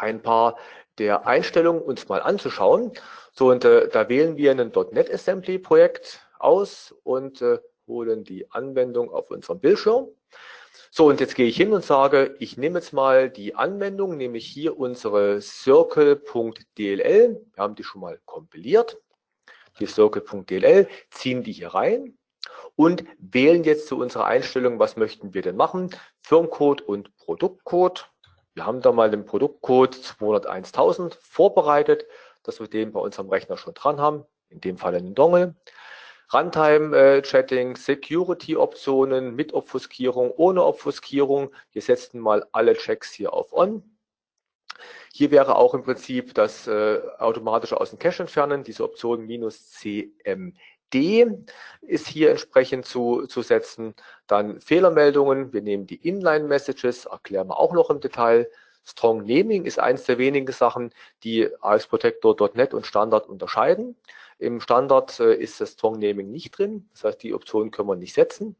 ein 0.00 0.22
paar 0.22 0.56
der 0.98 1.26
Einstellungen 1.26 1.82
uns 1.82 2.08
mal 2.08 2.20
anzuschauen. 2.20 2.92
So, 3.32 3.50
und 3.50 3.64
äh, 3.64 3.88
da 3.88 4.08
wählen 4.08 4.36
wir 4.36 4.50
ein 4.50 4.72
.NET 4.92 5.12
Assembly 5.12 5.58
Projekt 5.58 6.26
aus 6.38 6.94
und 7.04 7.40
äh, 7.42 7.58
holen 7.86 8.24
die 8.24 8.50
Anwendung 8.50 9.10
auf 9.10 9.30
unserem 9.30 9.60
Bildschirm. 9.60 10.08
So, 10.90 11.06
und 11.06 11.20
jetzt 11.20 11.36
gehe 11.36 11.46
ich 11.46 11.56
hin 11.56 11.72
und 11.72 11.84
sage, 11.84 12.34
ich 12.40 12.56
nehme 12.56 12.80
jetzt 12.80 12.92
mal 12.92 13.30
die 13.30 13.54
Anwendung, 13.54 14.16
nämlich 14.16 14.46
hier 14.46 14.78
unsere 14.78 15.40
circle.dll. 15.40 16.64
Wir 17.54 17.62
haben 17.62 17.76
die 17.76 17.84
schon 17.84 18.00
mal 18.00 18.18
kompiliert. 18.24 18.98
Die 19.78 19.86
circle.dll, 19.86 20.88
ziehen 21.10 21.44
die 21.44 21.52
hier 21.52 21.68
rein 21.68 22.18
und 22.76 23.04
wählen 23.18 23.62
jetzt 23.62 23.88
zu 23.88 23.98
unserer 23.98 24.24
Einstellung, 24.24 24.78
was 24.78 24.96
möchten 24.96 25.34
wir 25.34 25.42
denn 25.42 25.56
machen? 25.56 25.90
Firmcode 26.22 26.82
und 26.82 27.16
Produktcode. 27.18 28.10
Wir 28.60 28.66
haben 28.66 28.82
da 28.82 28.92
mal 28.92 29.10
den 29.10 29.24
Produktcode 29.24 29.94
201.000 29.94 31.16
vorbereitet, 31.18 32.04
dass 32.42 32.60
wir 32.60 32.68
den 32.68 32.92
bei 32.92 33.00
unserem 33.00 33.30
Rechner 33.30 33.56
schon 33.56 33.72
dran 33.72 33.98
haben, 33.98 34.26
in 34.50 34.60
dem 34.60 34.76
Fall 34.76 34.94
einen 34.94 35.14
Dongle. 35.14 35.54
Runtime-Chatting, 36.30 37.76
Security-Optionen 37.76 39.34
mit 39.34 39.54
Obfuskierung, 39.54 40.30
ohne 40.32 40.62
Obfuskierung. 40.62 41.54
Wir 41.72 41.80
setzen 41.80 42.20
mal 42.20 42.46
alle 42.52 42.74
Checks 42.74 43.10
hier 43.12 43.32
auf 43.32 43.54
On. 43.54 43.82
Hier 45.10 45.30
wäre 45.30 45.56
auch 45.56 45.72
im 45.72 45.82
Prinzip 45.82 46.34
das 46.34 46.66
äh, 46.66 47.00
automatische 47.18 47.80
aus 47.80 47.88
dem 47.88 47.98
Cache 47.98 48.24
entfernen, 48.24 48.62
diese 48.62 48.84
Option 48.84 49.24
minus 49.26 49.70
CMD 50.90 51.50
ist 51.82 52.06
hier 52.06 52.30
entsprechend 52.30 52.86
zu, 52.86 53.26
zu 53.26 53.42
setzen. 53.42 53.94
Dann 54.26 54.60
Fehlermeldungen, 54.60 55.52
wir 55.52 55.62
nehmen 55.62 55.86
die 55.86 55.96
Inline-Messages, 55.96 57.06
erklären 57.06 57.48
wir 57.48 57.58
auch 57.58 57.72
noch 57.72 57.90
im 57.90 58.00
Detail. 58.00 58.50
Strong 58.84 59.24
Naming 59.26 59.66
ist 59.66 59.78
eines 59.78 60.04
der 60.04 60.18
wenigen 60.18 60.50
Sachen, 60.52 60.92
die 61.22 61.48
AX 61.60 61.86
Protector.NET 61.86 62.74
und 62.74 62.86
Standard 62.86 63.28
unterscheiden. 63.28 63.96
Im 64.38 64.60
Standard 64.60 65.20
äh, 65.20 65.34
ist 65.34 65.60
das 65.60 65.72
Strong 65.72 65.98
Naming 65.98 66.30
nicht 66.30 66.56
drin, 66.56 66.88
das 66.92 67.04
heißt, 67.04 67.22
die 67.22 67.34
Optionen 67.34 67.70
können 67.70 67.88
wir 67.88 67.96
nicht 67.96 68.14
setzen, 68.14 68.56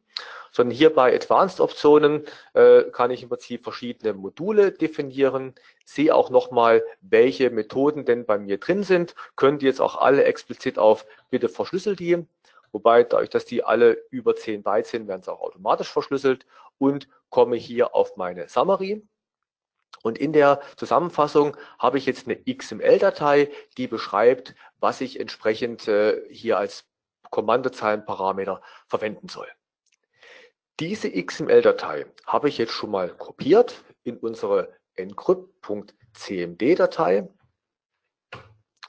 sondern 0.51 0.75
hier 0.75 0.93
bei 0.93 1.15
Advanced 1.15 1.59
Optionen 1.59 2.25
äh, 2.53 2.83
kann 2.83 3.11
ich 3.11 3.23
im 3.23 3.29
Prinzip 3.29 3.63
verschiedene 3.63 4.13
Module 4.13 4.71
definieren, 4.71 5.55
sehe 5.85 6.13
auch 6.13 6.29
nochmal, 6.29 6.83
welche 7.01 7.49
Methoden 7.49 8.05
denn 8.05 8.25
bei 8.25 8.37
mir 8.37 8.57
drin 8.57 8.83
sind, 8.83 9.15
könnt 9.35 9.63
ihr 9.63 9.69
jetzt 9.69 9.81
auch 9.81 9.95
alle 9.95 10.25
explizit 10.25 10.77
auf 10.77 11.05
bitte 11.29 11.49
verschlüsselt 11.49 11.99
die, 11.99 12.25
wobei 12.71 13.03
dadurch, 13.03 13.29
dass 13.29 13.45
die 13.45 13.63
alle 13.63 13.93
über 14.09 14.35
10 14.35 14.63
Byte 14.63 14.87
sind, 14.87 15.07
werden 15.07 15.23
sie 15.23 15.31
auch 15.31 15.41
automatisch 15.41 15.89
verschlüsselt 15.89 16.45
und 16.77 17.07
komme 17.29 17.55
hier 17.55 17.95
auf 17.95 18.17
meine 18.17 18.49
Summary. 18.49 19.01
Und 20.03 20.17
in 20.17 20.33
der 20.33 20.61
Zusammenfassung 20.77 21.55
habe 21.77 21.97
ich 21.97 22.05
jetzt 22.07 22.27
eine 22.27 22.41
XML-Datei, 22.43 23.51
die 23.77 23.87
beschreibt, 23.87 24.55
was 24.79 24.99
ich 24.99 25.19
entsprechend 25.19 25.87
äh, 25.87 26.21
hier 26.29 26.57
als 26.57 26.85
Kommandozeilenparameter 27.29 28.61
verwenden 28.87 29.29
soll. 29.29 29.47
Diese 30.79 31.11
XML-Datei 31.11 32.05
habe 32.25 32.49
ich 32.49 32.57
jetzt 32.57 32.73
schon 32.73 32.89
mal 32.91 33.09
kopiert 33.09 33.83
in 34.03 34.17
unsere 34.17 34.73
encrypt.cmd-Datei. 34.95 37.29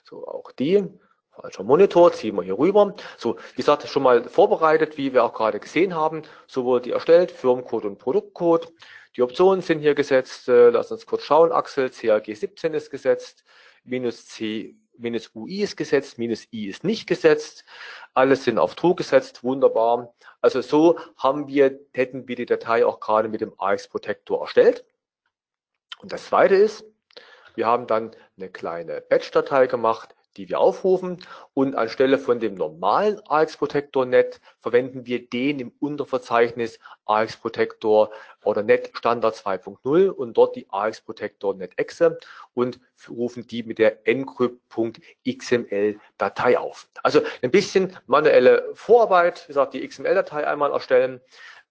So, 0.04 0.26
auch 0.26 0.50
die. 0.52 0.84
Falscher 1.30 1.62
Monitor, 1.62 2.12
ziehen 2.12 2.36
wir 2.36 2.42
hier 2.42 2.58
rüber. 2.58 2.94
So, 3.16 3.36
wie 3.36 3.56
gesagt, 3.56 3.88
schon 3.88 4.02
mal 4.02 4.28
vorbereitet, 4.28 4.98
wie 4.98 5.14
wir 5.14 5.24
auch 5.24 5.32
gerade 5.32 5.60
gesehen 5.60 5.94
haben. 5.94 6.22
So 6.46 6.64
wurde 6.64 6.84
die 6.84 6.90
erstellt, 6.90 7.30
Firmencode 7.30 7.86
und 7.86 7.98
Produktcode. 7.98 8.70
Die 9.16 9.22
Optionen 9.22 9.62
sind 9.62 9.78
hier 9.80 9.94
gesetzt. 9.94 10.48
Äh, 10.48 10.68
lass 10.68 10.92
uns 10.92 11.06
kurz 11.06 11.22
schauen. 11.22 11.52
Axel 11.52 11.88
CAG 11.90 12.26
17 12.26 12.74
ist 12.74 12.90
gesetzt. 12.90 13.44
Minus 13.84 14.26
C, 14.26 14.76
minus 14.98 15.34
UI 15.34 15.62
ist 15.62 15.76
gesetzt. 15.76 16.18
Minus 16.18 16.46
I 16.52 16.68
ist 16.68 16.84
nicht 16.84 17.06
gesetzt. 17.06 17.64
Alles 18.14 18.44
sind 18.44 18.58
auf 18.58 18.74
True 18.74 18.94
gesetzt. 18.94 19.42
Wunderbar. 19.42 20.14
Also 20.40 20.60
so 20.60 20.98
haben 21.16 21.48
wir, 21.48 21.78
hätten 21.92 22.28
wir 22.28 22.36
die 22.36 22.46
Datei 22.46 22.84
auch 22.84 23.00
gerade 23.00 23.28
mit 23.28 23.40
dem 23.40 23.54
AX 23.58 23.88
Protector 23.88 24.40
erstellt. 24.40 24.84
Und 25.98 26.12
das 26.12 26.26
zweite 26.26 26.54
ist, 26.54 26.84
wir 27.54 27.66
haben 27.66 27.86
dann 27.86 28.16
eine 28.36 28.48
kleine 28.48 29.00
Batch-Datei 29.00 29.66
gemacht, 29.66 30.14
die 30.36 30.48
wir 30.48 30.60
aufrufen 30.60 31.18
und 31.54 31.74
anstelle 31.74 32.18
von 32.18 32.40
dem 32.40 32.54
normalen 32.54 33.20
AX 33.26 33.56
Protector 33.56 34.06
Net 34.06 34.40
verwenden 34.60 35.06
wir 35.06 35.28
den 35.28 35.60
im 35.60 35.72
Unterverzeichnis 35.80 36.78
AX 37.04 37.36
Protector 37.36 38.10
oder 38.44 38.62
Net 38.62 38.90
Standard 38.94 39.34
2.0 39.34 40.08
und 40.08 40.36
dort 40.36 40.56
die 40.56 40.66
AX 40.70 41.00
Protector 41.00 41.54
Net 41.54 41.72
Exe 41.76 42.18
und 42.54 42.80
rufen 43.08 43.46
die 43.46 43.62
mit 43.62 43.78
der 43.78 44.06
encrypt.xml 44.06 45.98
Datei 46.18 46.58
auf. 46.58 46.88
Also 47.02 47.22
ein 47.42 47.50
bisschen 47.50 47.96
manuelle 48.06 48.70
Vorarbeit, 48.74 49.44
wie 49.44 49.48
gesagt, 49.48 49.74
die 49.74 49.86
XML 49.86 50.14
Datei 50.14 50.46
einmal 50.46 50.72
erstellen 50.72 51.20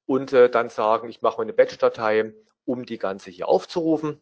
und 0.06 0.34
äh, 0.34 0.50
dann 0.50 0.70
sagen, 0.70 1.10
ich 1.10 1.22
mache 1.22 1.42
eine 1.42 1.54
Batch 1.54 1.78
Datei, 1.78 2.34
um 2.66 2.86
die 2.86 2.98
ganze 2.98 3.32
hier 3.32 3.48
aufzurufen. 3.48 4.22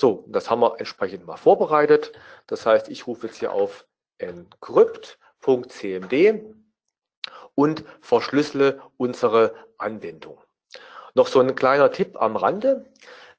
So, 0.00 0.24
das 0.28 0.48
haben 0.48 0.62
wir 0.62 0.76
entsprechend 0.78 1.26
mal 1.26 1.36
vorbereitet. 1.36 2.12
Das 2.46 2.64
heißt, 2.64 2.88
ich 2.88 3.06
rufe 3.06 3.26
jetzt 3.26 3.36
hier 3.36 3.52
auf 3.52 3.86
encrypt.cmd 4.16 6.40
und 7.54 7.84
verschlüssele 8.00 8.80
unsere 8.96 9.54
Anwendung. 9.76 10.40
Noch 11.14 11.26
so 11.26 11.40
ein 11.40 11.54
kleiner 11.54 11.92
Tipp 11.92 12.16
am 12.18 12.36
Rande. 12.36 12.90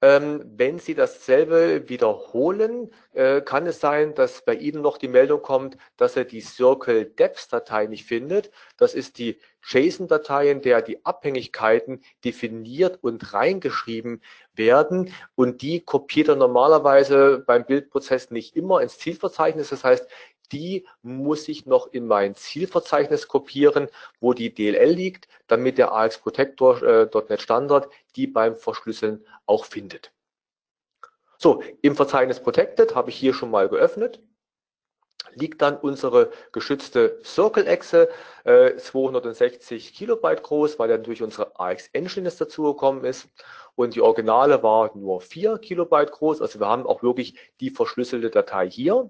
Ähm, 0.04 0.44
wenn 0.56 0.80
Sie 0.80 0.96
dasselbe 0.96 1.88
wiederholen, 1.88 2.92
äh, 3.14 3.42
kann 3.42 3.68
es 3.68 3.80
sein, 3.80 4.16
dass 4.16 4.44
bei 4.44 4.56
Ihnen 4.56 4.82
noch 4.82 4.98
die 4.98 5.08
Meldung 5.08 5.44
kommt, 5.44 5.78
dass 5.96 6.18
er 6.18 6.26
die 6.26 6.42
Circle 6.42 7.06
Depths 7.06 7.48
Datei 7.50 7.86
nicht 7.86 8.06
findet. 8.06 8.50
Das 8.78 8.96
ist 8.96 9.20
die 9.20 9.40
JSON-Datei, 9.64 10.50
in 10.50 10.62
der 10.62 10.82
die 10.82 11.06
Abhängigkeiten 11.06 12.04
definiert 12.26 12.98
und 13.04 13.34
reingeschrieben 13.34 14.24
werden. 14.54 15.14
Und 15.36 15.62
die 15.62 15.82
kopiert 15.82 16.30
er 16.30 16.36
normalerweise 16.36 17.44
beim 17.46 17.66
Bildprozess 17.66 18.32
nicht 18.32 18.56
immer 18.56 18.82
ins 18.82 18.98
Zielverzeichnis. 18.98 19.70
Das 19.70 19.84
heißt, 19.84 20.08
die 20.52 20.88
muss 21.02 21.48
ich 21.48 21.66
noch 21.66 21.88
in 21.92 22.08
mein 22.08 22.36
Zielverzeichnis 22.36 23.28
kopieren, 23.28 23.88
wo 24.20 24.34
die 24.34 24.54
DLL 24.54 24.92
liegt, 24.92 25.28
damit 25.48 25.78
der 25.78 25.94
AX 25.94 26.18
Protector.NET 26.18 27.32
äh, 27.32 27.40
Standard 27.40 27.90
die 28.16 28.28
beim 28.28 28.56
Verschlüsseln 28.56 29.26
auch 29.46 29.66
findet. 29.66 30.12
So, 31.38 31.64
im 31.82 31.96
Verzeichnis 31.96 32.40
Protected 32.40 32.96
habe 32.96 33.10
ich 33.10 33.16
hier 33.16 33.34
schon 33.34 33.52
mal 33.52 33.68
geöffnet 33.68 34.22
liegt 35.36 35.62
dann 35.62 35.78
unsere 35.78 36.32
geschützte 36.52 37.20
Circle-Echse, 37.24 38.10
äh, 38.44 38.76
260 38.76 39.94
Kilobyte 39.94 40.44
groß, 40.44 40.80
weil 40.80 40.98
durch 41.02 41.22
unsere 41.22 41.60
AX 41.60 41.90
Engine 41.94 42.28
es 42.28 42.38
dazugekommen 42.38 43.04
ist. 43.06 43.28
Und 43.76 43.96
die 43.96 44.02
Originale 44.02 44.64
war 44.64 44.96
nur 44.96 45.22
4 45.22 45.58
Kilobyte 45.60 46.12
groß. 46.12 46.42
Also 46.42 46.60
wir 46.60 46.68
haben 46.68 46.86
auch 46.86 47.04
wirklich 47.04 47.36
die 47.60 47.70
verschlüsselte 47.70 48.30
Datei 48.30 48.70
hier. 48.70 49.10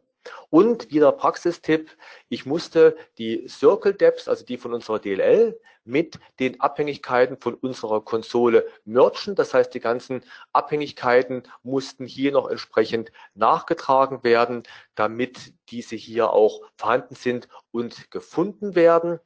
Und 0.50 0.92
wieder 0.92 1.12
Praxistipp, 1.12 1.96
ich 2.30 2.46
musste 2.46 2.96
die 3.18 3.48
Circle 3.48 3.94
Depths, 3.94 4.28
also 4.28 4.46
die 4.46 4.58
von 4.58 4.74
unserer 4.74 5.00
DLL, 5.00 5.60
mit 5.84 6.20
den 6.40 6.60
Abhängigkeiten 6.60 7.38
von 7.40 7.56
unserer 7.56 8.02
Konsole 8.02 8.68
merchen. 8.86 9.36
Das 9.36 9.54
heißt, 9.54 9.74
die 9.74 9.80
ganzen 9.80 10.24
Abhängigkeiten 10.54 11.44
mussten 11.64 12.06
hier 12.06 12.32
noch 12.32 12.50
entsprechend 12.50 13.12
nachgetragen 13.34 14.24
werden, 14.24 14.64
damit 14.96 15.54
diese 15.70 15.96
hier 15.96 16.32
auch 16.32 16.62
vorhanden 16.76 17.16
sind 17.16 17.48
und 17.72 18.12
gefunden 18.12 18.76
werden. 18.76 19.20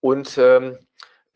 Und 0.00 0.36
ähm, 0.36 0.78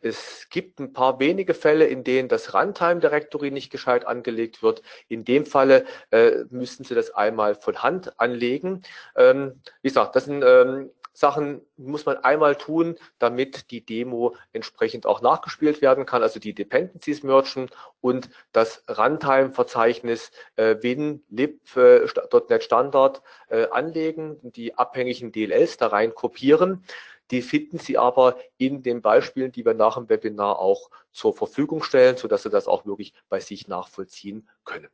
es 0.00 0.48
gibt 0.50 0.80
ein 0.80 0.92
paar 0.92 1.18
wenige 1.18 1.54
Fälle, 1.54 1.86
in 1.86 2.04
denen 2.04 2.28
das 2.28 2.54
Runtime 2.54 3.00
Directory 3.00 3.50
nicht 3.50 3.70
gescheit 3.70 4.06
angelegt 4.06 4.62
wird. 4.62 4.82
In 5.08 5.24
dem 5.24 5.46
Falle 5.46 5.84
äh, 6.10 6.44
müssten 6.50 6.84
Sie 6.84 6.94
das 6.94 7.10
einmal 7.10 7.54
von 7.54 7.82
Hand 7.82 8.18
anlegen. 8.20 8.82
Ähm, 9.16 9.60
wie 9.82 9.88
gesagt, 9.88 10.16
das 10.16 10.26
sind 10.26 10.44
ähm, 10.46 10.90
Sachen, 11.18 11.62
muss 11.76 12.06
man 12.06 12.18
einmal 12.18 12.54
tun, 12.54 12.96
damit 13.18 13.72
die 13.72 13.84
Demo 13.84 14.36
entsprechend 14.52 15.04
auch 15.04 15.20
nachgespielt 15.20 15.82
werden 15.82 16.06
kann. 16.06 16.22
Also 16.22 16.38
die 16.38 16.54
Dependencies 16.54 17.24
mergen 17.24 17.68
und 18.00 18.30
das 18.52 18.84
Runtime-Verzeichnis 18.88 20.30
äh, 20.54 20.76
win 20.80 21.24
lib.net 21.28 22.50
äh, 22.50 22.60
Standard 22.60 23.22
äh, 23.48 23.66
anlegen, 23.72 24.38
die 24.42 24.78
abhängigen 24.78 25.32
DLLs 25.32 25.76
da 25.76 25.88
rein 25.88 26.14
kopieren. 26.14 26.84
Die 27.30 27.42
finden 27.42 27.78
Sie 27.78 27.98
aber 27.98 28.38
in 28.56 28.82
den 28.82 29.02
Beispielen, 29.02 29.52
die 29.52 29.64
wir 29.64 29.74
nach 29.74 29.96
dem 29.96 30.08
Webinar 30.08 30.58
auch 30.58 30.90
zur 31.12 31.34
Verfügung 31.34 31.82
stellen, 31.82 32.16
sodass 32.16 32.42
Sie 32.42 32.50
das 32.50 32.68
auch 32.68 32.86
wirklich 32.86 33.12
bei 33.28 33.40
sich 33.40 33.68
nachvollziehen 33.68 34.48
können. 34.64 34.88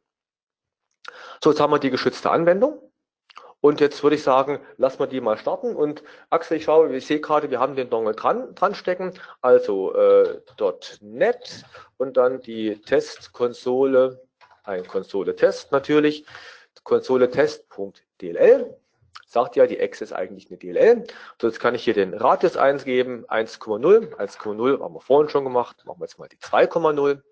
So, 1.43 1.51
jetzt 1.51 1.61
haben 1.61 1.73
wir 1.73 1.79
die 1.79 1.91
geschützte 1.91 2.31
Anwendung. 2.31 2.81
Und 3.61 3.81
jetzt 3.81 4.03
würde 4.03 4.17
ich 4.17 4.23
sagen, 4.23 4.61
lass 4.77 4.99
mal 4.99 5.07
die 5.07 5.23
mal 5.23 5.39
starten. 5.39 5.75
Und 5.75 6.03
Axel, 6.29 6.59
ich 6.59 6.65
schaue, 6.65 6.95
ich 6.95 7.07
sehe 7.07 7.21
gerade, 7.21 7.51
wir 7.51 7.61
haben 7.61 7.77
den 7.77 7.89
Dongle 7.89 8.15
dran, 8.15 8.55
dran 8.55 8.75
stecken. 8.75 9.15
Also 9.41 9.95
äh, 9.95 10.43
.NET 11.01 11.65
und 11.97 12.19
dann 12.19 12.41
die 12.41 12.79
Testkonsole, 12.83 14.23
ein 14.65 14.87
Konsole-Test 14.87 15.73
natürlich, 15.73 16.27
Konsole-Test.dll 16.83 18.77
sagt 19.27 19.57
ja, 19.57 19.67
die 19.67 19.79
X 19.79 20.01
ist 20.01 20.13
eigentlich 20.13 20.49
eine 20.49 20.59
DLL. 20.59 21.07
So, 21.41 21.49
jetzt 21.49 21.61
kann 21.61 21.75
ich 21.75 21.85
hier 21.85 21.95
den 21.95 22.15
Radius 22.15 22.57
eingeben, 22.57 23.25
1,0. 23.27 24.15
1,0 24.15 24.81
haben 24.81 24.95
wir 24.95 25.01
vorhin 25.01 25.29
schon 25.29 25.45
gemacht. 25.45 25.85
Machen 25.85 26.01
wir 26.01 26.07
jetzt 26.07 26.19
mal 26.19 26.29
die 26.29 26.39
2,0. 26.39 27.23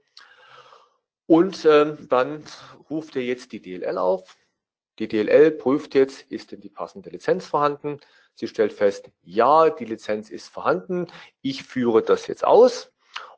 Und 1.26 1.64
ähm, 1.64 2.08
dann 2.10 2.44
ruft 2.90 3.16
er 3.16 3.22
jetzt 3.22 3.52
die 3.52 3.62
DLL 3.62 3.98
auf. 3.98 4.36
Die 4.98 5.08
DLL 5.08 5.52
prüft 5.52 5.94
jetzt, 5.94 6.30
ist 6.30 6.52
denn 6.52 6.60
die 6.60 6.68
passende 6.68 7.10
Lizenz 7.10 7.46
vorhanden. 7.46 8.00
Sie 8.34 8.48
stellt 8.48 8.72
fest, 8.72 9.10
ja, 9.22 9.70
die 9.70 9.84
Lizenz 9.84 10.30
ist 10.30 10.48
vorhanden. 10.48 11.06
Ich 11.40 11.62
führe 11.62 12.02
das 12.02 12.26
jetzt 12.26 12.44
aus. 12.44 12.91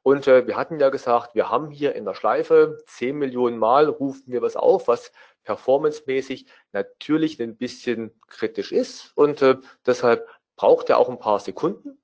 Und 0.05 0.29
äh, 0.29 0.47
wir 0.47 0.59
hatten 0.59 0.79
ja 0.79 0.91
gesagt, 0.91 1.35
wir 1.35 1.49
haben 1.49 1.71
hier 1.71 1.95
in 1.95 2.05
der 2.05 2.13
Schleife 2.13 2.79
10 2.89 3.17
Millionen 3.17 3.57
Mal 3.57 3.89
rufen 3.89 4.31
wir 4.31 4.43
was 4.43 4.55
auf, 4.55 4.87
was 4.87 5.11
performancemäßig 5.45 6.47
natürlich 6.73 7.41
ein 7.41 7.57
bisschen 7.57 8.13
kritisch 8.29 8.71
ist. 8.71 9.13
Und 9.17 9.41
äh, 9.41 9.57
deshalb 9.87 10.29
braucht 10.57 10.91
er 10.91 10.99
auch 10.99 11.09
ein 11.09 11.19
paar 11.19 11.41
Sekunden. 11.41 11.99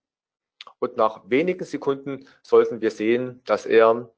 Und 0.78 0.96
nach 0.96 1.28
wenigen 1.28 1.66
Sekunden 1.66 2.26
sollten 2.42 2.80
wir 2.80 2.90
sehen, 2.90 3.42
dass 3.44 3.66
er 3.66 4.10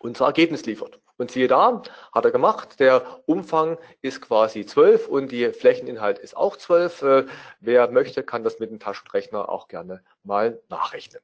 unser 0.00 0.26
Ergebnis 0.26 0.66
liefert. 0.66 1.00
Und 1.18 1.30
siehe 1.30 1.46
da, 1.46 1.82
hat 2.12 2.24
er 2.24 2.32
gemacht. 2.32 2.80
Der 2.80 3.22
Umfang 3.26 3.78
ist 4.02 4.20
quasi 4.22 4.66
12 4.66 5.06
und 5.06 5.30
die 5.30 5.52
Flächeninhalt 5.52 6.18
ist 6.18 6.36
auch 6.36 6.56
12. 6.56 7.02
Äh, 7.02 7.26
wer 7.60 7.88
möchte, 7.92 8.24
kann 8.24 8.42
das 8.42 8.58
mit 8.58 8.72
dem 8.72 8.80
Taschenrechner 8.80 9.48
auch 9.48 9.68
gerne 9.68 10.02
mal 10.24 10.60
nachrechnen. 10.68 11.22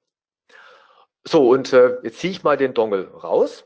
So, 1.27 1.49
und 1.49 1.72
äh, 1.72 2.01
jetzt 2.03 2.18
ziehe 2.18 2.31
ich 2.31 2.43
mal 2.43 2.57
den 2.57 2.75
Dongle 2.75 3.11
raus. 3.11 3.64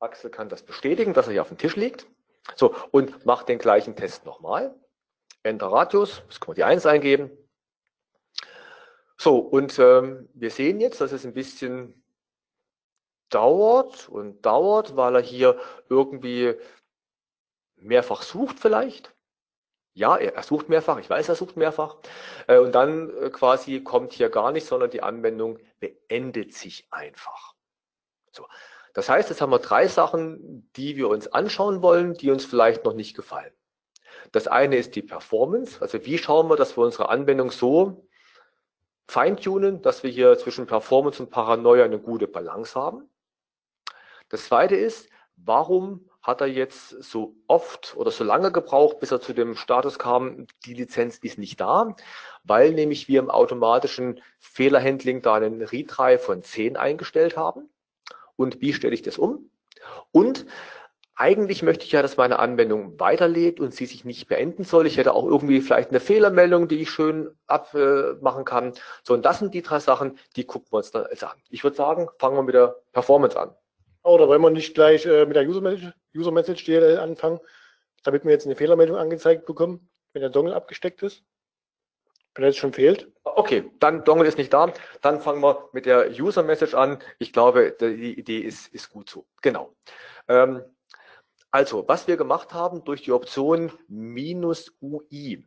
Axel 0.00 0.30
kann 0.30 0.48
das 0.48 0.62
bestätigen, 0.62 1.14
dass 1.14 1.26
er 1.26 1.32
hier 1.32 1.42
auf 1.42 1.48
dem 1.48 1.58
Tisch 1.58 1.76
liegt. 1.76 2.06
So, 2.56 2.74
und 2.90 3.24
macht 3.24 3.48
den 3.48 3.58
gleichen 3.58 3.96
Test 3.96 4.24
nochmal. 4.24 4.74
Enter 5.42 5.66
Radius, 5.66 6.22
das 6.26 6.40
kann 6.40 6.48
man 6.48 6.56
die 6.56 6.64
1 6.64 6.86
eingeben. 6.86 7.30
So, 9.16 9.38
und 9.38 9.78
ähm, 9.78 10.28
wir 10.34 10.50
sehen 10.50 10.80
jetzt, 10.80 11.00
dass 11.00 11.12
es 11.12 11.24
ein 11.24 11.34
bisschen 11.34 12.02
dauert 13.30 14.08
und 14.08 14.42
dauert, 14.42 14.96
weil 14.96 15.16
er 15.16 15.22
hier 15.22 15.58
irgendwie 15.88 16.54
mehrfach 17.76 18.22
sucht 18.22 18.58
vielleicht. 18.58 19.13
Ja, 19.96 20.16
er, 20.16 20.42
sucht 20.42 20.68
mehrfach, 20.68 20.98
ich 20.98 21.08
weiß, 21.08 21.28
er 21.28 21.36
sucht 21.36 21.56
mehrfach. 21.56 21.96
Äh, 22.48 22.58
und 22.58 22.72
dann 22.74 23.10
äh, 23.16 23.30
quasi 23.30 23.80
kommt 23.80 24.12
hier 24.12 24.28
gar 24.28 24.50
nicht, 24.50 24.66
sondern 24.66 24.90
die 24.90 25.02
Anwendung 25.02 25.58
beendet 25.78 26.52
sich 26.52 26.88
einfach. 26.90 27.54
So. 28.32 28.46
Das 28.92 29.08
heißt, 29.08 29.30
jetzt 29.30 29.40
haben 29.40 29.50
wir 29.50 29.60
drei 29.60 29.86
Sachen, 29.86 30.70
die 30.76 30.96
wir 30.96 31.08
uns 31.08 31.28
anschauen 31.28 31.80
wollen, 31.82 32.14
die 32.14 32.30
uns 32.30 32.44
vielleicht 32.44 32.84
noch 32.84 32.94
nicht 32.94 33.14
gefallen. 33.14 33.52
Das 34.32 34.48
eine 34.48 34.76
ist 34.76 34.96
die 34.96 35.02
Performance, 35.02 35.80
also 35.80 36.04
wie 36.04 36.18
schauen 36.18 36.48
wir, 36.48 36.56
dass 36.56 36.76
wir 36.76 36.84
unsere 36.84 37.08
Anwendung 37.08 37.50
so 37.50 38.08
feintunen, 39.06 39.82
dass 39.82 40.02
wir 40.02 40.10
hier 40.10 40.38
zwischen 40.38 40.66
Performance 40.66 41.22
und 41.22 41.30
Paranoia 41.30 41.84
eine 41.84 42.00
gute 42.00 42.26
Balance 42.26 42.78
haben. 42.78 43.08
Das 44.28 44.46
zweite 44.46 44.76
ist, 44.76 45.08
warum 45.36 46.08
hat 46.24 46.40
er 46.40 46.46
jetzt 46.46 47.02
so 47.02 47.36
oft 47.46 47.94
oder 47.96 48.10
so 48.10 48.24
lange 48.24 48.50
gebraucht, 48.50 48.98
bis 48.98 49.12
er 49.12 49.20
zu 49.20 49.34
dem 49.34 49.56
Status 49.56 49.98
kam, 49.98 50.46
die 50.64 50.72
Lizenz 50.72 51.18
ist 51.18 51.38
nicht 51.38 51.60
da, 51.60 51.94
weil 52.44 52.72
nämlich 52.72 53.08
wir 53.08 53.20
im 53.20 53.30
automatischen 53.30 54.20
Fehlerhandling 54.40 55.20
da 55.20 55.34
einen 55.34 55.62
Retry 55.62 56.18
von 56.18 56.42
10 56.42 56.78
eingestellt 56.78 57.36
haben. 57.36 57.68
Und 58.36 58.62
wie 58.62 58.72
stelle 58.72 58.94
ich 58.94 59.02
das 59.02 59.18
um? 59.18 59.50
Und 60.12 60.46
eigentlich 61.14 61.62
möchte 61.62 61.84
ich 61.84 61.92
ja, 61.92 62.00
dass 62.00 62.16
meine 62.16 62.38
Anwendung 62.38 62.98
weiterlebt 62.98 63.60
und 63.60 63.74
sie 63.74 63.86
sich 63.86 64.04
nicht 64.06 64.26
beenden 64.26 64.64
soll. 64.64 64.86
Ich 64.86 64.96
hätte 64.96 65.12
auch 65.12 65.26
irgendwie 65.26 65.60
vielleicht 65.60 65.90
eine 65.90 66.00
Fehlermeldung, 66.00 66.68
die 66.68 66.80
ich 66.80 66.90
schön 66.90 67.36
abmachen 67.46 68.46
kann. 68.46 68.72
So, 69.02 69.12
und 69.12 69.24
das 69.24 69.40
sind 69.40 69.54
die 69.54 69.62
drei 69.62 69.78
Sachen, 69.78 70.18
die 70.36 70.44
gucken 70.44 70.72
wir 70.72 70.78
uns 70.78 70.90
dann 70.90 71.06
jetzt 71.10 71.22
an. 71.22 71.36
Ich 71.50 71.62
würde 71.62 71.76
sagen, 71.76 72.08
fangen 72.18 72.36
wir 72.36 72.42
mit 72.42 72.54
der 72.54 72.76
Performance 72.92 73.38
an. 73.38 73.54
Oder 74.04 74.28
wollen 74.28 74.42
wir 74.42 74.50
nicht 74.50 74.74
gleich 74.74 75.06
äh, 75.06 75.24
mit 75.24 75.34
der 75.34 75.48
User 75.48 75.62
Message, 75.62 75.92
User 76.14 76.30
Message 76.30 76.64
DLL 76.64 76.98
anfangen, 76.98 77.40
damit 78.02 78.24
wir 78.24 78.32
jetzt 78.32 78.44
eine 78.44 78.54
Fehlermeldung 78.54 78.96
angezeigt 78.96 79.46
bekommen, 79.46 79.88
wenn 80.12 80.20
der 80.20 80.30
Dongle 80.30 80.54
abgesteckt 80.54 81.02
ist? 81.02 81.24
Wenn 82.34 82.44
er 82.44 82.48
jetzt 82.48 82.58
schon 82.58 82.74
fehlt? 82.74 83.10
Okay, 83.22 83.70
dann 83.80 84.04
Dongle 84.04 84.28
ist 84.28 84.36
nicht 84.36 84.52
da. 84.52 84.72
Dann 85.00 85.20
fangen 85.20 85.40
wir 85.42 85.70
mit 85.72 85.86
der 85.86 86.10
User 86.10 86.42
Message 86.42 86.74
an. 86.74 86.98
Ich 87.18 87.32
glaube, 87.32 87.74
die 87.80 88.18
Idee 88.18 88.40
ist, 88.40 88.68
ist 88.68 88.90
gut 88.90 89.08
so. 89.08 89.26
Genau. 89.40 89.74
Ähm, 90.28 90.62
also, 91.50 91.86
was 91.88 92.06
wir 92.06 92.16
gemacht 92.16 92.52
haben 92.52 92.84
durch 92.84 93.02
die 93.02 93.12
Option 93.12 93.72
minus 93.88 94.76
UI, 94.82 95.46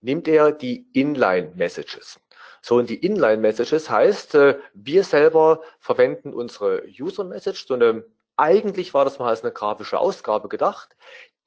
nimmt 0.00 0.28
er 0.28 0.52
die 0.52 0.88
Inline 0.92 1.52
Messages. 1.56 2.20
So, 2.68 2.76
und 2.76 2.90
die 2.90 3.02
Inline 3.02 3.38
Messages 3.38 3.88
heißt, 3.88 4.34
äh, 4.34 4.58
wir 4.74 5.02
selber 5.02 5.62
verwenden 5.78 6.34
unsere 6.34 6.82
User 7.00 7.24
Message, 7.24 7.66
so 7.66 7.72
eine, 7.72 8.04
eigentlich 8.36 8.92
war 8.92 9.06
das 9.06 9.18
mal 9.18 9.30
als 9.30 9.42
eine 9.42 9.54
grafische 9.54 9.98
Ausgabe 9.98 10.50
gedacht, 10.50 10.94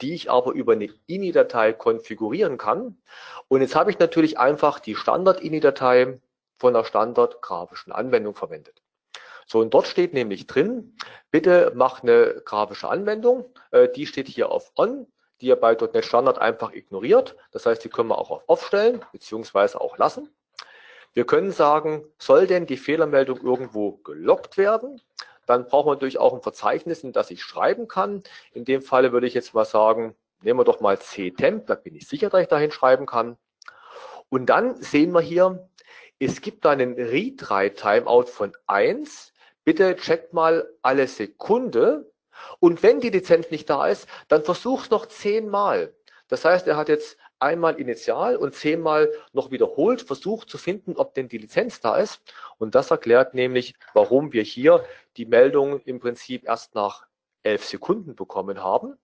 die 0.02 0.16
ich 0.16 0.32
aber 0.32 0.54
über 0.54 0.74
eine 0.74 0.90
INI-Datei 1.06 1.74
konfigurieren 1.74 2.58
kann. 2.58 2.98
Und 3.50 3.62
jetzt 3.62 3.76
habe 3.76 3.92
ich 3.92 4.00
natürlich 4.00 4.40
einfach 4.40 4.80
die 4.80 4.96
Standard-INI-Datei 4.96 6.20
von 6.58 6.76
einer 6.76 6.86
standard-grafischen 6.86 7.94
Anwendung 7.94 8.34
verwendet. 8.34 8.82
So, 9.46 9.60
und 9.60 9.76
dort 9.76 9.86
steht 9.86 10.16
nämlich 10.16 10.48
drin, 10.48 10.98
bitte 11.30 11.72
mach 11.76 12.02
eine 12.02 12.42
grafische 12.46 12.90
Anwendung. 12.90 13.46
Äh, 13.70 13.90
die 13.90 14.08
steht 14.08 14.28
hier 14.28 14.52
auf 14.52 14.72
On, 14.76 15.06
die 15.40 15.50
ihr 15.50 15.56
bei 15.56 15.76
.NET 15.76 16.04
Standard 16.04 16.40
einfach 16.40 16.74
ignoriert. 16.74 17.36
Das 17.52 17.68
heißt, 17.68 17.84
die 17.84 17.90
können 17.90 18.10
wir 18.10 18.18
auch 18.18 18.32
auf 18.32 18.44
Off 18.48 18.66
stellen, 18.66 19.06
beziehungsweise 19.12 19.80
auch 19.80 20.00
lassen. 20.00 20.28
Wir 21.14 21.26
können 21.26 21.52
sagen, 21.52 22.04
soll 22.18 22.48
denn 22.48 22.66
die 22.66 22.78
Fehlermeldung 22.78 23.42
irgendwo 23.42 23.94
gelockt 23.98 24.58
werden? 24.58 25.02
Dann 25.46 25.66
brauchen 25.66 25.88
wir 25.88 25.94
natürlich 25.94 26.20
auch 26.20 26.34
ein 26.34 26.42
Verzeichnis, 26.42 27.04
in 27.04 27.12
das 27.12 27.32
ich 27.32 27.44
schreiben 27.44 27.88
kann. 27.88 28.24
In 28.54 28.64
dem 28.64 28.82
Falle 28.82 29.12
würde 29.12 29.28
ich 29.28 29.34
jetzt 29.34 29.54
mal 29.54 29.66
sagen, 29.66 30.16
nehmen 30.42 30.60
wir 30.60 30.64
doch 30.64 30.80
mal 30.80 30.98
ctemp, 30.98 31.68
da 31.68 31.76
bin 31.76 31.96
ich 31.96 32.08
sicher, 32.08 32.30
dass 32.30 32.42
ich 32.42 32.48
dahin 32.48 32.72
schreiben 32.72 33.06
kann. 33.06 33.38
Und 34.30 34.46
dann 34.46 34.82
sehen 34.82 35.12
wir 35.12 35.22
hier, 35.22 35.68
es 36.20 36.42
gibt 36.42 36.66
einen 36.66 36.94
Retry-Timeout 36.94 38.28
von 38.28 38.54
1 38.68 39.32
bitte 39.64 39.96
checkt 39.96 40.34
mal 40.34 40.68
alle 40.82 41.08
Sekunde. 41.08 42.12
Und 42.60 42.84
wenn 42.84 43.00
die 43.00 43.10
Lizenz 43.10 43.52
nicht 43.52 43.70
da 43.70 43.88
ist, 43.88 44.08
dann 44.28 44.44
versuch's 44.44 44.90
noch 44.90 45.06
zehnmal. 45.06 45.94
Das 46.28 46.46
heißt, 46.46 46.68
er 46.68 46.78
hat 46.78 46.90
jetzt 46.90 47.18
einmal 47.42 47.80
initial 47.80 48.36
und 48.36 48.56
zehnmal 48.56 49.12
noch 49.34 49.52
wiederholt 49.52 50.02
versucht 50.02 50.50
zu 50.50 50.58
finden, 50.58 50.96
ob 50.96 51.14
denn 51.14 51.28
die 51.28 51.38
Lizenz 51.38 51.80
da 51.80 51.98
ist. 51.98 52.22
Und 52.58 52.76
das 52.76 52.92
erklärt 52.92 53.34
nämlich, 53.34 53.74
warum 53.94 54.34
wir 54.34 54.44
hier 54.44 54.86
die 55.18 55.26
Meldung 55.26 55.80
im 55.82 56.00
Prinzip 56.00 56.46
erst 56.46 56.76
nach 56.76 57.06
elf 57.44 57.66
Sekunden 57.66 58.16
bekommen 58.16 58.64
haben. 58.64 58.98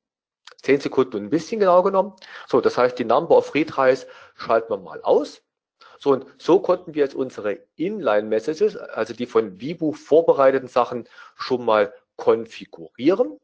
Zehn 0.61 0.79
Sekunden 0.79 1.17
und 1.17 1.23
ein 1.23 1.29
bisschen 1.29 1.59
genau 1.59 1.83
genommen. 1.83 2.13
So, 2.47 2.61
das 2.61 2.77
heißt, 2.77 2.97
die 2.97 3.05
Number 3.05 3.37
of 3.37 3.53
Retries 3.53 4.07
schalten 4.35 4.69
wir 4.69 4.77
mal 4.77 5.01
aus. 5.01 5.41
So, 5.99 6.11
und 6.11 6.25
so 6.37 6.59
konnten 6.59 6.93
wir 6.93 7.03
jetzt 7.03 7.15
unsere 7.15 7.59
Inline-Messages, 7.75 8.77
also 8.77 9.13
die 9.13 9.25
von 9.25 9.59
Vibu 9.59 9.93
vorbereiteten 9.93 10.67
Sachen, 10.67 11.07
schon 11.35 11.65
mal 11.65 11.93
konfigurieren. 12.15 13.39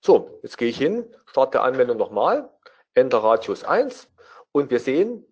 So, 0.00 0.38
jetzt 0.42 0.58
gehe 0.58 0.68
ich 0.68 0.78
hin, 0.78 1.04
starte 1.26 1.60
Anwendung 1.60 1.96
nochmal, 1.96 2.48
Enter 2.98 3.18
Radius 3.18 3.64
1 3.64 4.08
und 4.52 4.70
wir 4.70 4.80
sehen, 4.80 5.24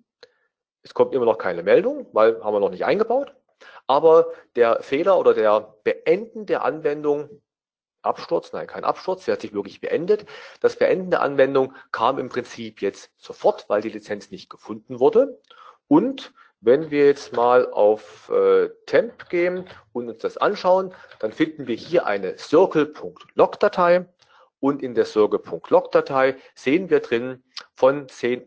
es 0.83 0.95
kommt 0.95 1.15
immer 1.15 1.25
noch 1.25 1.39
keine 1.39 1.63
Meldung, 1.63 2.07
weil 2.13 2.43
haben 2.43 2.55
wir 2.55 2.61
noch 2.61 2.71
nicht 2.71 2.85
eingebaut. 2.85 3.35
Aber 3.87 4.33
der 4.55 4.83
Fehler 4.83 5.19
oder 5.19 5.35
der 5.35 5.75
Beenden 5.85 6.47
der 6.47 6.65
Anwendung, 6.65 7.43
Absturz, 8.03 8.53
nein, 8.53 8.67
kein 8.67 8.85
Absturz, 8.85 9.25
der 9.25 9.33
hat 9.33 9.41
sich 9.41 9.53
wirklich 9.53 9.81
beendet. 9.81 10.27
Das 10.61 10.77
Beenden 10.77 11.11
der 11.11 11.23
Anwendung 11.23 11.75
kam 11.93 12.19
im 12.19 12.29
Prinzip 12.29 12.83
jetzt 12.83 13.11
sofort, 13.17 13.69
weil 13.69 13.83
die 13.83 13.91
Lizenz 13.91 14.31
nicht 14.31 14.49
gefunden 14.49 15.01
wurde. 15.01 15.41
Und 15.89 16.33
wenn 16.61 16.91
wir 16.91 17.07
jetzt 17.07 17.33
mal 17.33 17.71
auf 17.71 18.31
äh, 18.31 18.71
temp 18.87 19.29
gehen 19.29 19.69
und 19.93 20.09
uns 20.09 20.19
das 20.19 20.37
anschauen, 20.37 20.95
dann 21.21 21.33
finden 21.33 21.67
wir 21.67 21.77
hier 21.77 22.07
eine 22.07 22.39
circle.log-Datei 22.39 24.07
und 24.61 24.83
in 24.83 24.95
der 24.95 25.05
circle.log-Datei 25.05 26.37
sehen 26.55 26.91
wir 26.91 27.01
drin 27.01 27.45
von 27.75 28.07
10.43 28.07 28.47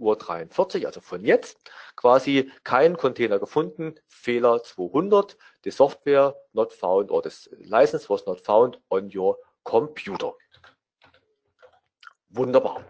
Uhr, 0.79 0.87
also 0.87 1.01
von 1.01 1.23
jetzt, 1.23 1.71
quasi 1.95 2.51
kein 2.63 2.97
Container 2.97 3.39
gefunden, 3.39 3.95
Fehler 4.07 4.63
200, 4.63 5.37
the 5.63 5.71
software 5.71 6.35
not 6.53 6.73
found 6.73 7.11
or 7.11 7.21
the 7.23 7.29
license 7.57 8.09
was 8.09 8.25
not 8.25 8.45
found 8.45 8.81
on 8.89 9.11
your 9.15 9.37
computer. 9.63 10.33
Wunderbar. 12.29 12.83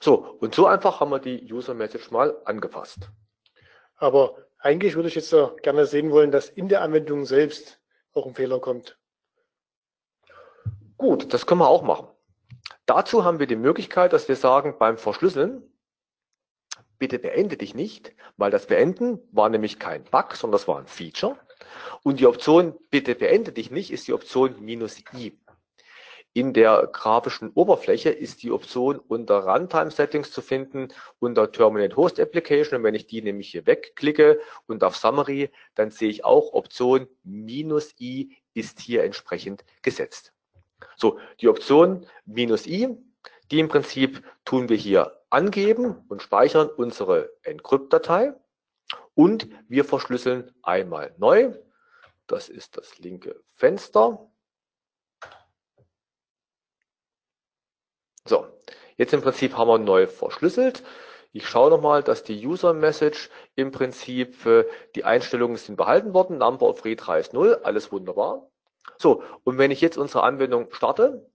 So, 0.00 0.36
und 0.40 0.54
so 0.54 0.66
einfach 0.66 1.00
haben 1.00 1.10
wir 1.10 1.18
die 1.18 1.50
User 1.52 1.74
Message 1.74 2.10
mal 2.10 2.36
angepasst. 2.44 3.08
Aber 3.96 4.36
eigentlich 4.58 4.96
würde 4.96 5.08
ich 5.08 5.14
jetzt 5.14 5.34
gerne 5.62 5.86
sehen 5.86 6.10
wollen, 6.10 6.30
dass 6.30 6.48
in 6.48 6.68
der 6.68 6.82
Anwendung 6.82 7.24
selbst 7.24 7.80
auch 8.12 8.26
ein 8.26 8.34
Fehler 8.34 8.60
kommt. 8.60 8.98
Gut, 11.06 11.34
das 11.34 11.44
können 11.44 11.60
wir 11.60 11.68
auch 11.68 11.82
machen. 11.82 12.08
Dazu 12.86 13.24
haben 13.26 13.38
wir 13.38 13.46
die 13.46 13.56
Möglichkeit, 13.56 14.14
dass 14.14 14.26
wir 14.26 14.36
sagen, 14.36 14.76
beim 14.78 14.96
Verschlüsseln, 14.96 15.62
bitte 16.98 17.18
beende 17.18 17.58
dich 17.58 17.74
nicht, 17.74 18.14
weil 18.38 18.50
das 18.50 18.68
Beenden 18.68 19.18
war 19.30 19.50
nämlich 19.50 19.78
kein 19.78 20.04
Bug, 20.04 20.34
sondern 20.34 20.52
das 20.52 20.66
war 20.66 20.78
ein 20.78 20.86
Feature. 20.86 21.38
Und 22.04 22.20
die 22.20 22.26
Option, 22.26 22.72
bitte 22.90 23.14
beende 23.14 23.52
dich 23.52 23.70
nicht, 23.70 23.92
ist 23.92 24.08
die 24.08 24.14
Option 24.14 24.64
minus 24.64 24.98
i. 25.12 25.38
In 26.32 26.54
der 26.54 26.88
grafischen 26.90 27.50
Oberfläche 27.52 28.08
ist 28.08 28.42
die 28.42 28.50
Option 28.50 28.98
unter 28.98 29.44
Runtime 29.44 29.90
Settings 29.90 30.30
zu 30.30 30.40
finden, 30.40 30.88
unter 31.18 31.52
Terminate 31.52 31.96
Host 31.96 32.18
Application. 32.18 32.78
Und 32.78 32.82
wenn 32.84 32.94
ich 32.94 33.06
die 33.06 33.20
nämlich 33.20 33.50
hier 33.50 33.66
wegklicke 33.66 34.40
und 34.66 34.82
auf 34.82 34.96
Summary, 34.96 35.50
dann 35.74 35.90
sehe 35.90 36.08
ich 36.08 36.24
auch 36.24 36.54
Option 36.54 37.08
minus 37.24 37.94
i 38.00 38.38
ist 38.54 38.80
hier 38.80 39.04
entsprechend 39.04 39.66
gesetzt. 39.82 40.33
So, 40.96 41.18
die 41.40 41.48
Option 41.48 42.06
minus 42.24 42.66
i, 42.66 42.88
die 43.50 43.60
im 43.60 43.68
Prinzip 43.68 44.24
tun 44.44 44.68
wir 44.68 44.76
hier 44.76 45.20
angeben 45.30 46.04
und 46.08 46.22
speichern 46.22 46.68
unsere 46.68 47.30
Encrypt-Datei 47.42 48.34
und 49.14 49.48
wir 49.68 49.84
verschlüsseln 49.84 50.52
einmal 50.62 51.14
neu. 51.18 51.54
Das 52.26 52.48
ist 52.48 52.76
das 52.76 52.98
linke 52.98 53.42
Fenster. 53.54 54.30
So, 58.26 58.46
jetzt 58.96 59.12
im 59.12 59.20
Prinzip 59.20 59.56
haben 59.56 59.68
wir 59.68 59.78
neu 59.78 60.06
verschlüsselt. 60.06 60.82
Ich 61.32 61.48
schaue 61.48 61.70
nochmal, 61.70 62.02
dass 62.02 62.22
die 62.22 62.46
User 62.46 62.72
Message 62.72 63.28
im 63.56 63.72
Prinzip, 63.72 64.46
äh, 64.46 64.64
die 64.94 65.04
Einstellungen 65.04 65.56
sind 65.56 65.76
behalten 65.76 66.14
worden. 66.14 66.38
Number 66.38 66.68
of 66.68 66.84
Retries 66.84 67.32
0, 67.32 67.60
alles 67.64 67.90
wunderbar. 67.90 68.48
So, 68.98 69.22
und 69.44 69.58
wenn 69.58 69.70
ich 69.70 69.80
jetzt 69.80 69.98
unsere 69.98 70.22
Anwendung 70.24 70.72
starte, 70.72 71.30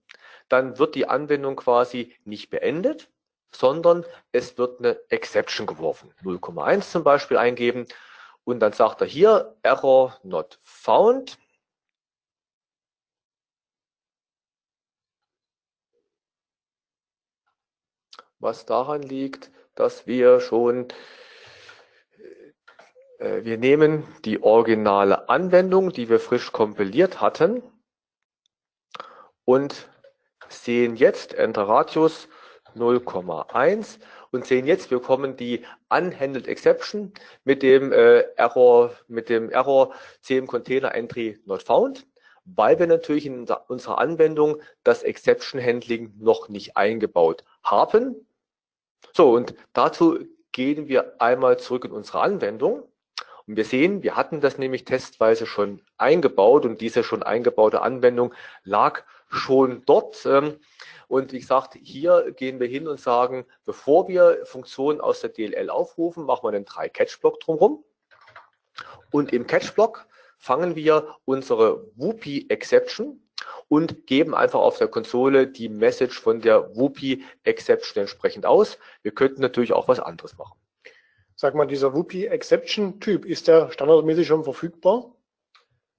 dann 0.48 0.78
wird 0.78 0.94
die 0.94 1.06
Anwendung 1.06 1.56
quasi 1.56 2.16
nicht 2.24 2.50
beendet, 2.50 3.10
sondern 3.52 4.04
es 4.32 4.58
wird 4.58 4.80
eine 4.80 5.00
Exception 5.10 5.66
geworfen. 5.66 6.12
0,1 6.22 6.90
zum 6.90 7.04
Beispiel 7.04 7.36
eingeben 7.36 7.86
und 8.44 8.60
dann 8.60 8.72
sagt 8.72 9.00
er 9.00 9.06
hier 9.06 9.56
Error 9.62 10.18
not 10.22 10.58
found. 10.62 11.38
Was 18.38 18.64
daran 18.64 19.02
liegt, 19.02 19.50
dass 19.74 20.06
wir 20.06 20.40
schon, 20.40 20.88
wir 23.20 23.58
nehmen 23.58 24.04
die 24.24 24.42
originale 24.42 25.28
Anwendung, 25.28 25.92
die 25.92 26.08
wir 26.08 26.20
frisch 26.20 26.52
kompiliert 26.52 27.20
hatten 27.20 27.62
und 29.44 29.88
sehen 30.48 30.96
jetzt 30.96 31.34
Enter 31.34 31.64
Radius 31.64 32.28
0,1 32.76 33.98
und 34.30 34.46
sehen 34.46 34.66
jetzt, 34.66 34.90
wir 34.90 34.98
bekommen 34.98 35.36
die 35.36 35.64
Unhandled 35.88 36.46
Exception 36.46 37.12
mit 37.44 37.62
dem 37.62 37.92
äh, 37.92 38.20
Error, 38.36 38.92
mit 39.08 39.28
dem 39.28 39.50
Error 39.50 39.92
CM 40.22 40.46
Container 40.46 40.94
Entry 40.94 41.38
not 41.44 41.62
found, 41.62 42.06
weil 42.44 42.78
wir 42.78 42.86
natürlich 42.86 43.26
in 43.26 43.46
unserer 43.68 43.98
Anwendung 43.98 44.62
das 44.84 45.02
Exception 45.02 45.62
Handling 45.62 46.14
noch 46.18 46.48
nicht 46.48 46.76
eingebaut 46.76 47.44
haben. 47.62 48.26
So, 49.12 49.32
und 49.32 49.54
dazu 49.72 50.18
gehen 50.52 50.88
wir 50.88 51.20
einmal 51.20 51.58
zurück 51.58 51.84
in 51.84 51.92
unsere 51.92 52.20
Anwendung. 52.20 52.89
Und 53.50 53.56
wir 53.56 53.64
sehen, 53.64 54.04
wir 54.04 54.14
hatten 54.14 54.40
das 54.40 54.58
nämlich 54.58 54.84
testweise 54.84 55.44
schon 55.44 55.82
eingebaut 55.98 56.64
und 56.64 56.80
diese 56.80 57.02
schon 57.02 57.24
eingebaute 57.24 57.82
Anwendung 57.82 58.32
lag 58.62 59.02
schon 59.28 59.82
dort. 59.86 60.24
Ähm, 60.24 60.60
und 61.08 61.32
wie 61.32 61.40
gesagt, 61.40 61.74
hier 61.74 62.30
gehen 62.30 62.60
wir 62.60 62.68
hin 62.68 62.86
und 62.86 63.00
sagen, 63.00 63.44
bevor 63.64 64.06
wir 64.06 64.38
Funktionen 64.44 65.00
aus 65.00 65.20
der 65.20 65.30
DLL 65.30 65.68
aufrufen, 65.68 66.26
machen 66.26 66.44
wir 66.44 66.54
einen 66.54 66.64
3-Catch-Block 66.64 67.40
drumherum. 67.40 67.82
Und 69.10 69.32
im 69.32 69.48
Catch-Block 69.48 70.06
fangen 70.38 70.76
wir 70.76 71.16
unsere 71.24 71.88
Whoopi-Exception 71.96 73.20
und 73.66 74.06
geben 74.06 74.32
einfach 74.32 74.60
auf 74.60 74.78
der 74.78 74.86
Konsole 74.86 75.48
die 75.48 75.68
Message 75.68 76.20
von 76.20 76.40
der 76.40 76.76
Whoopi-Exception 76.76 78.02
entsprechend 78.02 78.46
aus. 78.46 78.78
Wir 79.02 79.10
könnten 79.10 79.40
natürlich 79.40 79.72
auch 79.72 79.88
was 79.88 79.98
anderes 79.98 80.38
machen. 80.38 80.59
Sag 81.40 81.54
mal, 81.54 81.64
dieser 81.64 81.94
Whoopi-Exception-Typ, 81.94 83.24
ist 83.24 83.48
der 83.48 83.70
standardmäßig 83.70 84.26
schon 84.26 84.44
verfügbar? 84.44 85.14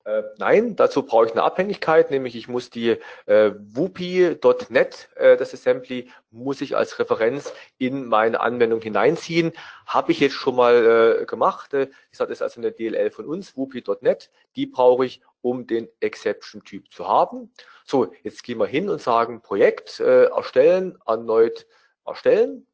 Äh, 0.05 0.21
nein, 0.37 0.75
dazu 0.75 1.01
brauche 1.01 1.25
ich 1.25 1.31
eine 1.31 1.41
Abhängigkeit, 1.41 2.11
nämlich 2.11 2.35
ich 2.35 2.47
muss 2.47 2.69
die 2.69 2.97
äh, 3.25 3.51
WUPI.NET, 3.57 5.09
äh, 5.15 5.37
das 5.37 5.51
Assembly, 5.51 6.11
muss 6.29 6.61
ich 6.61 6.77
als 6.77 6.99
Referenz 6.99 7.51
in 7.79 8.05
meine 8.05 8.39
Anwendung 8.39 8.81
hineinziehen. 8.81 9.51
Habe 9.87 10.11
ich 10.11 10.19
jetzt 10.19 10.35
schon 10.35 10.55
mal 10.55 11.21
äh, 11.21 11.25
gemacht. 11.25 11.73
Äh, 11.73 11.89
ich 12.11 12.19
sage, 12.19 12.29
das 12.29 12.37
ist 12.37 12.43
also 12.43 12.61
eine 12.61 12.71
DLL 12.71 13.09
von 13.09 13.25
uns, 13.25 13.57
WUPI.NET. 13.57 14.29
Die 14.55 14.67
brauche 14.67 15.07
ich, 15.07 15.23
um 15.41 15.65
den 15.65 15.89
Exception-Typ 16.01 16.93
zu 16.93 17.07
haben. 17.07 17.51
So, 17.83 18.13
jetzt 18.21 18.43
gehen 18.43 18.59
wir 18.59 18.67
hin 18.67 18.91
und 18.91 19.01
sagen 19.01 19.41
Projekt 19.41 20.01
äh, 20.01 20.25
erstellen, 20.25 20.99
erneut 21.07 21.65
erstellen. 22.05 22.67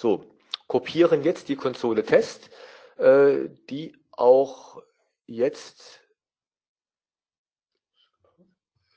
So, 0.00 0.24
kopieren 0.66 1.24
jetzt 1.24 1.50
die 1.50 1.56
Konsole 1.56 2.02
Test, 2.02 2.48
äh, 2.96 3.50
die 3.68 3.94
auch 4.12 4.82
jetzt, 5.26 6.00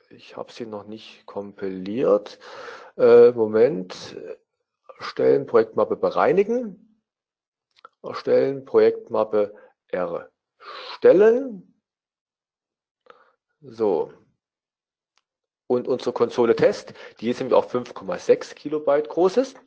ich 0.10 0.38
habe 0.38 0.54
sie 0.54 0.66
noch 0.66 0.86
nicht 0.86 1.26
kompiliert, 1.26 2.40
äh, 2.96 3.32
Moment, 3.32 4.16
erstellen, 4.98 5.46
Projektmappe 5.46 5.98
bereinigen, 5.98 7.04
erstellen, 8.02 8.64
Projektmappe 8.64 9.54
erstellen. 9.90 11.76
So. 13.60 14.14
Und 15.74 15.88
unsere 15.88 16.14
Konsole 16.14 16.56
Test, 16.56 16.94
die 17.20 17.32
ist 17.32 17.40
nämlich 17.40 17.56
auch 17.56 17.68
5,6 17.68 18.54
Kilobyte 18.54 19.10
groß 19.10 19.38
ist. 19.38 19.60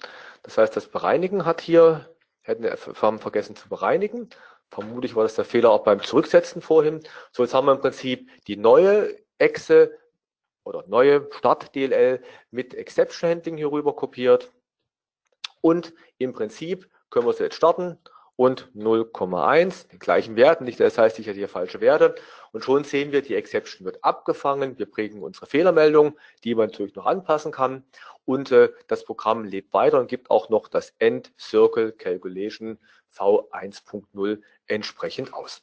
Das 0.45 0.57
heißt, 0.57 0.77
das 0.77 0.87
Bereinigen 0.87 1.45
hat 1.45 1.61
hier, 1.61 2.15
hätten 2.43 2.63
wir 2.63 2.77
vergessen 2.77 3.57
zu 3.57 3.69
bereinigen. 3.69 4.31
Vermutlich 4.71 5.17
war 5.17 5.25
das 5.25 5.35
der 5.35 5.45
Fehler 5.45 5.71
auch 5.71 5.83
beim 5.83 6.01
Zurücksetzen 6.01 6.63
vorhin. 6.63 7.03
So, 7.33 7.43
jetzt 7.43 7.55
haben 7.55 7.67
wir 7.67 7.73
im 7.73 7.81
Prinzip 7.81 8.31
die 8.47 8.57
neue 8.57 9.17
Exe 9.39 9.99
oder 10.63 10.85
neue 10.87 11.29
Start 11.33 11.75
DLL 11.75 12.23
mit 12.53 12.73
Exception 12.73 13.29
Handling 13.29 13.57
hier 13.57 13.73
rüber 13.73 13.97
kopiert. 13.97 14.53
Und 15.61 15.93
im 16.19 16.33
Prinzip 16.33 16.89
können 17.11 17.27
wir 17.27 17.33
sie 17.33 17.43
jetzt 17.43 17.57
starten 17.57 17.99
und 18.37 18.71
0,1, 18.77 19.89
den 19.89 19.99
gleichen 19.99 20.37
Wert, 20.37 20.61
nicht 20.61 20.79
das 20.79 20.99
heißt, 20.99 21.19
ich 21.19 21.27
hätte 21.27 21.39
hier 21.39 21.49
falsche 21.49 21.81
Werte. 21.81 22.15
Und 22.53 22.63
schon 22.63 22.85
sehen 22.85 23.11
wir, 23.11 23.23
die 23.23 23.35
Exception 23.35 23.87
wird 23.87 24.05
abgefangen. 24.05 24.79
Wir 24.79 24.87
prägen 24.87 25.23
unsere 25.23 25.47
Fehlermeldung, 25.47 26.19
die 26.45 26.55
man 26.55 26.69
natürlich 26.69 26.95
noch 26.95 27.07
anpassen 27.07 27.51
kann. 27.51 27.83
Und 28.27 28.53
äh, 28.53 28.71
das 28.89 29.05
Programm 29.05 29.45
lebt 29.45 29.73
weiter 29.73 29.99
und 29.99 30.09
gibt 30.09 30.31
auch 30.31 30.51
noch 30.51 30.69
das 30.69 30.95
End 30.99 31.33
Circle 31.39 31.93
Calculation 31.93 32.79
V1.0 33.17 34.41
entsprechend 34.67 35.33
aus. 35.33 35.63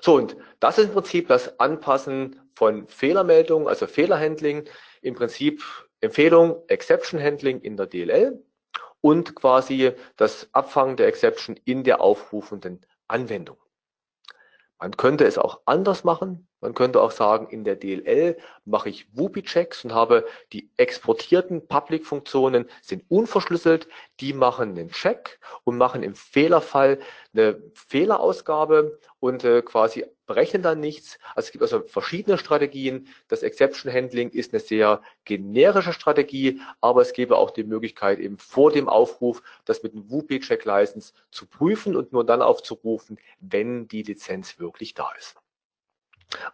So, 0.00 0.14
und 0.14 0.36
das 0.60 0.78
ist 0.78 0.86
im 0.86 0.92
Prinzip 0.92 1.28
das 1.28 1.58
Anpassen 1.58 2.40
von 2.54 2.86
Fehlermeldungen, 2.86 3.66
also 3.66 3.86
Fehlerhandling. 3.86 4.68
Im 5.02 5.14
Prinzip 5.14 5.62
Empfehlung 6.00 6.62
Exception 6.68 7.20
Handling 7.20 7.60
in 7.60 7.76
der 7.76 7.86
DLL 7.86 8.40
und 9.00 9.34
quasi 9.34 9.92
das 10.16 10.48
Abfangen 10.52 10.96
der 10.96 11.06
Exception 11.06 11.58
in 11.64 11.84
der 11.84 12.00
aufrufenden 12.00 12.84
Anwendung. 13.06 13.58
Man 14.78 14.96
könnte 14.96 15.24
es 15.24 15.38
auch 15.38 15.60
anders 15.66 16.04
machen. 16.04 16.48
Man 16.60 16.74
könnte 16.74 17.00
auch 17.00 17.12
sagen, 17.12 17.48
in 17.50 17.62
der 17.62 17.76
DLL 17.76 18.36
mache 18.64 18.88
ich 18.88 19.06
Whoopi-Checks 19.14 19.84
und 19.84 19.94
habe 19.94 20.26
die 20.52 20.70
exportierten 20.76 21.66
Public-Funktionen 21.68 22.68
sind 22.82 23.04
unverschlüsselt. 23.08 23.88
Die 24.18 24.32
machen 24.32 24.70
einen 24.70 24.90
Check 24.90 25.38
und 25.62 25.78
machen 25.78 26.02
im 26.02 26.16
Fehlerfall 26.16 26.98
eine 27.32 27.62
Fehlerausgabe 27.74 28.98
und 29.20 29.44
äh, 29.44 29.62
quasi 29.62 30.04
berechnen 30.26 30.62
dann 30.62 30.80
nichts. 30.80 31.18
Also 31.34 31.46
es 31.46 31.52
gibt 31.52 31.62
also 31.62 31.82
verschiedene 31.82 32.38
Strategien. 32.38 33.08
Das 33.28 33.42
Exception 33.44 33.92
Handling 33.92 34.30
ist 34.30 34.52
eine 34.52 34.60
sehr 34.60 35.00
generische 35.24 35.92
Strategie, 35.92 36.60
aber 36.80 37.02
es 37.02 37.12
gäbe 37.12 37.36
auch 37.36 37.52
die 37.52 37.64
Möglichkeit, 37.64 38.18
eben 38.18 38.36
vor 38.38 38.72
dem 38.72 38.88
Aufruf 38.88 39.42
das 39.64 39.82
mit 39.84 39.94
einem 39.94 40.10
WP-Check-License 40.10 41.12
zu 41.30 41.46
prüfen 41.46 41.96
und 41.96 42.12
nur 42.12 42.24
dann 42.24 42.42
aufzurufen, 42.42 43.18
wenn 43.40 43.86
die 43.86 44.02
Lizenz 44.02 44.58
wirklich 44.58 44.94
da 44.94 45.10
ist. 45.16 45.36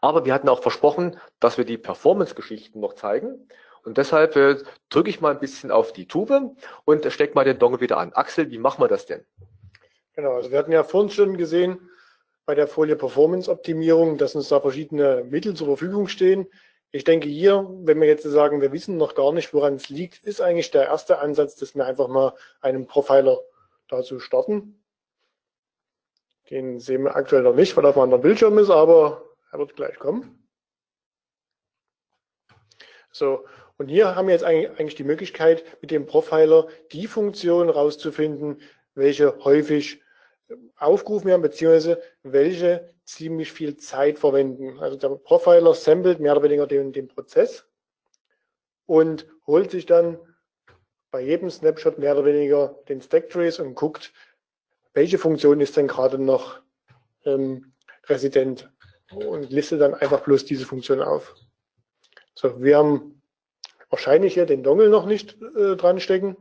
Aber 0.00 0.24
wir 0.24 0.32
hatten 0.34 0.48
auch 0.48 0.62
versprochen, 0.62 1.18
dass 1.40 1.58
wir 1.58 1.64
die 1.64 1.78
Performance-Geschichten 1.78 2.80
noch 2.80 2.94
zeigen. 2.94 3.48
Und 3.84 3.98
deshalb 3.98 4.36
äh, 4.36 4.56
drücke 4.88 5.10
ich 5.10 5.20
mal 5.20 5.32
ein 5.32 5.40
bisschen 5.40 5.70
auf 5.70 5.92
die 5.92 6.06
Tube 6.06 6.54
und 6.84 7.12
stecke 7.12 7.34
mal 7.34 7.44
den 7.44 7.58
Dongle 7.58 7.80
wieder 7.80 7.98
an. 7.98 8.12
Axel, 8.12 8.50
wie 8.50 8.58
machen 8.58 8.82
wir 8.82 8.88
das 8.88 9.06
denn? 9.06 9.24
Genau, 10.14 10.34
also 10.34 10.50
wir 10.50 10.58
hatten 10.58 10.72
ja 10.72 10.84
vorhin 10.84 11.10
schon 11.10 11.36
gesehen, 11.36 11.90
bei 12.46 12.54
der 12.54 12.68
Folie 12.68 12.96
Performance-Optimierung, 12.96 14.18
dass 14.18 14.34
uns 14.34 14.48
da 14.48 14.60
verschiedene 14.60 15.24
Mittel 15.24 15.54
zur 15.54 15.66
Verfügung 15.66 16.08
stehen. 16.08 16.46
Ich 16.90 17.04
denke 17.04 17.28
hier, 17.28 17.66
wenn 17.82 18.00
wir 18.00 18.06
jetzt 18.06 18.22
sagen, 18.22 18.60
wir 18.60 18.72
wissen 18.72 18.96
noch 18.96 19.14
gar 19.14 19.32
nicht, 19.32 19.52
woran 19.52 19.74
es 19.74 19.88
liegt, 19.88 20.22
ist 20.22 20.40
eigentlich 20.40 20.70
der 20.70 20.84
erste 20.84 21.18
Ansatz, 21.18 21.56
dass 21.56 21.74
wir 21.74 21.86
einfach 21.86 22.08
mal 22.08 22.34
einen 22.60 22.86
Profiler 22.86 23.40
dazu 23.88 24.20
starten. 24.20 24.80
Den 26.50 26.78
sehen 26.78 27.04
wir 27.04 27.16
aktuell 27.16 27.42
noch 27.42 27.54
nicht, 27.54 27.76
weil 27.76 27.84
er 27.84 27.90
auf 27.90 27.96
einem 27.96 28.04
anderen 28.04 28.22
Bildschirm 28.22 28.58
ist, 28.58 28.70
aber 28.70 29.23
er 29.54 29.60
wird 29.60 29.76
gleich 29.76 29.98
kommen. 30.00 30.44
So, 33.12 33.44
und 33.78 33.86
hier 33.88 34.16
haben 34.16 34.26
wir 34.26 34.34
jetzt 34.34 34.44
eigentlich 34.44 34.96
die 34.96 35.04
Möglichkeit, 35.04 35.64
mit 35.80 35.92
dem 35.92 36.06
Profiler 36.06 36.66
die 36.90 37.06
Funktion 37.06 37.70
rauszufinden, 37.70 38.60
welche 38.94 39.44
häufig 39.44 40.02
aufgerufen 40.76 41.28
werden, 41.28 41.42
beziehungsweise 41.42 42.02
welche 42.24 42.92
ziemlich 43.04 43.52
viel 43.52 43.76
Zeit 43.76 44.18
verwenden. 44.18 44.80
Also 44.80 44.96
der 44.96 45.10
Profiler 45.10 45.72
samplet 45.74 46.18
mehr 46.18 46.32
oder 46.32 46.42
weniger 46.42 46.66
den, 46.66 46.92
den 46.92 47.06
Prozess 47.06 47.64
und 48.86 49.26
holt 49.46 49.70
sich 49.70 49.86
dann 49.86 50.18
bei 51.12 51.20
jedem 51.20 51.48
Snapshot 51.48 51.98
mehr 51.98 52.14
oder 52.14 52.24
weniger 52.24 52.76
den 52.88 53.00
Stack 53.00 53.30
Trace 53.30 53.60
und 53.60 53.76
guckt, 53.76 54.12
welche 54.94 55.18
Funktion 55.18 55.60
ist 55.60 55.76
denn 55.76 55.86
gerade 55.86 56.18
noch 56.18 56.60
ähm, 57.24 57.72
resident 58.06 58.73
und 59.12 59.50
listet 59.50 59.80
dann 59.80 59.94
einfach 59.94 60.20
bloß 60.20 60.44
diese 60.44 60.66
Funktion 60.66 61.02
auf. 61.02 61.34
So, 62.34 62.62
wir 62.62 62.78
haben 62.78 63.22
wahrscheinlich 63.90 64.34
hier 64.34 64.46
den 64.46 64.62
Dongle 64.62 64.88
noch 64.88 65.06
nicht 65.06 65.40
äh, 65.56 65.76
dran 65.76 66.00
stecken. 66.00 66.36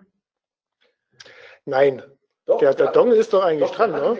Nein, 1.65 2.03
doch, 2.45 2.59
der, 2.59 2.73
der 2.73 2.91
Dongle 2.91 3.15
ist 3.15 3.33
doch 3.33 3.43
eigentlich 3.43 3.69
doch, 3.69 3.75
dran, 3.75 3.91
ne? 3.91 4.17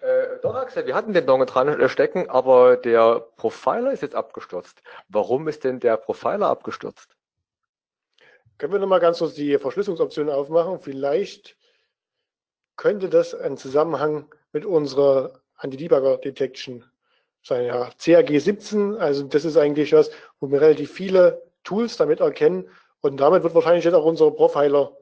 Äh, 0.00 0.38
doch, 0.42 0.54
Axel, 0.54 0.86
wir 0.86 0.94
hatten 0.94 1.12
den 1.12 1.26
Dongle 1.26 1.46
dran 1.46 1.68
äh, 1.68 1.88
stecken, 1.88 2.30
aber 2.30 2.76
der 2.76 3.20
Profiler 3.36 3.92
ist 3.92 4.02
jetzt 4.02 4.14
abgestürzt. 4.14 4.82
Warum 5.08 5.48
ist 5.48 5.64
denn 5.64 5.80
der 5.80 5.96
Profiler 5.96 6.46
abgestürzt? 6.46 7.16
Können 8.58 8.72
wir 8.72 8.80
nochmal 8.80 9.00
ganz 9.00 9.18
kurz 9.18 9.34
die 9.34 9.58
Verschlüsselungsoption 9.58 10.30
aufmachen? 10.30 10.80
Vielleicht 10.80 11.56
könnte 12.76 13.08
das 13.08 13.34
ein 13.34 13.56
Zusammenhang 13.56 14.32
mit 14.52 14.64
unserer 14.64 15.40
Anti-Debugger-Detection. 15.56 16.84
Ja, 17.44 17.90
CAG 17.98 18.40
17, 18.40 18.96
also 18.96 19.22
das 19.22 19.44
ist 19.44 19.56
eigentlich 19.56 19.92
was, 19.92 20.10
wo 20.38 20.50
wir 20.50 20.60
relativ 20.60 20.92
viele 20.92 21.42
Tools 21.64 21.96
damit 21.96 22.20
erkennen 22.20 22.68
und 23.00 23.18
damit 23.18 23.42
wird 23.42 23.54
wahrscheinlich 23.54 23.84
jetzt 23.84 23.94
auch 23.94 24.04
unser 24.04 24.30
Profiler 24.30 24.96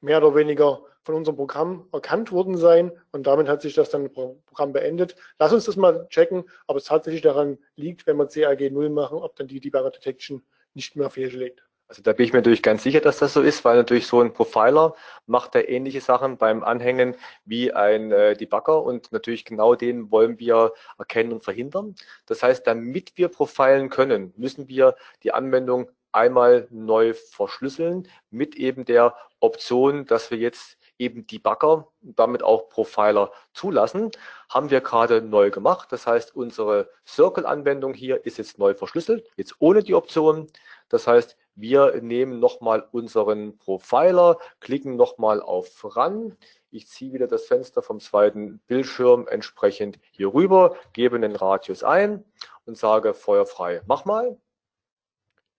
mehr 0.00 0.18
oder 0.18 0.34
weniger 0.34 0.82
von 1.04 1.14
unserem 1.14 1.36
Programm 1.36 1.88
erkannt 1.92 2.32
worden 2.32 2.56
sein 2.56 2.90
und 3.12 3.26
damit 3.26 3.48
hat 3.48 3.62
sich 3.62 3.74
das 3.74 3.90
dann 3.90 4.12
Programm 4.12 4.72
beendet. 4.72 5.14
Lass 5.38 5.52
uns 5.52 5.66
das 5.66 5.76
mal 5.76 6.08
checken, 6.08 6.44
ob 6.66 6.78
es 6.78 6.84
tatsächlich 6.84 7.22
daran 7.22 7.58
liegt, 7.76 8.06
wenn 8.06 8.16
wir 8.16 8.26
CAG 8.26 8.72
0 8.72 8.88
machen, 8.88 9.18
ob 9.18 9.36
dann 9.36 9.46
die 9.46 9.60
Debugger 9.60 9.90
Detection 9.90 10.42
nicht 10.72 10.96
mehr 10.96 11.10
fehlschlägt. 11.10 11.62
Also 11.88 12.02
da 12.02 12.12
bin 12.12 12.24
ich 12.24 12.32
mir 12.32 12.38
natürlich 12.38 12.62
ganz 12.62 12.82
sicher, 12.82 13.00
dass 13.00 13.18
das 13.18 13.34
so 13.34 13.42
ist, 13.42 13.64
weil 13.64 13.76
natürlich 13.76 14.06
so 14.06 14.20
ein 14.20 14.32
Profiler 14.32 14.94
macht 15.26 15.54
da 15.54 15.60
ähnliche 15.60 16.00
Sachen 16.00 16.38
beim 16.38 16.64
Anhängen 16.64 17.14
wie 17.44 17.72
ein 17.72 18.10
äh, 18.10 18.36
Debugger 18.36 18.82
und 18.82 19.12
natürlich 19.12 19.44
genau 19.44 19.74
den 19.74 20.10
wollen 20.10 20.38
wir 20.38 20.72
erkennen 20.98 21.32
und 21.32 21.44
verhindern. 21.44 21.94
Das 22.26 22.42
heißt, 22.42 22.66
damit 22.66 23.12
wir 23.16 23.28
profilen 23.28 23.90
können, 23.90 24.32
müssen 24.36 24.68
wir 24.68 24.96
die 25.22 25.32
Anwendung 25.32 25.90
einmal 26.12 26.68
neu 26.70 27.12
verschlüsseln 27.12 28.08
mit 28.30 28.54
eben 28.54 28.84
der 28.84 29.14
Option, 29.40 30.06
dass 30.06 30.30
wir 30.30 30.38
jetzt 30.38 30.78
eben 30.98 31.26
Debugger, 31.26 31.88
damit 32.00 32.42
auch 32.42 32.68
Profiler 32.68 33.32
zulassen, 33.52 34.10
haben 34.48 34.70
wir 34.70 34.80
gerade 34.80 35.20
neu 35.20 35.50
gemacht. 35.50 35.90
Das 35.92 36.06
heißt, 36.06 36.34
unsere 36.34 36.88
Circle-Anwendung 37.06 37.94
hier 37.94 38.24
ist 38.24 38.38
jetzt 38.38 38.58
neu 38.58 38.74
verschlüsselt, 38.74 39.28
jetzt 39.36 39.56
ohne 39.58 39.82
die 39.82 39.94
Option. 39.94 40.46
Das 40.88 41.06
heißt, 41.06 41.36
wir 41.54 42.00
nehmen 42.02 42.40
nochmal 42.40 42.86
unseren 42.90 43.58
Profiler, 43.58 44.38
klicken 44.60 44.96
nochmal 44.96 45.40
auf 45.40 45.84
Run. 45.96 46.36
Ich 46.70 46.88
ziehe 46.88 47.12
wieder 47.12 47.28
das 47.28 47.44
Fenster 47.44 47.82
vom 47.82 48.00
zweiten 48.00 48.58
Bildschirm 48.66 49.28
entsprechend 49.28 49.98
hier 50.10 50.34
rüber, 50.34 50.76
gebe 50.92 51.20
den 51.20 51.36
Radius 51.36 51.84
ein 51.84 52.24
und 52.64 52.76
sage 52.76 53.14
feuerfrei. 53.14 53.82
Mach 53.86 54.04
mal. 54.04 54.36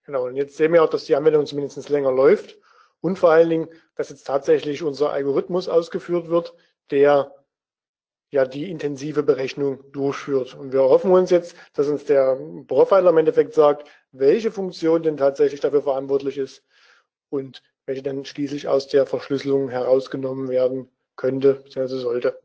Genau, 0.04 0.26
und 0.26 0.36
jetzt 0.36 0.56
sehen 0.56 0.72
wir 0.72 0.84
auch, 0.84 0.90
dass 0.90 1.04
die 1.04 1.16
Anwendung 1.16 1.46
zumindest 1.46 1.88
länger 1.88 2.12
läuft 2.12 2.58
und 3.00 3.18
vor 3.18 3.30
allen 3.30 3.50
Dingen, 3.50 3.68
dass 3.94 4.10
jetzt 4.10 4.26
tatsächlich 4.26 4.82
unser 4.82 5.10
Algorithmus 5.10 5.68
ausgeführt 5.68 6.28
wird, 6.28 6.54
der 6.90 7.34
ja 8.30 8.44
die 8.44 8.70
intensive 8.70 9.22
Berechnung 9.22 9.90
durchführt. 9.92 10.54
Und 10.54 10.72
wir 10.72 10.82
hoffen 10.82 11.10
uns 11.10 11.30
jetzt, 11.30 11.56
dass 11.74 11.88
uns 11.88 12.04
der 12.04 12.38
Profiler 12.66 13.10
im 13.10 13.18
Endeffekt 13.18 13.54
sagt, 13.54 13.88
welche 14.12 14.50
Funktion 14.50 15.02
denn 15.02 15.16
tatsächlich 15.16 15.60
dafür 15.60 15.82
verantwortlich 15.82 16.38
ist 16.38 16.64
und 17.28 17.62
welche 17.86 18.02
dann 18.02 18.24
schließlich 18.24 18.68
aus 18.68 18.88
der 18.88 19.06
Verschlüsselung 19.06 19.68
herausgenommen 19.68 20.48
werden 20.48 20.90
könnte 21.14 21.54
bzw. 21.54 21.98
sollte. 21.98 22.38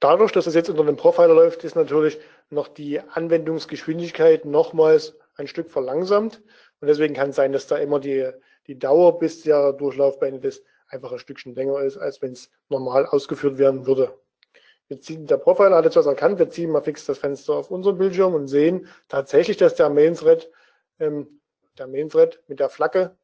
Dadurch, 0.00 0.32
dass 0.32 0.46
es 0.46 0.54
jetzt 0.54 0.68
unter 0.68 0.84
dem 0.84 0.96
Profiler 0.96 1.34
läuft, 1.34 1.64
ist 1.64 1.76
natürlich 1.76 2.18
noch 2.50 2.68
die 2.68 3.00
Anwendungsgeschwindigkeit 3.00 4.44
nochmals 4.44 5.16
ein 5.36 5.46
Stück 5.46 5.70
verlangsamt. 5.70 6.42
Und 6.80 6.88
deswegen 6.88 7.14
kann 7.14 7.30
es 7.30 7.36
sein, 7.36 7.52
dass 7.52 7.66
da 7.66 7.76
immer 7.76 8.00
die, 8.00 8.30
die 8.66 8.78
Dauer, 8.78 9.18
bis 9.18 9.42
der 9.42 9.72
Durchlauf 9.72 10.18
beendet 10.18 10.44
ist, 10.44 10.64
einfach 10.94 11.12
ein 11.12 11.18
Stückchen 11.18 11.54
länger 11.54 11.80
ist, 11.80 11.96
als 11.96 12.22
wenn 12.22 12.32
es 12.32 12.50
normal 12.68 13.06
ausgeführt 13.06 13.58
werden 13.58 13.86
würde. 13.86 14.18
Wir 14.88 15.00
ziehen, 15.00 15.26
der 15.26 15.38
Profiler 15.38 15.76
hat 15.76 15.84
jetzt 15.84 15.96
was 15.96 16.06
erkannt, 16.06 16.38
wir 16.38 16.50
ziehen 16.50 16.70
mal 16.70 16.82
fix 16.82 17.06
das 17.06 17.18
Fenster 17.18 17.54
auf 17.54 17.70
unseren 17.70 17.98
Bildschirm 17.98 18.34
und 18.34 18.48
sehen 18.48 18.88
tatsächlich, 19.08 19.56
dass 19.56 19.74
der 19.74 19.90
Main-Thread, 19.90 20.50
ähm, 21.00 21.40
der 21.78 21.86
Main-Thread 21.86 22.42
mit 22.48 22.60
der 22.60 22.68
Flagge 22.68 23.16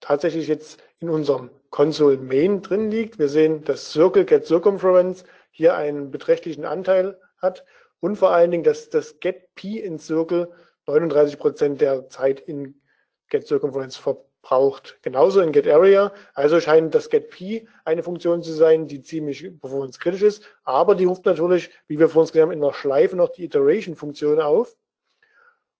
tatsächlich 0.00 0.48
jetzt 0.48 0.82
in 0.98 1.08
unserem 1.08 1.50
Console 1.70 2.16
Main 2.16 2.62
drin 2.62 2.90
liegt. 2.90 3.18
Wir 3.18 3.28
sehen, 3.28 3.64
dass 3.64 3.92
Circle 3.92 4.24
Get 4.24 4.46
Circumference 4.46 5.24
hier 5.50 5.76
einen 5.76 6.10
beträchtlichen 6.10 6.64
Anteil 6.64 7.20
hat 7.38 7.64
und 8.00 8.16
vor 8.16 8.30
allen 8.32 8.50
Dingen, 8.50 8.64
dass 8.64 8.88
das 8.90 9.20
Get 9.20 9.54
P 9.54 9.78
in 9.78 9.98
Circle 9.98 10.50
39 10.86 11.38
Prozent 11.38 11.80
der 11.80 12.08
Zeit 12.08 12.40
in 12.40 12.80
Get 13.28 13.46
Circumference 13.46 13.96
verbraucht. 14.42 14.98
Genauso 15.02 15.40
in 15.40 15.52
Get 15.52 15.68
Area. 15.68 16.12
Also 16.34 16.60
scheint 16.60 16.94
das 16.94 17.10
Get 17.10 17.30
P 17.30 17.66
eine 17.84 18.02
Funktion 18.02 18.42
zu 18.42 18.52
sein, 18.52 18.86
die 18.86 19.02
ziemlich 19.02 19.42
performancekritisch 19.60 20.22
ist. 20.22 20.44
Aber 20.64 20.94
die 20.94 21.04
ruft 21.04 21.26
natürlich, 21.26 21.70
wie 21.86 21.98
wir 21.98 22.08
vorhin 22.08 22.28
gesehen 22.28 22.42
haben, 22.42 22.52
in 22.52 22.60
der 22.60 22.72
Schleife 22.72 23.16
noch 23.16 23.30
die 23.30 23.44
Iteration-Funktion 23.44 24.40
auf. 24.40 24.76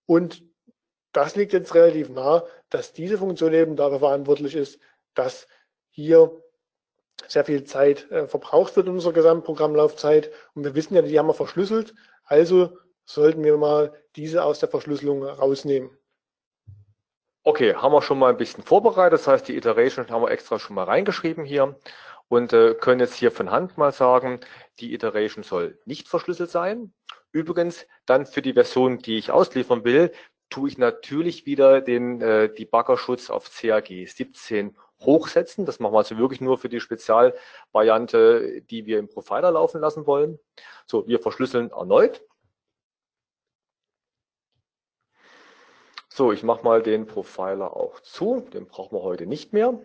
Und 0.06 0.42
das 1.12 1.36
liegt 1.36 1.52
jetzt 1.52 1.74
relativ 1.74 2.08
nah, 2.08 2.44
dass 2.68 2.92
diese 2.92 3.18
Funktion 3.18 3.52
eben 3.52 3.76
dafür 3.76 3.98
verantwortlich 3.98 4.54
ist, 4.54 4.78
dass 5.14 5.46
hier 5.90 6.30
sehr 7.26 7.44
viel 7.44 7.64
Zeit 7.64 8.10
äh, 8.10 8.26
verbraucht 8.26 8.76
wird 8.76 8.86
in 8.86 8.94
unserer 8.94 9.12
Gesamtprogrammlaufzeit. 9.12 10.30
Und 10.54 10.64
wir 10.64 10.74
wissen 10.74 10.94
ja, 10.94 11.02
die 11.02 11.18
haben 11.18 11.26
wir 11.26 11.34
verschlüsselt. 11.34 11.94
Also 12.24 12.78
sollten 13.04 13.42
wir 13.42 13.56
mal 13.56 13.92
diese 14.16 14.44
aus 14.44 14.60
der 14.60 14.68
Verschlüsselung 14.68 15.24
rausnehmen. 15.24 15.90
Okay, 17.42 17.74
haben 17.74 17.92
wir 17.92 18.02
schon 18.02 18.18
mal 18.18 18.30
ein 18.30 18.36
bisschen 18.36 18.62
vorbereitet. 18.62 19.18
Das 19.18 19.26
heißt, 19.26 19.48
die 19.48 19.56
Iteration 19.56 20.10
haben 20.10 20.22
wir 20.22 20.30
extra 20.30 20.58
schon 20.58 20.76
mal 20.76 20.84
reingeschrieben 20.84 21.44
hier 21.44 21.78
und 22.28 22.52
äh, 22.52 22.74
können 22.74 23.00
jetzt 23.00 23.14
hier 23.14 23.32
von 23.32 23.50
Hand 23.50 23.78
mal 23.78 23.92
sagen, 23.92 24.40
die 24.78 24.92
Iteration 24.92 25.42
soll 25.42 25.78
nicht 25.86 26.06
verschlüsselt 26.08 26.50
sein. 26.50 26.92
Übrigens, 27.32 27.86
dann 28.04 28.26
für 28.26 28.42
die 28.42 28.52
Version, 28.52 28.98
die 28.98 29.16
ich 29.16 29.30
ausliefern 29.30 29.84
will, 29.84 30.12
tue 30.50 30.68
ich 30.68 30.76
natürlich 30.76 31.46
wieder 31.46 31.80
den 31.80 32.20
äh, 32.20 32.52
Debugger-Schutz 32.52 33.30
auf 33.30 33.50
CAG 33.50 33.88
17 33.88 34.76
hochsetzen. 35.00 35.64
Das 35.64 35.80
machen 35.80 35.94
wir 35.94 35.98
also 35.98 36.18
wirklich 36.18 36.42
nur 36.42 36.58
für 36.58 36.68
die 36.68 36.80
Spezialvariante, 36.80 38.60
die 38.62 38.84
wir 38.84 38.98
im 38.98 39.08
Profiler 39.08 39.52
laufen 39.52 39.80
lassen 39.80 40.06
wollen. 40.06 40.38
So, 40.86 41.08
wir 41.08 41.20
verschlüsseln 41.20 41.70
erneut. 41.70 42.22
So, 46.20 46.32
ich 46.32 46.42
mache 46.42 46.62
mal 46.64 46.82
den 46.82 47.06
Profiler 47.06 47.74
auch 47.74 47.98
zu. 48.00 48.46
Den 48.52 48.66
brauchen 48.66 48.94
wir 48.94 49.02
heute 49.02 49.24
nicht 49.24 49.54
mehr, 49.54 49.80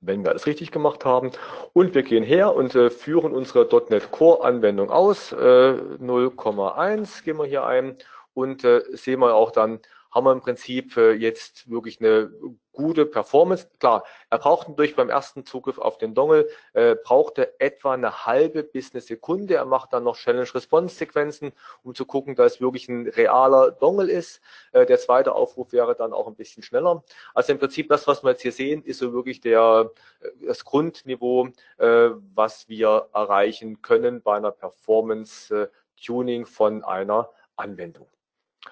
wenn 0.00 0.24
wir 0.24 0.30
alles 0.30 0.46
richtig 0.46 0.70
gemacht 0.70 1.04
haben. 1.04 1.32
Und 1.74 1.94
wir 1.94 2.02
gehen 2.02 2.24
her 2.24 2.54
und 2.54 2.74
äh, 2.74 2.88
führen 2.88 3.34
unsere 3.34 3.68
.NET 3.90 4.10
Core 4.10 4.42
Anwendung 4.42 4.88
aus. 4.88 5.32
Äh, 5.32 5.36
0,1 5.36 7.24
gehen 7.24 7.36
wir 7.36 7.44
hier 7.44 7.66
ein 7.66 7.98
und 8.32 8.64
äh, 8.64 8.84
sehen 8.92 9.20
wir 9.20 9.34
auch 9.34 9.50
dann, 9.50 9.80
haben 10.10 10.24
wir 10.24 10.32
im 10.32 10.40
Prinzip 10.40 10.96
äh, 10.96 11.12
jetzt 11.12 11.68
wirklich 11.68 12.00
eine 12.00 12.32
gute 12.74 13.06
Performance. 13.06 13.68
Klar, 13.78 14.04
er 14.30 14.38
braucht 14.38 14.68
natürlich 14.68 14.96
beim 14.96 15.08
ersten 15.08 15.46
Zugriff 15.46 15.78
auf 15.78 15.96
den 15.98 16.14
Dongle, 16.14 16.48
äh, 16.74 16.96
brauchte 16.96 17.58
etwa 17.60 17.94
eine 17.94 18.26
halbe 18.26 18.62
bis 18.62 18.92
eine 18.92 19.00
Sekunde. 19.00 19.54
Er 19.54 19.64
macht 19.64 19.92
dann 19.92 20.04
noch 20.04 20.16
Challenge-Response-Sequenzen, 20.16 21.52
um 21.82 21.94
zu 21.94 22.04
gucken, 22.04 22.34
dass 22.34 22.54
es 22.54 22.60
wirklich 22.60 22.88
ein 22.88 23.08
realer 23.08 23.70
Dongle 23.70 24.10
ist. 24.10 24.40
Äh, 24.72 24.86
der 24.86 24.98
zweite 24.98 25.32
Aufruf 25.32 25.72
wäre 25.72 25.94
dann 25.94 26.12
auch 26.12 26.26
ein 26.26 26.34
bisschen 26.34 26.62
schneller. 26.62 27.02
Also 27.32 27.52
im 27.52 27.58
Prinzip 27.58 27.88
das, 27.88 28.06
was 28.06 28.22
wir 28.22 28.30
jetzt 28.30 28.42
hier 28.42 28.52
sehen, 28.52 28.82
ist 28.84 28.98
so 28.98 29.12
wirklich 29.12 29.40
der, 29.40 29.90
äh, 30.20 30.28
das 30.46 30.64
Grundniveau, 30.64 31.48
äh, 31.78 32.10
was 32.34 32.68
wir 32.68 33.08
erreichen 33.14 33.80
können 33.82 34.20
bei 34.20 34.36
einer 34.36 34.50
Performance-Tuning 34.50 36.42
äh, 36.42 36.46
von 36.46 36.84
einer 36.84 37.30
Anwendung. 37.56 38.06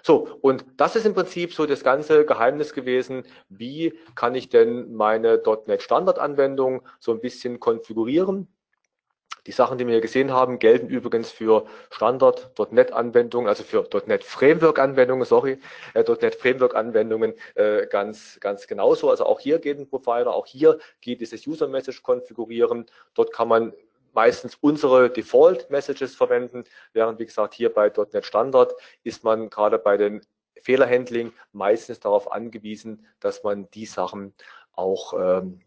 So, 0.01 0.39
und 0.41 0.65
das 0.79 0.97
ist 0.97 1.05
im 1.05 1.15
Prinzip 1.15 1.53
so 1.53 1.67
das 1.67 1.85
ganze 1.85 2.25
Geheimnis 2.25 2.73
gewesen. 2.73 3.25
Wie 3.49 3.99
kann 4.15 4.35
ich 4.35 4.49
denn 4.49 4.95
meine 4.95 5.43
.NET 5.67 5.83
Standardanwendung 5.83 6.83
so 6.99 7.13
ein 7.13 7.21
bisschen 7.21 7.61
konfigurieren? 7.61 8.49
Die 9.47 9.53
Sachen, 9.53 9.77
die 9.77 9.87
wir 9.87 9.95
hier 9.95 10.01
gesehen 10.01 10.33
haben, 10.33 10.61
gelten 10.61 10.89
übrigens 10.89 11.33
für 11.33 11.67
Standard.NET 11.91 12.93
Anwendungen, 12.93 13.49
also 13.49 13.65
für 13.65 13.89
.NET 14.07 14.23
Framework 14.23 14.79
Anwendungen, 14.79 15.25
sorry, 15.25 15.59
äh, 15.95 16.05
.NET 16.05 16.37
Framework 16.37 16.77
Anwendungen 16.77 17.35
äh, 17.57 17.87
ganz, 17.89 18.39
ganz 18.41 18.69
genauso. 18.69 19.11
Also 19.11 19.27
auch 19.27 19.41
hier 19.41 19.59
geht 19.59 19.79
ein 19.79 19.89
Profiler, 19.89 20.33
auch 20.33 20.47
hier 20.47 20.79
geht 21.01 21.21
dieses 21.21 21.45
User 21.47 21.67
Message 21.67 22.05
konfigurieren. 22.05 22.87
Dort 23.15 23.33
kann 23.33 23.49
man 23.49 23.73
meistens 24.13 24.57
unsere 24.61 25.11
Default 25.11 25.71
Messages 25.71 26.15
verwenden, 26.15 26.65
während 26.93 27.19
wie 27.19 27.27
gesagt 27.27 27.55
hier 27.55 27.73
bei 27.73 27.91
.NET 28.13 28.25
Standard 28.25 28.75
ist 29.03 29.25
man 29.25 29.51
gerade 29.51 29.79
bei 29.79 29.97
den 29.97 30.21
Fehlerhandling 30.61 31.33
meistens 31.53 32.01
darauf 32.01 32.31
angewiesen, 32.31 33.07
dass 33.21 33.43
man 33.43 33.71
die 33.71 33.87
Sachen 33.87 34.35
auch 34.73 35.15
ähm, 35.15 35.61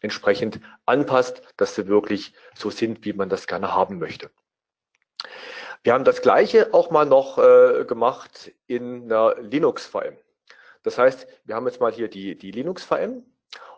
entsprechend 0.00 0.60
anpasst, 0.84 1.42
dass 1.56 1.74
sie 1.74 1.86
wirklich 1.86 2.34
so 2.54 2.70
sind, 2.70 3.04
wie 3.04 3.12
man 3.12 3.28
das 3.28 3.46
gerne 3.46 3.72
haben 3.72 3.98
möchte. 3.98 4.30
Wir 5.84 5.94
haben 5.94 6.04
das 6.04 6.22
gleiche 6.22 6.72
auch 6.74 6.90
mal 6.90 7.06
noch 7.06 7.38
äh, 7.38 7.84
gemacht 7.84 8.52
in 8.66 9.04
einer 9.04 9.36
Linux-VM. 9.40 10.16
Das 10.82 10.98
heißt, 10.98 11.26
wir 11.44 11.54
haben 11.54 11.66
jetzt 11.66 11.80
mal 11.80 11.92
hier 11.92 12.08
die, 12.08 12.36
die 12.36 12.50
Linux-VM 12.50 13.24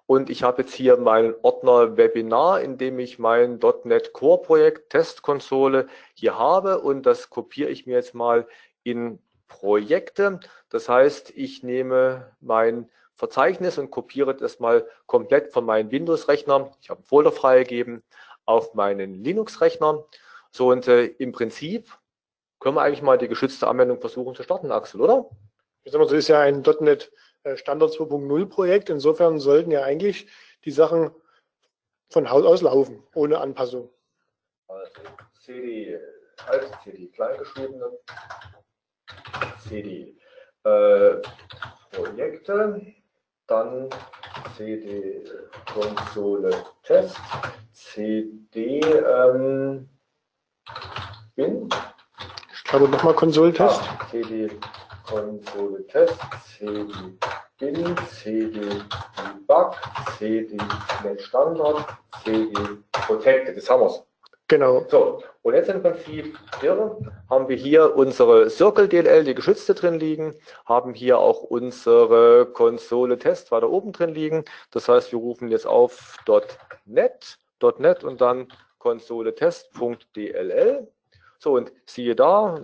und 0.07 0.29
ich 0.29 0.43
habe 0.43 0.63
jetzt 0.63 0.75
hier 0.75 0.97
meinen 0.97 1.35
Ordner 1.43 1.97
Webinar, 1.97 2.61
in 2.61 2.77
dem 2.77 2.99
ich 2.99 3.19
mein 3.19 3.59
.NET 3.85 4.13
Core 4.13 4.43
Projekt 4.43 4.91
Testkonsole 4.91 5.89
hier 6.15 6.39
habe 6.39 6.81
und 6.81 7.07
das 7.07 7.31
kopiere 7.31 7.71
ich 7.71 7.87
mir 7.87 7.95
jetzt 7.95 8.15
mal 8.15 8.47
in 8.83 9.19
Projekte. 9.49 10.41
Das 10.69 10.89
heißt, 10.89 11.31
ich 11.31 11.63
nehme 11.63 12.33
mein 12.41 12.91
Verzeichnis 13.15 13.79
und 13.79 13.91
kopiere 13.91 14.35
das 14.35 14.61
mal 14.61 14.87
komplett 15.07 15.53
von 15.53 15.65
meinem 15.65 15.91
Windows-Rechner. 15.91 16.73
Ich 16.83 16.91
habe 16.91 16.99
einen 16.99 17.07
Folder 17.07 17.33
freigegeben 17.33 18.03
auf 18.45 18.75
meinen 18.75 19.25
Linux-Rechner. 19.25 20.05
So 20.51 20.71
und 20.71 20.87
äh, 20.87 21.07
im 21.07 21.33
Prinzip 21.33 21.97
können 22.61 22.77
wir 22.77 22.83
eigentlich 22.83 23.03
mal 23.03 23.19
die 23.19 23.29
geschützte 23.29 23.69
Anwendung 23.69 24.01
versuchen 24.01 24.35
zu 24.35 24.43
starten, 24.43 24.71
Axel, 24.71 25.01
oder? 25.01 25.31
Das 25.85 26.13
ist 26.13 26.29
ja 26.29 26.41
ein 26.41 26.63
.NET 26.81 27.13
Standard 27.57 27.93
2.0 27.93 28.47
Projekt. 28.47 28.91
Insofern 28.91 29.39
sollten 29.39 29.71
ja 29.71 29.83
eigentlich 29.83 30.27
die 30.65 30.71
Sachen 30.71 31.11
von 32.11 32.31
Haus 32.31 32.45
aus 32.45 32.63
laufen, 32.63 33.03
ohne 33.15 33.39
Anpassung. 33.39 33.91
Also 34.69 34.93
CD, 35.45 35.99
als 36.47 36.71
CD 36.83 37.09
kleingeschriebene, 37.09 37.99
CD 39.69 40.17
äh, 40.65 41.17
Projekte, 41.91 42.87
dann 43.47 43.91
CD 44.57 45.25
Konsole 45.73 46.65
Test, 46.83 47.17
CD 47.73 48.81
ähm, 48.81 49.89
Bin. 51.35 51.69
Ich 52.55 52.65
glaube 52.65 52.89
nochmal 52.89 53.15
Konsoltest. 53.15 53.81
Ah, 53.83 54.07
CD 54.11 54.51
Konsole 55.07 55.87
Test, 55.87 56.19
CD 56.57 56.87
Bin, 57.59 57.97
CD 58.09 58.61
Debug, 58.61 59.75
CD 60.19 60.57
Net 61.03 61.21
Standard, 61.21 61.87
CD 62.23 62.53
Protected. 62.93 63.57
Das 63.57 63.69
haben 63.69 63.83
wir 63.83 63.87
es. 63.89 64.03
Genau. 64.49 64.85
So, 64.89 65.23
und 65.43 65.55
jetzt 65.55 65.71
im 65.71 65.83
Prinzip 65.83 66.39
hier 66.61 66.97
haben 67.31 67.49
wir 67.49 67.57
hier 67.57 67.97
unsere 67.97 68.51
Circle 68.51 68.89
DLL, 68.89 69.25
die 69.25 69.35
geschützte 69.35 69.75
drin 69.75 69.99
liegen, 69.99 70.35
haben 70.67 70.93
hier 70.93 71.19
auch 71.19 71.43
unsere 71.43 72.47
Konsole 72.47 73.19
Test 73.19 73.51
weiter 73.53 73.71
oben 73.71 73.93
drin 73.93 74.11
liegen. 74.11 74.45
Das 74.71 74.89
heißt, 74.89 75.13
wir 75.13 75.19
rufen 75.19 75.49
jetzt 75.49 75.67
auf 75.67 76.19
.net, 76.85 77.39
.net 77.79 78.05
und 78.05 78.21
dann 78.21 78.49
Konsole 78.79 79.35
Test.dll. 79.35 80.89
So, 81.39 81.53
und 81.55 81.73
siehe 81.87 82.15
da, 82.15 82.59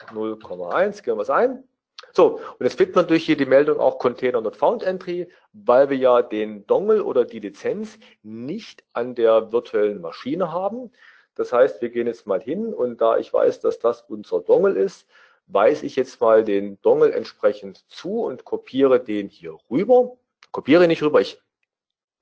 0,0,1, 0.00 1.02
gehen 1.02 1.16
wir 1.16 1.22
es 1.22 1.30
ein. 1.30 1.64
So, 2.12 2.40
und 2.58 2.64
jetzt 2.64 2.76
findet 2.76 2.96
man 2.96 3.06
durch 3.06 3.24
hier 3.24 3.36
die 3.36 3.46
Meldung 3.46 3.78
auch 3.78 3.98
Container 3.98 4.40
not 4.40 4.56
found 4.56 4.82
entry, 4.82 5.28
weil 5.52 5.90
wir 5.90 5.96
ja 5.96 6.22
den 6.22 6.66
Dongle 6.66 7.04
oder 7.04 7.24
die 7.24 7.40
Lizenz 7.40 7.98
nicht 8.22 8.84
an 8.92 9.14
der 9.14 9.52
virtuellen 9.52 10.00
Maschine 10.00 10.52
haben. 10.52 10.92
Das 11.34 11.52
heißt, 11.52 11.82
wir 11.82 11.88
gehen 11.90 12.06
jetzt 12.06 12.26
mal 12.26 12.40
hin 12.40 12.72
und 12.72 13.00
da 13.00 13.18
ich 13.18 13.32
weiß, 13.32 13.60
dass 13.60 13.78
das 13.78 14.02
unser 14.02 14.40
Dongle 14.40 14.74
ist, 14.78 15.08
weise 15.46 15.86
ich 15.86 15.96
jetzt 15.96 16.20
mal 16.20 16.44
den 16.44 16.80
Dongle 16.82 17.12
entsprechend 17.12 17.84
zu 17.90 18.22
und 18.22 18.44
kopiere 18.44 19.00
den 19.00 19.28
hier 19.28 19.58
rüber. 19.70 20.16
Kopiere 20.52 20.86
nicht 20.86 21.02
rüber, 21.02 21.20
ich 21.20 21.42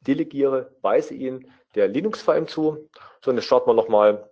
delegiere, 0.01 0.75
weise 0.81 1.14
ihn 1.14 1.53
der 1.75 1.89
Linux-VM 1.89 2.49
zu. 2.49 2.89
So, 3.20 3.31
und 3.31 3.37
jetzt 3.37 3.45
starten 3.45 3.68
wir 3.68 3.75
nochmal 3.75 4.31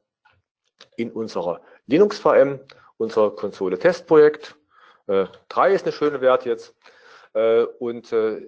in 0.96 1.12
unserer 1.12 1.60
Linux-VM, 1.86 2.60
unser 3.00 3.30
Konsole-Testprojekt. 3.30 4.56
3 5.06 5.28
äh, 5.70 5.74
ist 5.74 5.84
eine 5.84 5.92
schöne 5.92 6.20
Wert 6.20 6.44
jetzt. 6.44 6.76
Äh, 7.32 7.62
und 7.62 8.12
äh, 8.12 8.42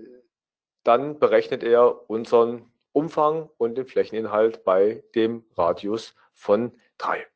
dann 0.84 1.18
berechnet 1.18 1.62
er 1.62 2.08
unseren 2.10 2.70
Umfang 2.92 3.48
und 3.56 3.76
den 3.76 3.86
Flächeninhalt 3.86 4.62
bei 4.64 5.02
dem 5.14 5.44
Radius 5.56 6.14
von 6.34 6.72
3. 6.98 7.26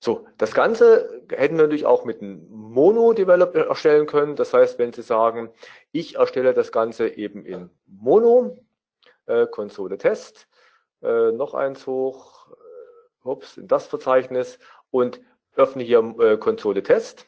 So, 0.00 0.26
das 0.36 0.52
Ganze 0.52 1.22
hätten 1.30 1.56
wir 1.56 1.62
natürlich 1.62 1.86
auch 1.86 2.04
mit 2.04 2.20
einem 2.20 2.46
Mono-Develop 2.50 3.54
erstellen 3.54 4.06
können. 4.06 4.36
Das 4.36 4.52
heißt, 4.52 4.78
wenn 4.78 4.92
Sie 4.92 5.02
sagen, 5.02 5.50
ich 5.92 6.16
erstelle 6.16 6.52
das 6.52 6.72
Ganze 6.72 7.08
eben 7.08 7.46
in 7.46 7.70
Mono, 7.86 8.58
äh, 9.26 9.46
Konsole 9.46 9.96
Test, 9.96 10.48
äh, 11.02 11.30
noch 11.30 11.54
eins 11.54 11.86
hoch, 11.86 12.50
äh, 12.50 13.28
ups, 13.28 13.56
in 13.56 13.68
das 13.68 13.86
Verzeichnis 13.86 14.58
und 14.90 15.20
öffne 15.56 15.82
hier 15.82 15.98
äh, 16.18 16.36
Konsole 16.36 16.82
Test. 16.82 17.26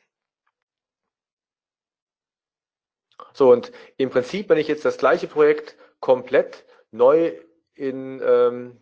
So, 3.32 3.52
und 3.52 3.70
im 3.96 4.10
Prinzip, 4.10 4.48
wenn 4.48 4.58
ich 4.58 4.68
jetzt 4.68 4.84
das 4.84 4.98
gleiche 4.98 5.26
Projekt 5.26 5.76
komplett 6.00 6.64
neu 6.90 7.32
in, 7.74 8.20
ähm, 8.24 8.80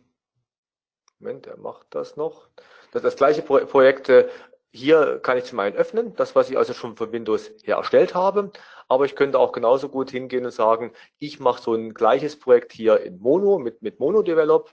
Moment, 1.18 1.46
er 1.46 1.56
macht 1.56 1.86
das 1.90 2.16
noch, 2.16 2.48
das, 2.92 3.02
das 3.02 3.16
gleiche 3.16 3.42
Pro 3.42 3.58
Projekt 3.66 4.08
äh, 4.08 4.28
hier 4.70 5.20
kann 5.20 5.38
ich 5.38 5.44
zum 5.44 5.60
einen 5.60 5.76
öffnen, 5.76 6.14
das, 6.16 6.34
was 6.34 6.50
ich 6.50 6.58
also 6.58 6.72
schon 6.74 6.96
von 6.96 7.12
Windows 7.12 7.50
her 7.62 7.76
erstellt 7.76 8.14
habe, 8.14 8.50
aber 8.88 9.04
ich 9.04 9.14
könnte 9.14 9.38
auch 9.38 9.52
genauso 9.52 9.88
gut 9.88 10.10
hingehen 10.10 10.44
und 10.44 10.50
sagen, 10.50 10.92
ich 11.18 11.38
mache 11.38 11.62
so 11.62 11.74
ein 11.74 11.94
gleiches 11.94 12.38
Projekt 12.38 12.72
hier 12.72 13.00
in 13.00 13.18
Mono, 13.18 13.58
mit, 13.58 13.82
mit 13.82 14.00
Mono 14.00 14.22
Develop 14.22 14.72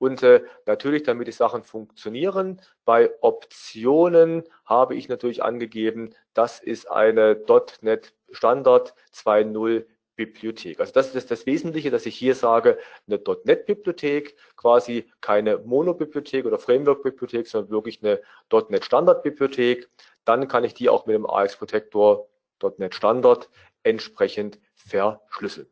und 0.00 0.22
äh, 0.22 0.42
natürlich, 0.64 1.02
damit 1.02 1.28
die 1.28 1.32
Sachen 1.32 1.62
funktionieren, 1.62 2.62
bei 2.86 3.10
Optionen 3.20 4.44
habe 4.64 4.94
ich 4.94 5.10
natürlich 5.10 5.42
angegeben, 5.42 6.14
das 6.32 6.58
ist 6.58 6.90
eine 6.90 7.38
.NET 7.82 8.14
Standard 8.30 8.94
2.0 9.12 9.84
Bibliothek. 10.16 10.80
Also 10.80 10.94
das 10.94 11.14
ist 11.14 11.30
das 11.30 11.44
Wesentliche, 11.44 11.90
dass 11.90 12.06
ich 12.06 12.16
hier 12.16 12.34
sage, 12.34 12.78
eine 13.06 13.20
.NET-Bibliothek, 13.44 14.36
quasi 14.56 15.06
keine 15.20 15.58
Mono-Bibliothek 15.58 16.46
oder 16.46 16.58
Framework-Bibliothek, 16.58 17.46
sondern 17.46 17.70
wirklich 17.70 18.02
eine 18.02 18.22
.NET 18.70 18.86
Standard-Bibliothek. 18.86 19.86
Dann 20.24 20.48
kann 20.48 20.64
ich 20.64 20.72
die 20.72 20.88
auch 20.88 21.04
mit 21.04 21.14
dem 21.14 21.28
AX 21.28 21.58
Protector 21.58 22.26
.NET 22.78 22.94
Standard 22.94 23.50
entsprechend 23.82 24.58
verschlüsseln. 24.74 25.68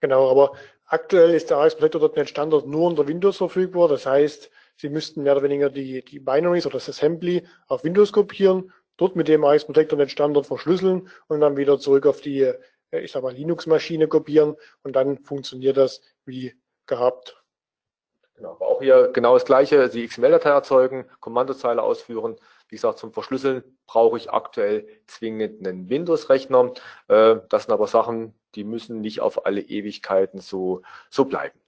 Genau, 0.00 0.30
aber 0.30 0.52
Aktuell 0.86 1.34
ist 1.34 1.50
der 1.50 1.58
AS 1.58 1.74
Protector.NET 1.74 2.28
Standard 2.28 2.66
nur 2.66 2.86
unter 2.86 3.08
Windows 3.08 3.38
verfügbar. 3.38 3.88
Das 3.88 4.06
heißt, 4.06 4.50
Sie 4.76 4.88
müssten 4.88 5.22
mehr 5.22 5.32
oder 5.32 5.42
weniger 5.42 5.70
die, 5.70 6.04
die 6.04 6.20
Binaries 6.20 6.66
oder 6.66 6.74
das 6.74 6.88
Assembly 6.88 7.46
auf 7.66 7.82
Windows 7.82 8.12
kopieren, 8.12 8.72
dort 8.96 9.16
mit 9.16 9.26
dem 9.26 9.44
AS 9.44 9.64
Protector.NET 9.64 10.10
Standard 10.10 10.46
verschlüsseln 10.46 11.08
und 11.28 11.40
dann 11.40 11.56
wieder 11.56 11.78
zurück 11.78 12.06
auf 12.06 12.20
die, 12.20 12.42
äh, 12.42 13.00
ich 13.00 13.10
sag 13.10 13.22
mal, 13.22 13.32
Linux-Maschine 13.32 14.06
kopieren 14.06 14.56
und 14.82 14.94
dann 14.94 15.18
funktioniert 15.18 15.76
das 15.76 16.02
wie 16.24 16.54
gehabt. 16.86 17.42
Genau, 18.36 18.52
aber 18.52 18.66
auch 18.66 18.80
hier 18.80 19.10
genau 19.12 19.34
das 19.34 19.46
gleiche, 19.46 19.88
die 19.88 20.06
XML-Datei 20.06 20.50
erzeugen, 20.50 21.06
Kommandozeile 21.20 21.82
ausführen. 21.82 22.36
Wie 22.68 22.76
gesagt, 22.76 22.98
zum 22.98 23.12
Verschlüsseln 23.12 23.62
brauche 23.86 24.16
ich 24.16 24.30
aktuell 24.30 24.88
zwingend 25.06 25.66
einen 25.66 25.88
Windows-Rechner. 25.88 26.72
Äh, 27.08 27.36
das 27.48 27.64
sind 27.64 27.72
aber 27.72 27.86
Sachen, 27.86 28.34
die 28.54 28.64
müssen 28.64 29.00
nicht 29.00 29.20
auf 29.20 29.46
alle 29.46 29.60
Ewigkeiten 29.60 30.40
so, 30.40 30.82
so 31.10 31.24
bleiben. 31.24 31.58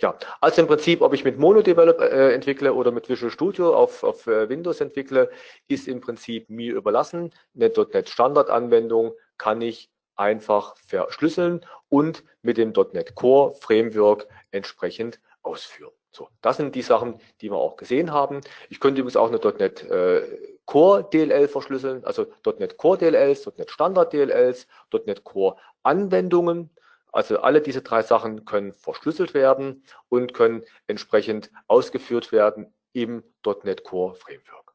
Ja, 0.00 0.16
also 0.40 0.62
im 0.62 0.66
Prinzip, 0.68 1.02
ob 1.02 1.12
ich 1.12 1.24
mit 1.24 1.38
MonoDevelop 1.38 2.00
äh, 2.00 2.32
entwickle 2.32 2.72
oder 2.72 2.90
mit 2.90 3.08
Visual 3.08 3.30
Studio 3.30 3.74
auf, 3.74 4.02
auf 4.02 4.26
äh, 4.26 4.48
Windows 4.48 4.80
entwickle, 4.80 5.30
ist 5.68 5.88
im 5.88 6.00
Prinzip 6.00 6.48
mir 6.48 6.74
überlassen. 6.74 7.32
Eine 7.54 7.68
.NET 7.68 8.08
Standardanwendung 8.08 9.12
kann 9.36 9.60
ich 9.60 9.90
einfach 10.16 10.76
verschlüsseln 10.76 11.66
und 11.88 12.24
mit 12.42 12.56
dem 12.56 12.72
.NET 12.92 13.14
Core 13.14 13.54
Framework 13.60 14.26
entsprechend 14.52 15.20
ausführen. 15.42 15.92
So, 16.14 16.28
das 16.42 16.58
sind 16.58 16.76
die 16.76 16.82
Sachen, 16.82 17.18
die 17.40 17.50
wir 17.50 17.56
auch 17.56 17.76
gesehen 17.76 18.12
haben. 18.12 18.40
Ich 18.70 18.78
könnte 18.78 19.00
übrigens 19.00 19.16
auch 19.16 19.26
eine 19.26 19.38
.NET 19.38 19.82
äh, 19.82 20.56
Core 20.64 21.08
DLL 21.12 21.48
verschlüsseln, 21.48 22.04
also 22.04 22.26
.NET 22.58 22.76
Core 22.76 22.98
DLLs, 22.98 23.50
.NET 23.58 23.68
Standard 23.68 24.12
DLLs, 24.12 24.68
.NET 25.06 25.24
Core 25.24 25.56
Anwendungen. 25.82 26.70
Also 27.10 27.40
alle 27.40 27.60
diese 27.60 27.82
drei 27.82 28.02
Sachen 28.02 28.44
können 28.44 28.72
verschlüsselt 28.72 29.34
werden 29.34 29.84
und 30.08 30.34
können 30.34 30.62
entsprechend 30.86 31.50
ausgeführt 31.66 32.30
werden 32.30 32.72
im 32.92 33.24
.NET 33.64 33.82
Core 33.82 34.14
Framework. 34.14 34.72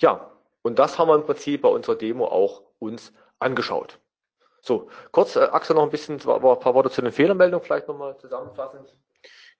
Ja, 0.00 0.30
und 0.60 0.78
das 0.78 0.98
haben 0.98 1.08
wir 1.08 1.14
im 1.14 1.24
Prinzip 1.24 1.62
bei 1.62 1.70
unserer 1.70 1.96
Demo 1.96 2.26
auch 2.26 2.62
uns 2.78 3.14
angeschaut. 3.38 3.98
So, 4.66 4.88
kurz, 5.12 5.36
äh, 5.36 5.40
Axel, 5.40 5.76
noch 5.76 5.84
ein 5.84 5.90
bisschen, 5.90 6.16
ein 6.16 6.18
paar 6.18 6.74
Worte 6.74 6.90
zu 6.90 7.00
den 7.00 7.12
Fehlermeldungen 7.12 7.64
vielleicht 7.64 7.86
nochmal 7.86 8.16
zusammenfassend. 8.18 8.92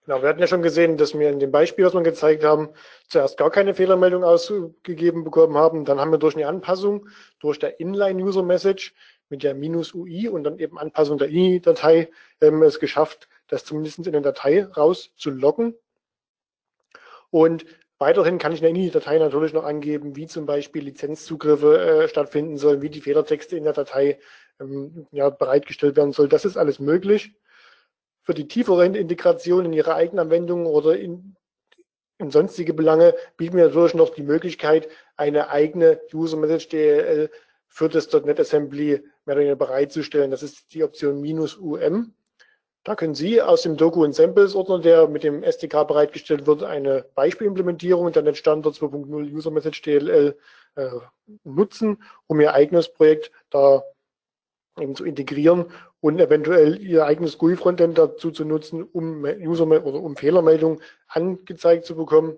Genau, 0.05 0.21
wir 0.21 0.27
hatten 0.27 0.41
ja 0.41 0.47
schon 0.47 0.61
gesehen, 0.61 0.97
dass 0.97 1.17
wir 1.17 1.29
in 1.29 1.39
dem 1.39 1.49
Beispiel, 1.49 1.85
was 1.85 1.93
wir 1.93 2.01
gezeigt 2.01 2.43
haben, 2.43 2.69
zuerst 3.07 3.37
gar 3.37 3.49
keine 3.49 3.73
Fehlermeldung 3.73 4.25
ausgegeben 4.25 5.23
bekommen 5.23 5.55
haben. 5.55 5.85
Dann 5.85 6.01
haben 6.01 6.11
wir 6.11 6.17
durch 6.17 6.35
eine 6.35 6.47
Anpassung, 6.47 7.07
durch 7.39 7.57
der 7.57 7.79
Inline-User-Message 7.79 8.93
mit 9.29 9.43
der 9.43 9.53
minus 9.53 9.93
UI 9.93 10.27
und 10.27 10.43
dann 10.43 10.59
eben 10.59 10.77
Anpassung 10.77 11.17
der 11.17 11.29
INI-Datei 11.29 12.09
ähm, 12.41 12.61
es 12.63 12.79
geschafft, 12.79 13.29
das 13.47 13.63
zumindest 13.63 13.99
in 13.99 14.11
der 14.11 14.21
Datei 14.21 14.65
rauszuloggen. 14.65 15.73
Und 17.29 17.65
weiterhin 17.97 18.39
kann 18.39 18.51
ich 18.51 18.59
in 18.59 18.63
der 18.63 18.71
INI-Datei 18.71 19.19
natürlich 19.19 19.53
noch 19.53 19.63
angeben, 19.63 20.17
wie 20.17 20.27
zum 20.27 20.45
Beispiel 20.45 20.83
Lizenzzugriffe 20.83 21.79
äh, 21.79 22.07
stattfinden 22.09 22.57
sollen, 22.57 22.81
wie 22.81 22.89
die 22.89 23.01
Fehlertexte 23.01 23.55
in 23.55 23.63
der 23.63 23.73
Datei 23.73 24.19
ähm, 24.59 25.07
ja, 25.11 25.29
bereitgestellt 25.29 25.95
werden 25.95 26.13
soll. 26.13 26.29
Das 26.29 26.45
ist 26.45 26.57
alles 26.57 26.79
möglich 26.79 27.35
für 28.27 28.33
die 28.33 28.49
tiefere 28.49 28.85
Integration 28.85 29.63
in 29.63 29.71
Ihre 29.71 29.95
Eigenanwendungen 29.95 30.67
oder 30.67 30.97
in, 30.97 31.37
in 32.17 32.29
sonstige 32.29 32.73
Belange 32.73 33.15
bieten 33.37 33.55
wir 33.55 33.67
natürlich 33.67 33.93
noch 33.93 34.09
die 34.09 34.21
Möglichkeit, 34.21 34.89
eine 35.15 35.49
eigene 35.49 36.01
User 36.13 36.35
Message 36.35 36.67
DLL 36.67 37.31
für 37.69 37.87
das 37.87 38.11
.NET 38.11 38.37
Assembly 38.37 39.01
mehr 39.23 39.35
oder 39.35 39.37
weniger 39.37 39.55
bereitzustellen. 39.55 40.29
Das 40.29 40.43
ist 40.43 40.73
die 40.73 40.83
Option 40.83 41.21
minus 41.21 41.55
UM. 41.55 42.15
Da 42.83 42.95
können 42.95 43.15
Sie 43.15 43.41
aus 43.41 43.61
dem 43.61 43.77
Doku 43.77 44.03
und 44.03 44.13
Samples 44.13 44.55
Ordner, 44.55 44.79
der 44.79 45.07
mit 45.07 45.23
dem 45.23 45.41
SDK 45.41 45.87
bereitgestellt 45.87 46.47
wird, 46.47 46.63
eine 46.63 47.05
Beispielimplementierung 47.15 48.11
der 48.11 48.23
NetStandard 48.23 48.75
2.0 48.75 49.33
User 49.33 49.51
Message 49.51 49.83
DLL 49.83 50.37
äh, 50.75 50.89
nutzen, 51.45 52.03
um 52.27 52.41
Ihr 52.41 52.53
eigenes 52.53 52.91
Projekt 52.91 53.31
da 53.51 53.83
eben 54.79 54.95
zu 54.95 55.05
integrieren 55.05 55.71
und 55.99 56.19
eventuell 56.19 56.81
ihr 56.81 57.05
eigenes 57.05 57.37
GUI-Frontend 57.37 57.97
dazu 57.97 58.31
zu 58.31 58.45
nutzen, 58.45 58.83
um 58.83 59.23
User 59.23 59.65
oder 59.65 60.01
um 60.01 60.15
Fehlermeldungen 60.15 60.81
angezeigt 61.07 61.85
zu 61.85 61.95
bekommen, 61.95 62.37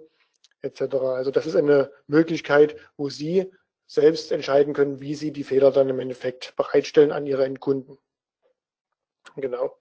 etc. 0.61 0.95
Also 0.95 1.31
das 1.31 1.45
ist 1.45 1.55
eine 1.55 1.91
Möglichkeit, 2.07 2.75
wo 2.97 3.09
Sie 3.09 3.51
selbst 3.87 4.31
entscheiden 4.31 4.73
können, 4.73 5.01
wie 5.01 5.15
Sie 5.15 5.31
die 5.31 5.43
Fehler 5.43 5.71
dann 5.71 5.89
im 5.89 5.99
Endeffekt 5.99 6.55
bereitstellen 6.55 7.11
an 7.11 7.25
Ihre 7.25 7.45
Endkunden. 7.45 7.97
Genau. 9.35 9.78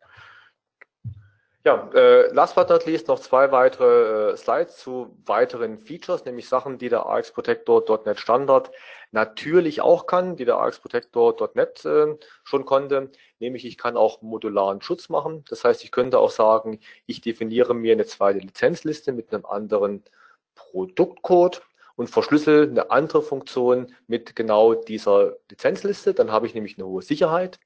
Ja, 1.64 1.90
äh, 1.92 2.32
last 2.32 2.54
but 2.54 2.68
not 2.68 2.86
least 2.86 3.08
noch 3.08 3.18
zwei 3.18 3.50
weitere 3.50 4.32
äh, 4.32 4.36
Slides 4.36 4.76
zu 4.76 5.16
weiteren 5.26 5.78
Features, 5.78 6.24
nämlich 6.24 6.48
Sachen, 6.48 6.78
die 6.78 6.88
der 6.88 7.06
AX 7.06 7.32
Protector.NET 7.32 8.18
Standard 8.18 8.70
natürlich 9.10 9.80
auch 9.80 10.06
kann, 10.06 10.36
die 10.36 10.44
der 10.44 10.58
AX 10.58 10.78
Protector.NET 10.78 11.84
äh, 11.84 12.16
schon 12.44 12.64
konnte, 12.64 13.10
nämlich 13.40 13.64
ich 13.64 13.76
kann 13.76 13.96
auch 13.96 14.22
modularen 14.22 14.80
Schutz 14.82 15.08
machen. 15.08 15.44
Das 15.48 15.64
heißt, 15.64 15.82
ich 15.82 15.90
könnte 15.90 16.20
auch 16.20 16.30
sagen, 16.30 16.78
ich 17.06 17.20
definiere 17.20 17.74
mir 17.74 17.92
eine 17.92 18.06
zweite 18.06 18.38
Lizenzliste 18.38 19.12
mit 19.12 19.34
einem 19.34 19.44
anderen 19.44 20.04
Produktcode 20.54 21.62
und 21.96 22.08
verschlüssel 22.08 22.68
eine 22.70 22.92
andere 22.92 23.22
Funktion 23.22 23.94
mit 24.06 24.36
genau 24.36 24.74
dieser 24.74 25.36
Lizenzliste. 25.50 26.14
Dann 26.14 26.30
habe 26.30 26.46
ich 26.46 26.54
nämlich 26.54 26.78
eine 26.78 26.86
hohe 26.86 27.02
Sicherheit 27.02 27.58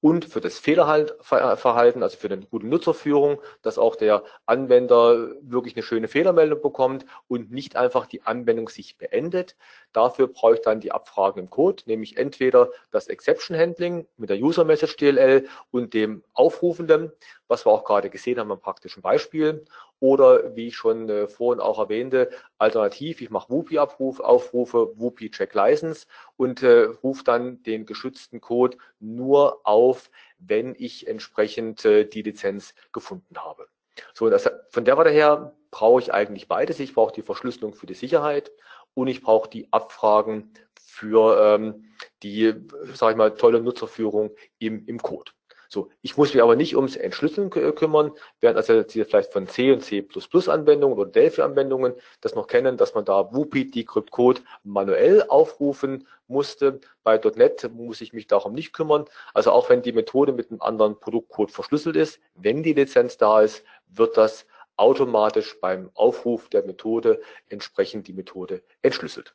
und 0.00 0.26
für 0.26 0.40
das 0.40 0.58
Fehlerverhalten, 0.58 2.02
also 2.02 2.16
für 2.16 2.28
eine 2.28 2.46
gute 2.46 2.66
Nutzerführung, 2.66 3.40
dass 3.62 3.78
auch 3.78 3.96
der 3.96 4.24
Anwender 4.44 5.30
wirklich 5.40 5.74
eine 5.74 5.82
schöne 5.82 6.08
Fehlermeldung 6.08 6.60
bekommt 6.60 7.06
und 7.28 7.50
nicht 7.50 7.76
einfach 7.76 8.06
die 8.06 8.22
Anwendung 8.22 8.68
sich 8.68 8.98
beendet. 8.98 9.56
Dafür 9.92 10.28
brauche 10.28 10.54
ich 10.54 10.60
dann 10.60 10.80
die 10.80 10.92
Abfragen 10.92 11.40
im 11.40 11.50
Code, 11.50 11.82
nämlich 11.86 12.18
entweder 12.18 12.70
das 12.90 13.08
Exception 13.08 13.56
Handling 13.56 14.06
mit 14.16 14.28
der 14.30 14.38
User 14.38 14.64
Message 14.64 14.96
DLL 14.96 15.48
und 15.70 15.94
dem 15.94 16.22
Aufrufenden, 16.34 17.12
was 17.48 17.64
wir 17.64 17.72
auch 17.72 17.84
gerade 17.84 18.10
gesehen 18.10 18.38
haben 18.38 18.52
am 18.52 18.60
praktischen 18.60 19.02
Beispiel, 19.02 19.64
oder 20.00 20.54
wie 20.56 20.68
ich 20.68 20.76
schon 20.76 21.08
äh, 21.08 21.28
vorhin 21.28 21.60
auch 21.60 21.78
erwähnte, 21.78 22.30
alternativ, 22.58 23.20
ich 23.20 23.30
mache 23.30 23.50
Whoopi-Abruf, 23.50 24.20
Aufrufe 24.20 24.92
Whoopi 24.98 25.30
Check 25.30 25.54
License 25.54 26.06
und 26.36 26.62
äh, 26.62 26.84
rufe 27.02 27.24
dann 27.24 27.62
den 27.62 27.86
geschützten 27.86 28.40
Code 28.40 28.76
nur 29.00 29.60
auf, 29.64 30.10
wenn 30.38 30.74
ich 30.76 31.06
entsprechend 31.06 31.84
äh, 31.84 32.04
die 32.04 32.22
Lizenz 32.22 32.74
gefunden 32.92 33.36
habe. 33.38 33.68
So, 34.12 34.28
das, 34.28 34.50
von 34.70 34.84
der 34.84 34.96
Warte 34.96 35.10
her 35.10 35.56
brauche 35.70 36.00
ich 36.00 36.12
eigentlich 36.12 36.48
beides. 36.48 36.80
Ich 36.80 36.94
brauche 36.94 37.14
die 37.14 37.22
Verschlüsselung 37.22 37.74
für 37.74 37.86
die 37.86 37.94
Sicherheit 37.94 38.52
und 38.94 39.08
ich 39.08 39.22
brauche 39.22 39.48
die 39.48 39.72
Abfragen 39.72 40.52
für 40.74 41.38
ähm, 41.40 41.92
die, 42.22 42.54
sage 42.94 43.12
ich 43.12 43.16
mal, 43.16 43.34
tolle 43.34 43.60
Nutzerführung 43.60 44.30
im, 44.58 44.86
im 44.86 45.00
Code. 45.00 45.32
So, 45.68 45.90
ich 46.02 46.16
muss 46.16 46.32
mich 46.32 46.42
aber 46.42 46.56
nicht 46.56 46.76
ums 46.76 46.96
Entschlüsseln 46.96 47.50
kümmern, 47.50 48.12
während 48.40 48.56
also 48.56 48.84
hier 48.88 49.06
vielleicht 49.06 49.32
von 49.32 49.48
C 49.48 49.72
und 49.72 49.82
C++ 49.82 50.06
Anwendungen 50.48 50.98
oder 50.98 51.10
Delphi 51.10 51.42
Anwendungen 51.42 51.94
das 52.20 52.34
noch 52.34 52.46
kennen, 52.46 52.76
dass 52.76 52.94
man 52.94 53.04
da 53.04 53.32
Whoopi 53.32 53.70
Decrypt 53.70 54.10
Code 54.10 54.40
manuell 54.62 55.24
aufrufen 55.28 56.06
musste. 56.28 56.80
Bei 57.02 57.18
.NET 57.18 57.70
muss 57.72 58.00
ich 58.00 58.12
mich 58.12 58.26
darum 58.26 58.52
nicht 58.52 58.72
kümmern. 58.72 59.04
Also 59.34 59.52
auch 59.52 59.68
wenn 59.68 59.82
die 59.82 59.92
Methode 59.92 60.32
mit 60.32 60.50
einem 60.50 60.60
anderen 60.60 60.98
Produktcode 60.98 61.50
verschlüsselt 61.50 61.96
ist, 61.96 62.20
wenn 62.34 62.62
die 62.62 62.72
Lizenz 62.72 63.16
da 63.16 63.42
ist, 63.42 63.64
wird 63.88 64.16
das 64.16 64.46
automatisch 64.76 65.58
beim 65.60 65.90
Aufruf 65.94 66.48
der 66.48 66.64
Methode 66.64 67.20
entsprechend 67.48 68.08
die 68.08 68.12
Methode 68.12 68.62
entschlüsselt. 68.82 69.34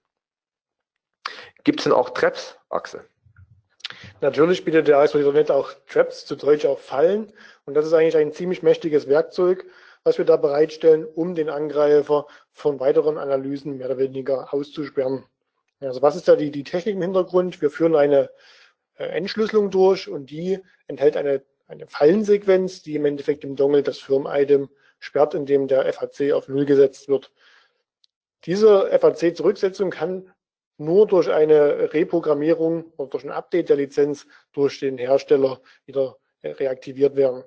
Gibt 1.64 1.80
es 1.80 1.84
denn 1.86 1.94
auch 1.94 2.12
Traps, 2.12 2.58
Axel? 2.70 3.08
Natürlich 4.22 4.66
bietet 4.66 4.88
der 4.88 4.98
ASP.NET 5.00 5.52
auch 5.52 5.72
Traps, 5.88 6.26
zu 6.26 6.36
Deutsch 6.36 6.66
auch 6.66 6.80
Fallen. 6.80 7.32
Und 7.66 7.76
das 7.76 7.86
ist 7.86 7.94
eigentlich 7.94 8.18
ein 8.18 8.34
ziemlich 8.34 8.64
mächtiges 8.64 9.08
Werkzeug, 9.08 9.66
was 10.04 10.18
wir 10.18 10.26
da 10.26 10.38
bereitstellen, 10.38 11.06
um 11.06 11.36
den 11.36 11.50
Angreifer 11.50 12.28
von 12.52 12.80
weiteren 12.80 13.18
Analysen 13.18 13.78
mehr 13.78 13.88
oder 13.88 13.98
weniger 13.98 14.54
auszusperren. 14.54 15.24
Also 15.80 16.02
was 16.02 16.16
ist 16.16 16.28
da 16.28 16.36
die, 16.36 16.52
die 16.52 16.64
Technik 16.64 16.96
im 16.96 17.02
Hintergrund? 17.02 17.62
Wir 17.62 17.72
führen 17.72 17.96
eine 17.96 18.30
äh, 18.98 19.06
Entschlüsselung 19.06 19.72
durch 19.72 20.08
und 20.08 20.30
die 20.30 20.60
enthält 20.88 21.18
eine, 21.18 21.44
eine 21.68 21.88
Fallensequenz, 21.88 22.84
die 22.84 22.96
im 22.96 23.06
Endeffekt 23.06 23.44
im 23.44 23.56
Dongle 23.56 23.84
das 23.84 23.98
Firm-Item 24.00 24.70
sperrt, 25.00 25.34
indem 25.34 25.68
der 25.68 25.92
FAC 25.92 26.34
auf 26.34 26.48
Null 26.48 26.66
gesetzt 26.66 27.08
wird. 27.10 27.32
Diese 28.46 28.90
FAC-Zurücksetzung 29.00 29.90
kann 29.90 30.32
nur 30.82 31.08
durch 31.08 31.30
eine 31.30 31.94
Reprogrammierung 31.94 32.92
oder 32.98 33.10
durch 33.10 33.24
ein 33.24 33.32
Update 33.32 33.70
der 33.70 33.78
Lizenz 33.78 34.26
durch 34.52 34.80
den 34.80 34.98
Hersteller 34.98 35.62
wieder 35.86 36.18
reaktiviert 36.44 37.16
werden. 37.16 37.44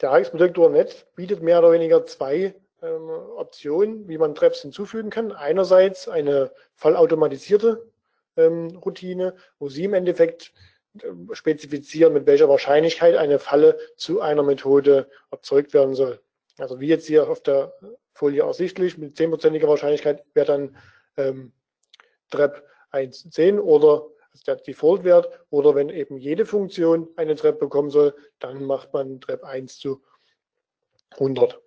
Der 0.00 0.12
AX-Protektor 0.12 0.70
Net 0.70 1.06
bietet 1.14 1.42
mehr 1.42 1.58
oder 1.58 1.72
weniger 1.72 2.04
zwei 2.06 2.54
ähm, 2.82 3.10
Optionen, 3.36 4.08
wie 4.08 4.18
man 4.18 4.34
Traps 4.34 4.62
hinzufügen 4.62 5.10
kann. 5.10 5.32
Einerseits 5.32 6.08
eine 6.08 6.50
vollautomatisierte 6.74 7.90
ähm, 8.36 8.76
Routine, 8.84 9.36
wo 9.58 9.68
Sie 9.68 9.84
im 9.84 9.94
Endeffekt 9.94 10.52
äh, 10.98 11.08
spezifizieren, 11.32 12.12
mit 12.12 12.26
welcher 12.26 12.48
Wahrscheinlichkeit 12.48 13.16
eine 13.16 13.38
Falle 13.38 13.78
zu 13.96 14.20
einer 14.20 14.42
Methode 14.42 15.08
erzeugt 15.30 15.74
werden 15.74 15.94
soll. 15.94 16.20
Also 16.58 16.80
wie 16.80 16.88
jetzt 16.88 17.06
hier 17.06 17.28
auf 17.28 17.42
der 17.42 17.74
Folie 18.12 18.42
ersichtlich, 18.42 18.98
mit 18.98 19.16
zehnprozentiger 19.16 19.68
Wahrscheinlichkeit 19.68 20.24
wäre 20.34 20.46
dann 20.46 20.76
ähm, 21.16 21.52
Trap 22.30 22.62
110 22.90 23.58
oder 23.58 24.06
also 24.32 24.44
der 24.46 24.56
Default-Wert 24.56 25.28
oder 25.50 25.74
wenn 25.74 25.88
eben 25.88 26.16
jede 26.16 26.46
Funktion 26.46 27.08
eine 27.16 27.36
Trap 27.36 27.58
bekommen 27.58 27.90
soll, 27.90 28.14
dann 28.40 28.64
macht 28.64 28.92
man 28.92 29.20
Trap 29.20 29.44
1 29.44 29.78
zu 29.78 30.02
100. 31.10 31.60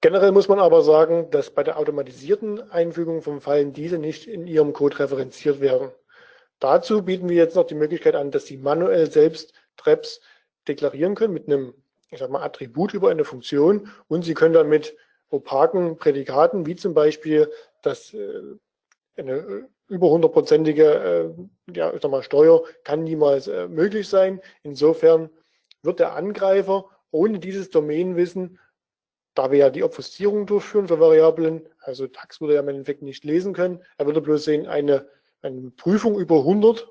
Generell 0.00 0.32
muss 0.32 0.48
man 0.48 0.60
aber 0.60 0.82
sagen, 0.82 1.30
dass 1.30 1.50
bei 1.50 1.64
der 1.64 1.78
automatisierten 1.78 2.70
Einfügung 2.70 3.20
von 3.20 3.40
Fallen 3.40 3.72
diese 3.72 3.98
nicht 3.98 4.26
in 4.26 4.46
Ihrem 4.46 4.72
Code 4.72 4.98
referenziert 5.00 5.60
werden. 5.60 5.90
Dazu 6.60 7.02
bieten 7.02 7.28
wir 7.28 7.36
jetzt 7.36 7.56
noch 7.56 7.66
die 7.66 7.74
Möglichkeit 7.74 8.14
an, 8.14 8.30
dass 8.30 8.46
Sie 8.46 8.56
manuell 8.56 9.10
selbst 9.10 9.52
Traps 9.76 10.20
deklarieren 10.66 11.14
können 11.14 11.34
mit 11.34 11.46
einem 11.46 11.74
ich 12.10 12.18
sag 12.18 12.30
mal, 12.30 12.42
Attribut 12.42 12.94
über 12.94 13.10
eine 13.10 13.24
Funktion 13.24 13.90
und 14.08 14.22
Sie 14.22 14.34
können 14.34 14.54
dann 14.54 14.68
mit 14.68 14.96
opaken 15.30 15.98
Prädikaten, 15.98 16.66
wie 16.66 16.76
zum 16.76 16.94
Beispiel 16.94 17.52
das 17.82 18.14
äh, 18.14 18.40
eine 19.18 19.32
äh, 19.32 19.64
über 19.88 20.10
hundertprozentige 20.10 20.84
äh, 20.84 21.74
ja, 21.74 21.92
ich 21.92 22.02
sag 22.02 22.10
mal, 22.10 22.22
Steuer 22.22 22.62
kann 22.84 23.04
niemals 23.04 23.48
äh, 23.48 23.68
möglich 23.68 24.08
sein. 24.08 24.40
Insofern 24.62 25.30
wird 25.82 26.00
der 26.00 26.14
Angreifer 26.14 26.90
ohne 27.10 27.38
dieses 27.38 27.70
Domänenwissen, 27.70 28.58
da 29.34 29.50
wir 29.50 29.58
ja 29.58 29.70
die 29.70 29.82
Obfuscierung 29.82 30.46
durchführen 30.46 30.88
für 30.88 31.00
Variablen, 31.00 31.68
also 31.80 32.06
DAX 32.06 32.40
würde 32.40 32.54
er 32.54 32.60
im 32.60 32.68
Endeffekt 32.68 33.02
nicht 33.02 33.24
lesen 33.24 33.54
können, 33.54 33.82
er 33.96 34.06
würde 34.06 34.20
bloß 34.20 34.44
sehen, 34.44 34.66
eine, 34.66 35.08
eine 35.42 35.70
Prüfung 35.70 36.18
über 36.18 36.38
100, 36.38 36.88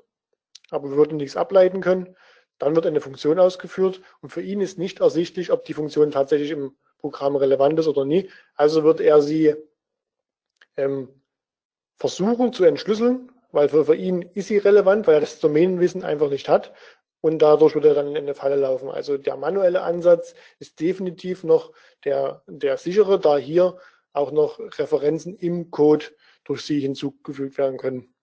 aber 0.70 0.90
wir 0.90 0.96
würden 0.96 1.18
nichts 1.18 1.36
ableiten 1.36 1.80
können. 1.80 2.16
Dann 2.58 2.74
wird 2.74 2.86
eine 2.86 3.00
Funktion 3.00 3.38
ausgeführt 3.38 4.00
und 4.20 4.30
für 4.30 4.42
ihn 4.42 4.60
ist 4.60 4.78
nicht 4.78 5.00
ersichtlich, 5.00 5.52
ob 5.52 5.64
die 5.64 5.74
Funktion 5.74 6.10
tatsächlich 6.10 6.50
im 6.50 6.76
Programm 6.98 7.36
relevant 7.36 7.78
ist 7.78 7.86
oder 7.86 8.04
nie. 8.04 8.30
Also 8.54 8.82
wird 8.82 9.00
er 9.00 9.22
sie 9.22 9.54
ähm, 10.76 11.08
versuchen 11.98 12.52
zu 12.52 12.64
entschlüsseln, 12.64 13.32
weil 13.52 13.68
für, 13.68 13.84
für 13.84 13.96
ihn 13.96 14.22
ist 14.34 14.48
sie 14.48 14.58
relevant, 14.58 15.06
weil 15.06 15.14
er 15.14 15.20
das 15.20 15.40
Domänenwissen 15.40 16.04
einfach 16.04 16.30
nicht 16.30 16.48
hat. 16.48 16.72
und 17.20 17.40
dadurch 17.40 17.74
würde 17.74 17.88
er 17.88 17.94
dann 17.94 18.08
in 18.08 18.16
eine 18.16 18.34
Falle 18.34 18.56
laufen. 18.56 18.88
Also 18.88 19.18
der 19.18 19.36
manuelle 19.36 19.82
Ansatz 19.82 20.34
ist 20.58 20.80
definitiv 20.80 21.44
noch 21.44 21.72
der, 22.04 22.42
der 22.46 22.76
sichere, 22.76 23.18
da 23.18 23.36
hier 23.36 23.78
auch 24.12 24.30
noch 24.30 24.58
Referenzen 24.78 25.36
im 25.36 25.70
Code 25.70 26.06
durch 26.44 26.62
sie 26.62 26.80
hinzugefügt 26.80 27.58
werden 27.58 27.76
können. 27.76 28.14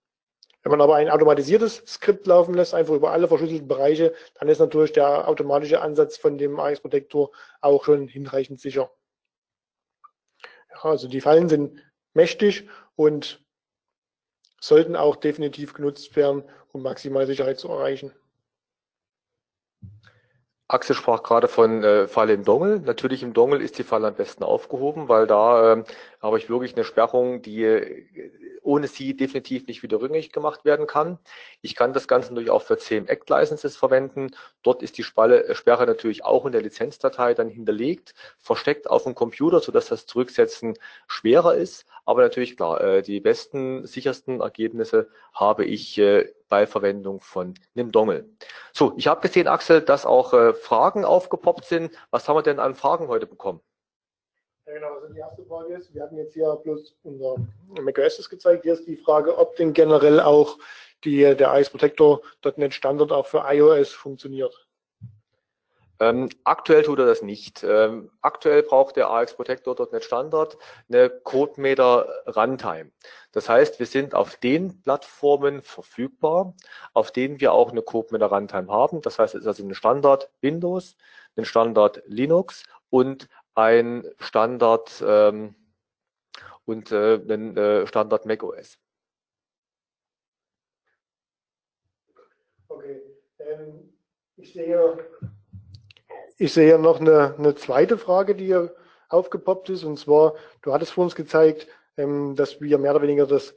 Wenn 0.63 0.71
man 0.71 0.82
aber 0.82 0.95
ein 0.95 1.09
automatisiertes 1.09 1.84
Skript 1.86 2.26
laufen 2.26 2.55
lässt, 2.55 2.73
einfach 2.73 2.95
über 2.95 3.11
alle 3.11 3.28
verschlüsselten 3.28 3.67
Bereiche, 3.67 4.15
dann 4.39 4.49
ist 4.49 4.59
natürlich 4.59 4.93
der 4.93 5.28
automatische 5.28 5.82
Ansatz 5.82 6.17
von 6.17 6.39
dem 6.39 6.59
AX-Protektor 6.59 7.32
auch 7.61 7.86
schon 7.86 8.07
hinreichend 8.07 8.59
sicher. 8.59 8.91
Ja, 10.71 10.82
also 10.89 11.07
die 11.07 11.21
Fallen 11.21 11.49
sind 11.49 11.84
mächtig 12.13 12.67
und 12.95 13.44
sollten 14.68 14.95
auch 14.95 15.16
definitiv 15.16 15.74
genutzt 15.74 16.16
werden, 16.16 16.43
um 16.72 16.82
maximale 16.82 17.26
Sicherheit 17.26 17.59
zu 17.59 17.70
erreichen. 17.70 18.11
Axel 20.68 20.95
sprach 20.95 21.22
gerade 21.22 21.47
von 21.47 21.84
äh, 21.84 22.07
Falle 22.07 22.34
im 22.34 22.43
Dongle. 22.43 22.80
Natürlich 22.80 23.22
im 23.22 23.34
Dongle 23.34 23.61
ist 23.61 23.78
die 23.78 23.84
Falle 23.84 24.07
am 24.07 24.16
besten 24.16 24.43
aufgehoben, 24.43 25.07
weil 25.07 25.28
da 25.28 25.74
äh, 25.74 25.84
habe 26.26 26.39
ich 26.39 26.49
wirklich 26.49 26.76
eine 26.76 26.84
Sperrung, 26.84 27.43
die 27.43 27.63
äh, 27.63 28.32
ohne 28.63 28.88
sie 28.88 29.15
definitiv 29.15 29.67
nicht 29.67 29.84
wieder 29.84 30.01
rückgängig 30.01 30.32
gemacht 30.32 30.65
werden 30.65 30.88
kann. 30.88 31.19
Ich 31.61 31.76
kann 31.76 31.93
das 31.93 32.07
Ganze 32.07 32.30
natürlich 32.30 32.49
auch 32.49 32.63
für 32.63 32.78
CM 32.78 33.05
Act 33.05 33.30
Licenses 33.30 33.78
verwenden. 33.78 34.32
Dort 34.63 34.82
ist 34.82 34.97
die 34.97 35.03
äh, 35.03 35.55
Sperre 35.55 35.86
natürlich 35.86 36.26
auch 36.26 36.47
in 36.47 36.51
der 36.51 36.63
Lizenzdatei 36.63 37.36
dann 37.36 37.47
hinterlegt, 37.47 38.15
versteckt 38.39 38.89
auf 38.89 39.03
dem 39.03 39.13
Computer, 39.13 39.59
sodass 39.59 39.88
das 39.88 40.07
Zurücksetzen 40.07 40.73
schwerer 41.05 41.53
ist. 41.53 41.86
Aber 42.05 42.23
natürlich 42.23 42.57
klar, 42.57 42.82
äh, 42.82 43.01
die 43.03 43.19
besten, 43.19 43.86
sichersten 43.86 44.41
Ergebnisse 44.41 45.09
habe 45.32 45.63
ich 45.65 46.01
bei 46.49 46.65
Verwendung 46.65 47.21
von 47.21 47.53
einem 47.76 47.91
Dongle. 47.91 48.26
So, 48.73 48.93
ich 48.97 49.07
habe 49.07 49.21
gesehen, 49.21 49.47
Axel, 49.47 49.82
dass 49.82 50.05
auch 50.05 50.32
Fragen 50.55 51.05
aufgepoppt 51.05 51.65
sind. 51.65 51.91
Was 52.09 52.28
haben 52.28 52.38
wir 52.38 52.43
denn 52.43 52.59
an 52.59 52.76
Fragen 52.76 53.07
heute 53.09 53.28
bekommen? 53.28 53.61
Ja, 54.66 54.74
genau. 54.74 54.95
Also 54.95 55.13
die 55.13 55.20
erste 55.20 55.45
Frage 55.45 55.76
ist, 55.76 55.93
wir 55.93 56.03
hatten 56.03 56.18
jetzt 56.18 56.34
hier 56.34 56.55
bloß 56.63 56.95
unser 57.03 57.36
macOS 57.82 58.30
gezeigt. 58.30 58.63
Hier 58.63 58.74
ist 58.74 58.88
die 58.88 58.97
Frage, 58.97 59.38
ob 59.38 59.55
denn 59.57 59.74
generell 59.74 60.20
auch 60.20 60.57
die, 61.03 61.36
der 61.36 61.53
IS 61.59 61.70
Protector.NET 61.70 62.74
Standard 62.74 63.11
auch 63.11 63.28
für 63.28 63.43
iOS 63.47 63.91
funktioniert. 63.91 64.68
Ähm, 65.99 66.30
aktuell 66.43 66.84
tut 66.84 66.99
er 66.99 67.05
das 67.05 67.22
nicht. 67.22 67.63
Ähm, 67.63 68.11
aktuell 68.22 68.63
braucht 68.63 68.97
der 68.97 69.09
AX 69.09 69.34
Protector.NET 69.36 70.03
Standard 70.03 70.57
eine 70.89 71.09
CodeMeter 71.09 72.09
Runtime. 72.36 72.91
Das 73.32 73.47
heißt, 73.47 73.80
wir 73.80 73.86
sind 73.86 74.13
auf 74.13 74.36
den 74.36 74.82
Plattformen 74.82 75.61
verfügbar, 75.61 76.53
auf 76.93 77.11
denen 77.11 77.39
wir 77.39 77.53
auch 77.53 77.72
eine 77.72 77.82
CodeMeter 77.82 78.26
Runtime 78.26 78.68
haben. 78.68 79.01
Das 79.01 79.20
heißt, 79.20 79.36
es 79.36 79.41
ist 79.41 79.47
also 79.47 79.63
ein 79.63 79.74
Standard 79.74 80.30
Windows, 80.41 80.97
ein 81.38 81.45
Standard 81.45 82.01
Linux 82.07 82.63
und 82.89 83.30
ein 83.55 84.05
Standard 84.19 85.03
ähm, 85.05 85.55
und 86.65 86.91
äh, 86.91 87.15
ein 87.15 87.57
äh, 87.57 87.87
Standard 87.87 88.25
macOS. 88.25 88.77
Okay. 92.67 93.01
Ähm, 93.39 93.93
ich 94.37 94.53
sehe 94.53 94.97
ich 96.37 96.53
sehe 96.53 96.77
noch 96.77 96.99
eine, 96.99 97.35
eine 97.37 97.55
zweite 97.55 97.97
Frage, 97.97 98.35
die 98.35 98.45
hier 98.45 98.75
aufgepoppt 99.09 99.69
ist. 99.69 99.83
Und 99.83 99.97
zwar, 99.97 100.35
du 100.61 100.73
hattest 100.73 100.91
vor 100.91 101.05
uns 101.05 101.15
gezeigt, 101.15 101.67
ähm, 101.97 102.35
dass 102.35 102.59
wir 102.59 102.77
mehr 102.77 102.91
oder 102.91 103.01
weniger 103.01 103.25
das, 103.25 103.55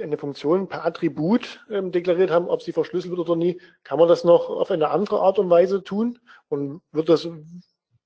eine 0.00 0.16
Funktion 0.16 0.68
per 0.68 0.86
Attribut 0.86 1.66
ähm, 1.70 1.92
deklariert 1.92 2.30
haben, 2.30 2.48
ob 2.48 2.62
sie 2.62 2.72
verschlüsselt 2.72 3.10
wird 3.10 3.28
oder 3.28 3.36
nie. 3.36 3.60
Kann 3.82 3.98
man 3.98 4.08
das 4.08 4.24
noch 4.24 4.48
auf 4.48 4.70
eine 4.70 4.88
andere 4.88 5.20
Art 5.20 5.38
und 5.38 5.50
Weise 5.50 5.84
tun? 5.84 6.18
Und 6.48 6.80
wird 6.92 7.10
das, 7.10 7.28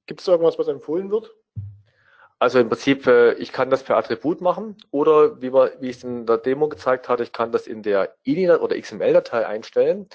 gibt 0.09 0.21
es 0.21 0.27
irgendwas, 0.27 0.59
was 0.59 0.67
empfohlen 0.67 1.13
wird? 1.13 1.33
Also 2.41 2.59
im 2.59 2.69
Prinzip, 2.69 3.07
äh, 3.07 3.35
ich 3.35 3.53
kann 3.53 3.71
das 3.71 3.83
per 3.83 3.97
Attribut 3.97 4.41
machen 4.41 4.77
oder 4.91 5.41
wie, 5.41 5.53
wir, 5.53 5.73
wie 5.81 5.91
ich 5.91 5.99
es 5.99 6.05
in 6.05 6.27
der 6.27 6.39
Demo 6.39 6.69
gezeigt 6.69 7.09
hatte, 7.09 7.23
ich 7.23 7.33
kann 7.33 7.53
das 7.53 7.67
in 7.67 7.83
der 7.83 8.15
INI 8.25 8.51
oder 8.51 8.81
XML-Datei 8.81 9.47
einstellen. 9.47 10.09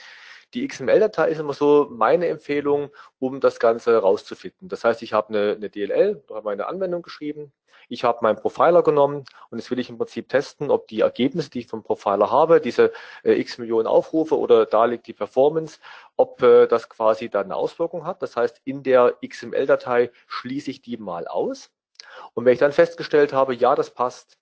Die 0.54 0.68
XML-Datei 0.68 1.30
ist 1.30 1.40
immer 1.40 1.54
so 1.54 1.88
meine 1.92 2.28
Empfehlung, 2.28 2.92
um 3.20 3.40
das 3.40 3.60
Ganze 3.60 3.98
rauszufinden. 3.98 4.70
Das 4.70 4.84
heißt, 4.84 5.02
ich 5.02 5.14
habe 5.14 5.30
eine, 5.30 5.54
eine 5.54 5.70
DLL, 5.70 6.24
da 6.28 6.36
habe 6.36 6.46
meine 6.46 6.68
Anwendung 6.68 7.02
geschrieben, 7.02 7.52
ich 7.90 8.04
habe 8.04 8.20
meinen 8.22 8.38
Profiler 8.38 8.84
genommen 8.84 9.26
und 9.50 9.60
jetzt 9.60 9.72
will 9.72 9.80
ich 9.80 9.90
im 9.90 9.98
Prinzip 9.98 10.30
testen, 10.30 10.72
ob 10.72 10.88
die 10.88 11.02
Ergebnisse, 11.02 11.50
die 11.50 11.60
ich 11.60 11.68
vom 11.68 11.84
Profiler 11.84 12.32
habe, 12.32 12.62
diese 12.62 12.92
äh, 13.24 13.34
x 13.34 13.58
Millionen 13.58 13.88
Aufrufe 13.88 14.38
oder 14.38 14.66
da 14.66 14.86
liegt 14.86 15.08
die 15.08 15.14
Performance, 15.14 15.80
ob 16.16 16.42
äh, 16.42 16.68
das 16.68 16.90
quasi 16.90 17.30
dann 17.30 17.46
eine 17.46 17.56
Auswirkung 17.56 18.06
hat. 18.06 18.22
Das 18.22 18.36
heißt, 18.36 18.62
in 18.66 18.84
der 18.84 19.16
XML-Datei 19.26 20.12
schließe 20.28 20.72
ich 20.72 20.82
die 20.82 20.98
mal 20.98 21.28
aus. 21.28 21.72
Und 22.34 22.46
wenn 22.46 22.54
ich 22.54 22.60
dann 22.60 22.72
festgestellt 22.72 23.34
habe, 23.34 23.56
ja, 23.56 23.76
das 23.76 23.92
passt, 23.92 24.38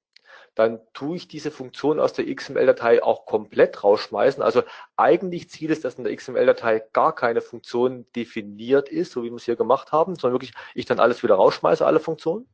dann 0.55 0.81
tue 0.93 1.15
ich 1.15 1.27
diese 1.27 1.51
Funktion 1.51 1.99
aus 1.99 2.13
der 2.13 2.33
XML-Datei 2.33 3.03
auch 3.03 3.25
komplett 3.25 3.83
rausschmeißen. 3.83 4.43
Also 4.43 4.63
eigentlich 4.97 5.49
Ziel 5.49 5.71
ist, 5.71 5.85
dass 5.85 5.95
in 5.95 6.03
der 6.03 6.15
XML-Datei 6.15 6.83
gar 6.91 7.15
keine 7.15 7.41
Funktion 7.41 8.05
definiert 8.15 8.89
ist, 8.89 9.13
so 9.13 9.23
wie 9.23 9.29
wir 9.29 9.37
es 9.37 9.45
hier 9.45 9.55
gemacht 9.55 9.91
haben, 9.91 10.15
sondern 10.15 10.35
wirklich 10.35 10.53
ich 10.75 10.85
dann 10.85 10.99
alles 10.99 11.23
wieder 11.23 11.35
rausschmeiße, 11.35 11.85
alle 11.85 11.99
Funktionen 11.99 12.47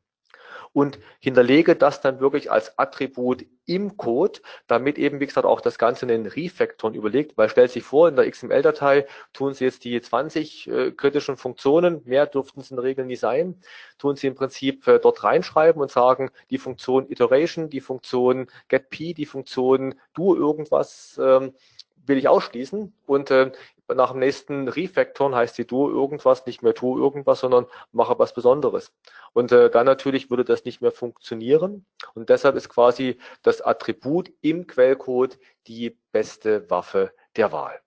und 0.73 0.99
hinterlege 1.19 1.75
das 1.75 2.01
dann 2.01 2.19
wirklich 2.19 2.51
als 2.51 2.77
Attribut 2.77 3.45
im 3.65 3.97
Code, 3.97 4.39
damit 4.67 4.97
eben, 4.97 5.19
wie 5.19 5.25
gesagt, 5.25 5.45
auch 5.45 5.61
das 5.61 5.77
Ganze 5.77 6.05
einen 6.05 6.25
Refactoren 6.25 6.95
überlegt, 6.95 7.37
weil 7.37 7.49
stellt 7.49 7.71
sich 7.71 7.83
vor, 7.83 8.07
in 8.07 8.15
der 8.15 8.29
XML-Datei 8.29 9.05
tun 9.33 9.53
Sie 9.53 9.65
jetzt 9.65 9.83
die 9.83 9.99
20 9.99 10.67
äh, 10.67 10.91
kritischen 10.91 11.35
Funktionen, 11.37 12.01
mehr 12.05 12.25
dürften 12.25 12.61
es 12.61 12.71
in 12.71 12.77
der 12.77 12.85
Regel 12.85 13.05
nie 13.05 13.17
sein, 13.17 13.61
tun 13.97 14.15
Sie 14.15 14.27
im 14.27 14.35
Prinzip 14.35 14.87
äh, 14.87 14.99
dort 14.99 15.23
reinschreiben 15.23 15.81
und 15.81 15.91
sagen, 15.91 16.31
die 16.49 16.57
Funktion 16.57 17.09
Iteration, 17.09 17.69
die 17.69 17.81
Funktion 17.81 18.47
getP, 18.69 19.13
die 19.13 19.25
Funktion 19.25 19.95
do 20.13 20.35
irgendwas, 20.35 21.19
ähm, 21.21 21.53
will 22.05 22.17
ich 22.17 22.27
ausschließen 22.29 22.93
und 23.05 23.31
äh, 23.31 23.51
nach 23.95 24.11
dem 24.11 24.19
nächsten 24.19 24.67
Refactoren 24.67 25.35
heißt 25.35 25.57
die 25.57 25.65
du 25.65 25.89
irgendwas, 25.89 26.45
nicht 26.45 26.61
mehr 26.61 26.73
tu 26.73 26.97
irgendwas, 26.97 27.39
sondern 27.39 27.67
mache 27.91 28.19
was 28.19 28.33
Besonderes. 28.33 28.93
Und 29.33 29.51
äh, 29.51 29.69
dann 29.69 29.85
natürlich 29.85 30.29
würde 30.29 30.45
das 30.45 30.65
nicht 30.65 30.81
mehr 30.81 30.91
funktionieren. 30.91 31.85
Und 32.13 32.29
deshalb 32.29 32.55
ist 32.55 32.69
quasi 32.69 33.17
das 33.43 33.61
Attribut 33.61 34.31
im 34.41 34.67
Quellcode 34.67 35.39
die 35.67 35.97
beste 36.11 36.69
Waffe 36.69 37.13
der 37.35 37.51
Wahl. 37.51 37.79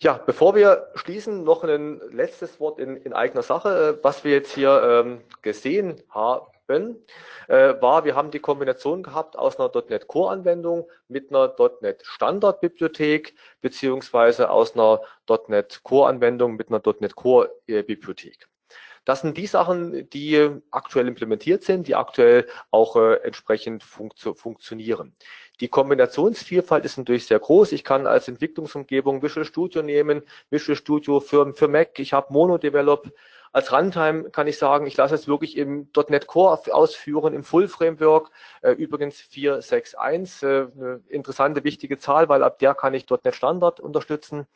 Ja, 0.00 0.14
bevor 0.14 0.56
wir 0.56 0.88
schließen, 0.96 1.44
noch 1.44 1.62
ein 1.62 2.00
letztes 2.10 2.58
Wort 2.58 2.80
in, 2.80 2.96
in 2.96 3.12
eigener 3.12 3.42
Sache, 3.42 3.98
äh, 4.00 4.04
was 4.04 4.24
wir 4.24 4.32
jetzt 4.32 4.52
hier 4.52 4.82
ähm, 4.82 5.22
gesehen 5.42 6.02
haben 6.08 6.46
äh, 7.48 7.74
war, 7.80 8.04
wir 8.04 8.14
haben 8.14 8.30
die 8.30 8.40
Kombination 8.40 9.02
gehabt 9.02 9.36
aus 9.36 9.58
einer 9.58 9.70
.NET 9.88 10.06
Core 10.06 10.32
Anwendung 10.32 10.88
mit 11.08 11.30
einer 11.30 11.54
.NET 11.80 12.02
Standard 12.04 12.60
Bibliothek 12.60 13.34
beziehungsweise 13.60 14.50
aus 14.50 14.74
einer 14.74 15.00
.NET 15.48 15.80
Core 15.82 16.08
Anwendung 16.08 16.56
mit 16.56 16.68
einer 16.68 16.82
.NET 17.00 17.14
Core 17.14 17.50
Bibliothek. 17.66 18.48
Das 19.04 19.22
sind 19.22 19.36
die 19.36 19.48
Sachen, 19.48 20.08
die 20.10 20.48
aktuell 20.70 21.08
implementiert 21.08 21.64
sind, 21.64 21.88
die 21.88 21.96
aktuell 21.96 22.46
auch 22.70 22.94
äh, 22.94 23.14
entsprechend 23.24 23.82
funktio 23.82 24.34
funktionieren. 24.34 25.16
Die 25.60 25.66
Kombinationsvielfalt 25.68 26.84
ist 26.84 26.98
natürlich 26.98 27.26
sehr 27.26 27.40
groß. 27.40 27.72
Ich 27.72 27.82
kann 27.82 28.06
als 28.06 28.28
Entwicklungsumgebung 28.28 29.20
Visual 29.22 29.44
Studio 29.44 29.82
nehmen, 29.82 30.22
Visual 30.50 30.76
Studio 30.76 31.18
für, 31.18 31.52
für 31.52 31.66
Mac, 31.66 31.98
ich 31.98 32.12
habe 32.12 32.32
Mono 32.32 32.58
Develop, 32.58 33.10
als 33.52 33.70
Runtime 33.70 34.30
kann 34.30 34.46
ich 34.46 34.58
sagen, 34.58 34.86
ich 34.86 34.96
lasse 34.96 35.14
es 35.14 35.28
wirklich 35.28 35.56
im 35.56 35.88
.NET 36.08 36.26
Core 36.26 36.58
ausführen, 36.72 37.34
im 37.34 37.44
Full 37.44 37.68
Framework, 37.68 38.30
äh, 38.62 38.72
übrigens 38.72 39.20
4.6.1, 39.20 40.42
äh, 40.42 40.72
eine 40.72 41.00
interessante, 41.08 41.62
wichtige 41.62 41.98
Zahl, 41.98 42.28
weil 42.28 42.42
ab 42.42 42.58
der 42.58 42.74
kann 42.74 42.94
ich 42.94 43.06
.NET 43.08 43.34
Standard 43.34 43.78
unterstützen. 43.78 44.46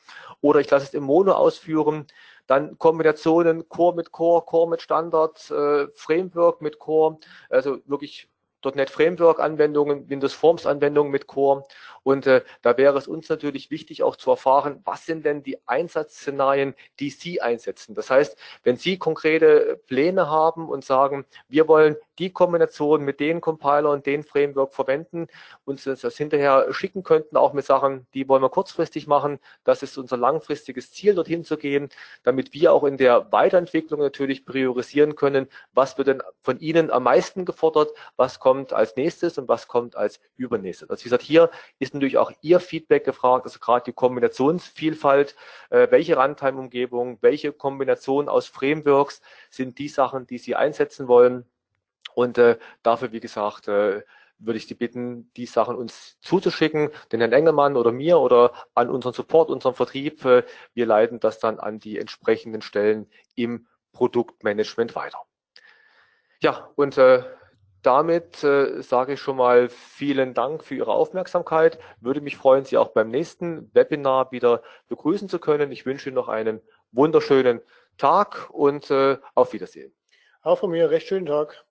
Oder 0.41 0.61
ich 0.61 0.71
lasse 0.71 0.87
es 0.87 0.95
im 0.95 1.05
Mono 1.05 1.33
ausführen, 1.33 2.07
dann 2.47 2.79
Kombinationen 2.79 3.69
Core 3.69 3.95
mit 3.95 4.13
Core, 4.13 4.43
Core 4.47 4.71
mit 4.71 4.81
Standard, 4.81 5.51
äh, 5.51 5.89
Framework 5.95 6.63
mit 6.63 6.79
Core, 6.79 7.19
also 7.51 7.79
wirklich 7.87 8.29
.NET 8.75 8.91
Framework 8.91 9.41
Anwendungen, 9.41 10.09
Windows 10.09 10.33
Forms 10.33 10.67
Anwendungen 10.67 11.13
mit 11.13 11.27
Core. 11.27 11.65
Und 12.03 12.27
äh, 12.29 12.43
da 12.63 12.77
wäre 12.77 12.97
es 12.99 13.09
uns 13.09 13.29
natürlich 13.29 13.71
wichtig 13.73 14.05
auch 14.05 14.15
zu 14.15 14.31
erfahren, 14.31 14.81
was 14.85 15.07
sind 15.07 15.27
denn 15.27 15.43
die 15.43 15.59
Einsatzszenarien, 15.67 16.75
die 17.01 17.11
Sie 17.11 17.41
einsetzen. 17.41 17.97
Das 17.97 18.11
heißt, 18.11 18.39
wenn 18.63 18.77
Sie 18.77 18.97
konkrete 18.97 19.81
Pläne 19.89 20.31
haben 20.31 20.69
und 20.69 20.85
sagen, 20.85 21.25
wir 21.49 21.67
wollen 21.67 21.97
die 22.19 22.31
Kombination 22.31 23.03
mit 23.03 23.21
den 23.21 23.41
Compiler 23.41 23.91
und 23.91 24.07
den 24.07 24.23
Framework 24.23 24.73
verwenden, 24.75 25.27
uns 25.65 25.85
das 25.85 26.17
hinterher 26.17 26.73
schicken 26.73 27.03
könnten, 27.03 27.37
auch 27.37 27.53
mit 27.53 27.65
Sachen, 27.65 28.07
die 28.15 28.29
wollen 28.29 28.43
wir 28.43 28.51
kurzfristig 28.51 29.07
machen. 29.07 29.39
Das 29.65 29.83
ist 29.83 29.99
unser 29.99 30.17
langfristiges 30.17 30.93
Ziel, 30.93 31.15
dorthin 31.15 31.45
zu 31.45 31.57
gehen, 31.57 31.89
damit 32.23 32.55
wir 32.55 32.73
auch 32.73 32.85
in 32.85 32.97
der 32.97 33.31
Weiterentwicklung 33.33 34.01
natürlich 34.01 34.47
priorisieren 34.47 35.17
können, 35.17 35.49
was 35.73 35.99
wird 35.99 36.09
denn 36.09 36.23
von 36.43 36.59
Ihnen 36.61 36.91
am 36.91 37.03
meisten 37.03 37.45
gefordert, 37.45 37.91
was 38.17 38.39
kommt 38.39 38.56
kommt 38.57 38.73
als 38.73 38.97
nächstes 38.97 39.37
und 39.37 39.49
was 39.49 39.69
kommt 39.69 39.97
als 39.97 40.19
übernächstes. 40.37 40.89
Also 40.89 41.01
wie 41.01 41.05
gesagt, 41.05 41.23
hier 41.23 41.51
ist 41.79 41.93
natürlich 41.93 42.17
auch 42.17 42.33
Ihr 42.41 42.59
Feedback 42.59 43.05
gefragt, 43.05 43.45
also 43.45 43.59
gerade 43.59 43.85
die 43.85 43.93
Kombinationsvielfalt, 43.93 45.37
äh, 45.69 45.89
welche 45.91 46.17
Runtime-Umgebung, 46.17 47.19
welche 47.21 47.53
Kombination 47.53 48.31
aus 48.31 48.47
Frameworks 48.47 49.21
sind 49.51 49.79
die 49.79 49.89
Sachen, 49.89 50.27
die 50.27 50.39
Sie 50.39 50.57
einsetzen 50.57 51.07
wollen. 51.07 51.45
Und 52.15 52.39
äh, 52.39 52.59
dafür, 52.83 53.13
wie 53.13 53.21
gesagt, 53.21 53.69
äh, 53.69 54.03
würde 54.39 54.57
ich 54.57 54.67
Sie 54.67 54.75
bitten, 54.75 55.31
die 55.37 55.47
Sachen 55.47 55.77
uns 55.77 56.19
zuzuschicken, 56.21 56.91
den 57.13 57.21
Herrn 57.21 57.33
Engelmann 57.33 57.77
oder 57.77 57.93
mir 57.93 58.19
oder 58.19 58.53
an 58.75 58.89
unseren 58.89 59.13
Support, 59.13 59.51
unseren 59.51 59.75
Vertrieb. 59.75 60.25
Äh, 60.25 60.45
wir 60.73 60.87
leiten 60.87 61.21
das 61.21 61.41
dann 61.41 61.59
an 61.61 61.79
die 61.79 61.99
entsprechenden 61.99 62.63
Stellen 62.63 63.11
im 63.35 63.67
Produktmanagement 63.93 64.95
weiter. 64.95 65.19
Ja, 66.41 66.71
und 66.77 66.97
äh, 66.97 67.23
damit 67.83 68.43
äh, 68.43 68.83
sage 68.83 69.15
ich 69.15 69.21
schon 69.21 69.37
mal 69.37 69.69
vielen 69.69 70.35
Dank 70.35 70.65
für 70.65 70.75
Ihre 70.75 70.93
Aufmerksamkeit. 70.93 71.79
Würde 72.01 72.21
mich 72.21 72.37
freuen, 72.37 72.65
Sie 72.65 72.77
auch 72.77 72.89
beim 72.89 73.09
nächsten 73.09 73.71
Webinar 73.75 74.33
wieder 74.33 74.63
begrüßen 74.89 75.29
zu 75.29 75.39
können. 75.39 75.73
Ich 75.73 75.87
wünsche 75.87 76.09
Ihnen 76.09 76.17
noch 76.17 76.29
einen 76.29 76.61
wunderschönen 76.93 77.61
Tag 77.99 78.51
und 78.51 78.91
äh, 78.91 79.19
auf 79.35 79.53
Wiedersehen. 79.53 79.95
Auch 80.43 80.59
von 80.59 80.71
mir 80.71 80.91
recht 80.91 81.07
schönen 81.09 81.27
Tag. 81.27 81.66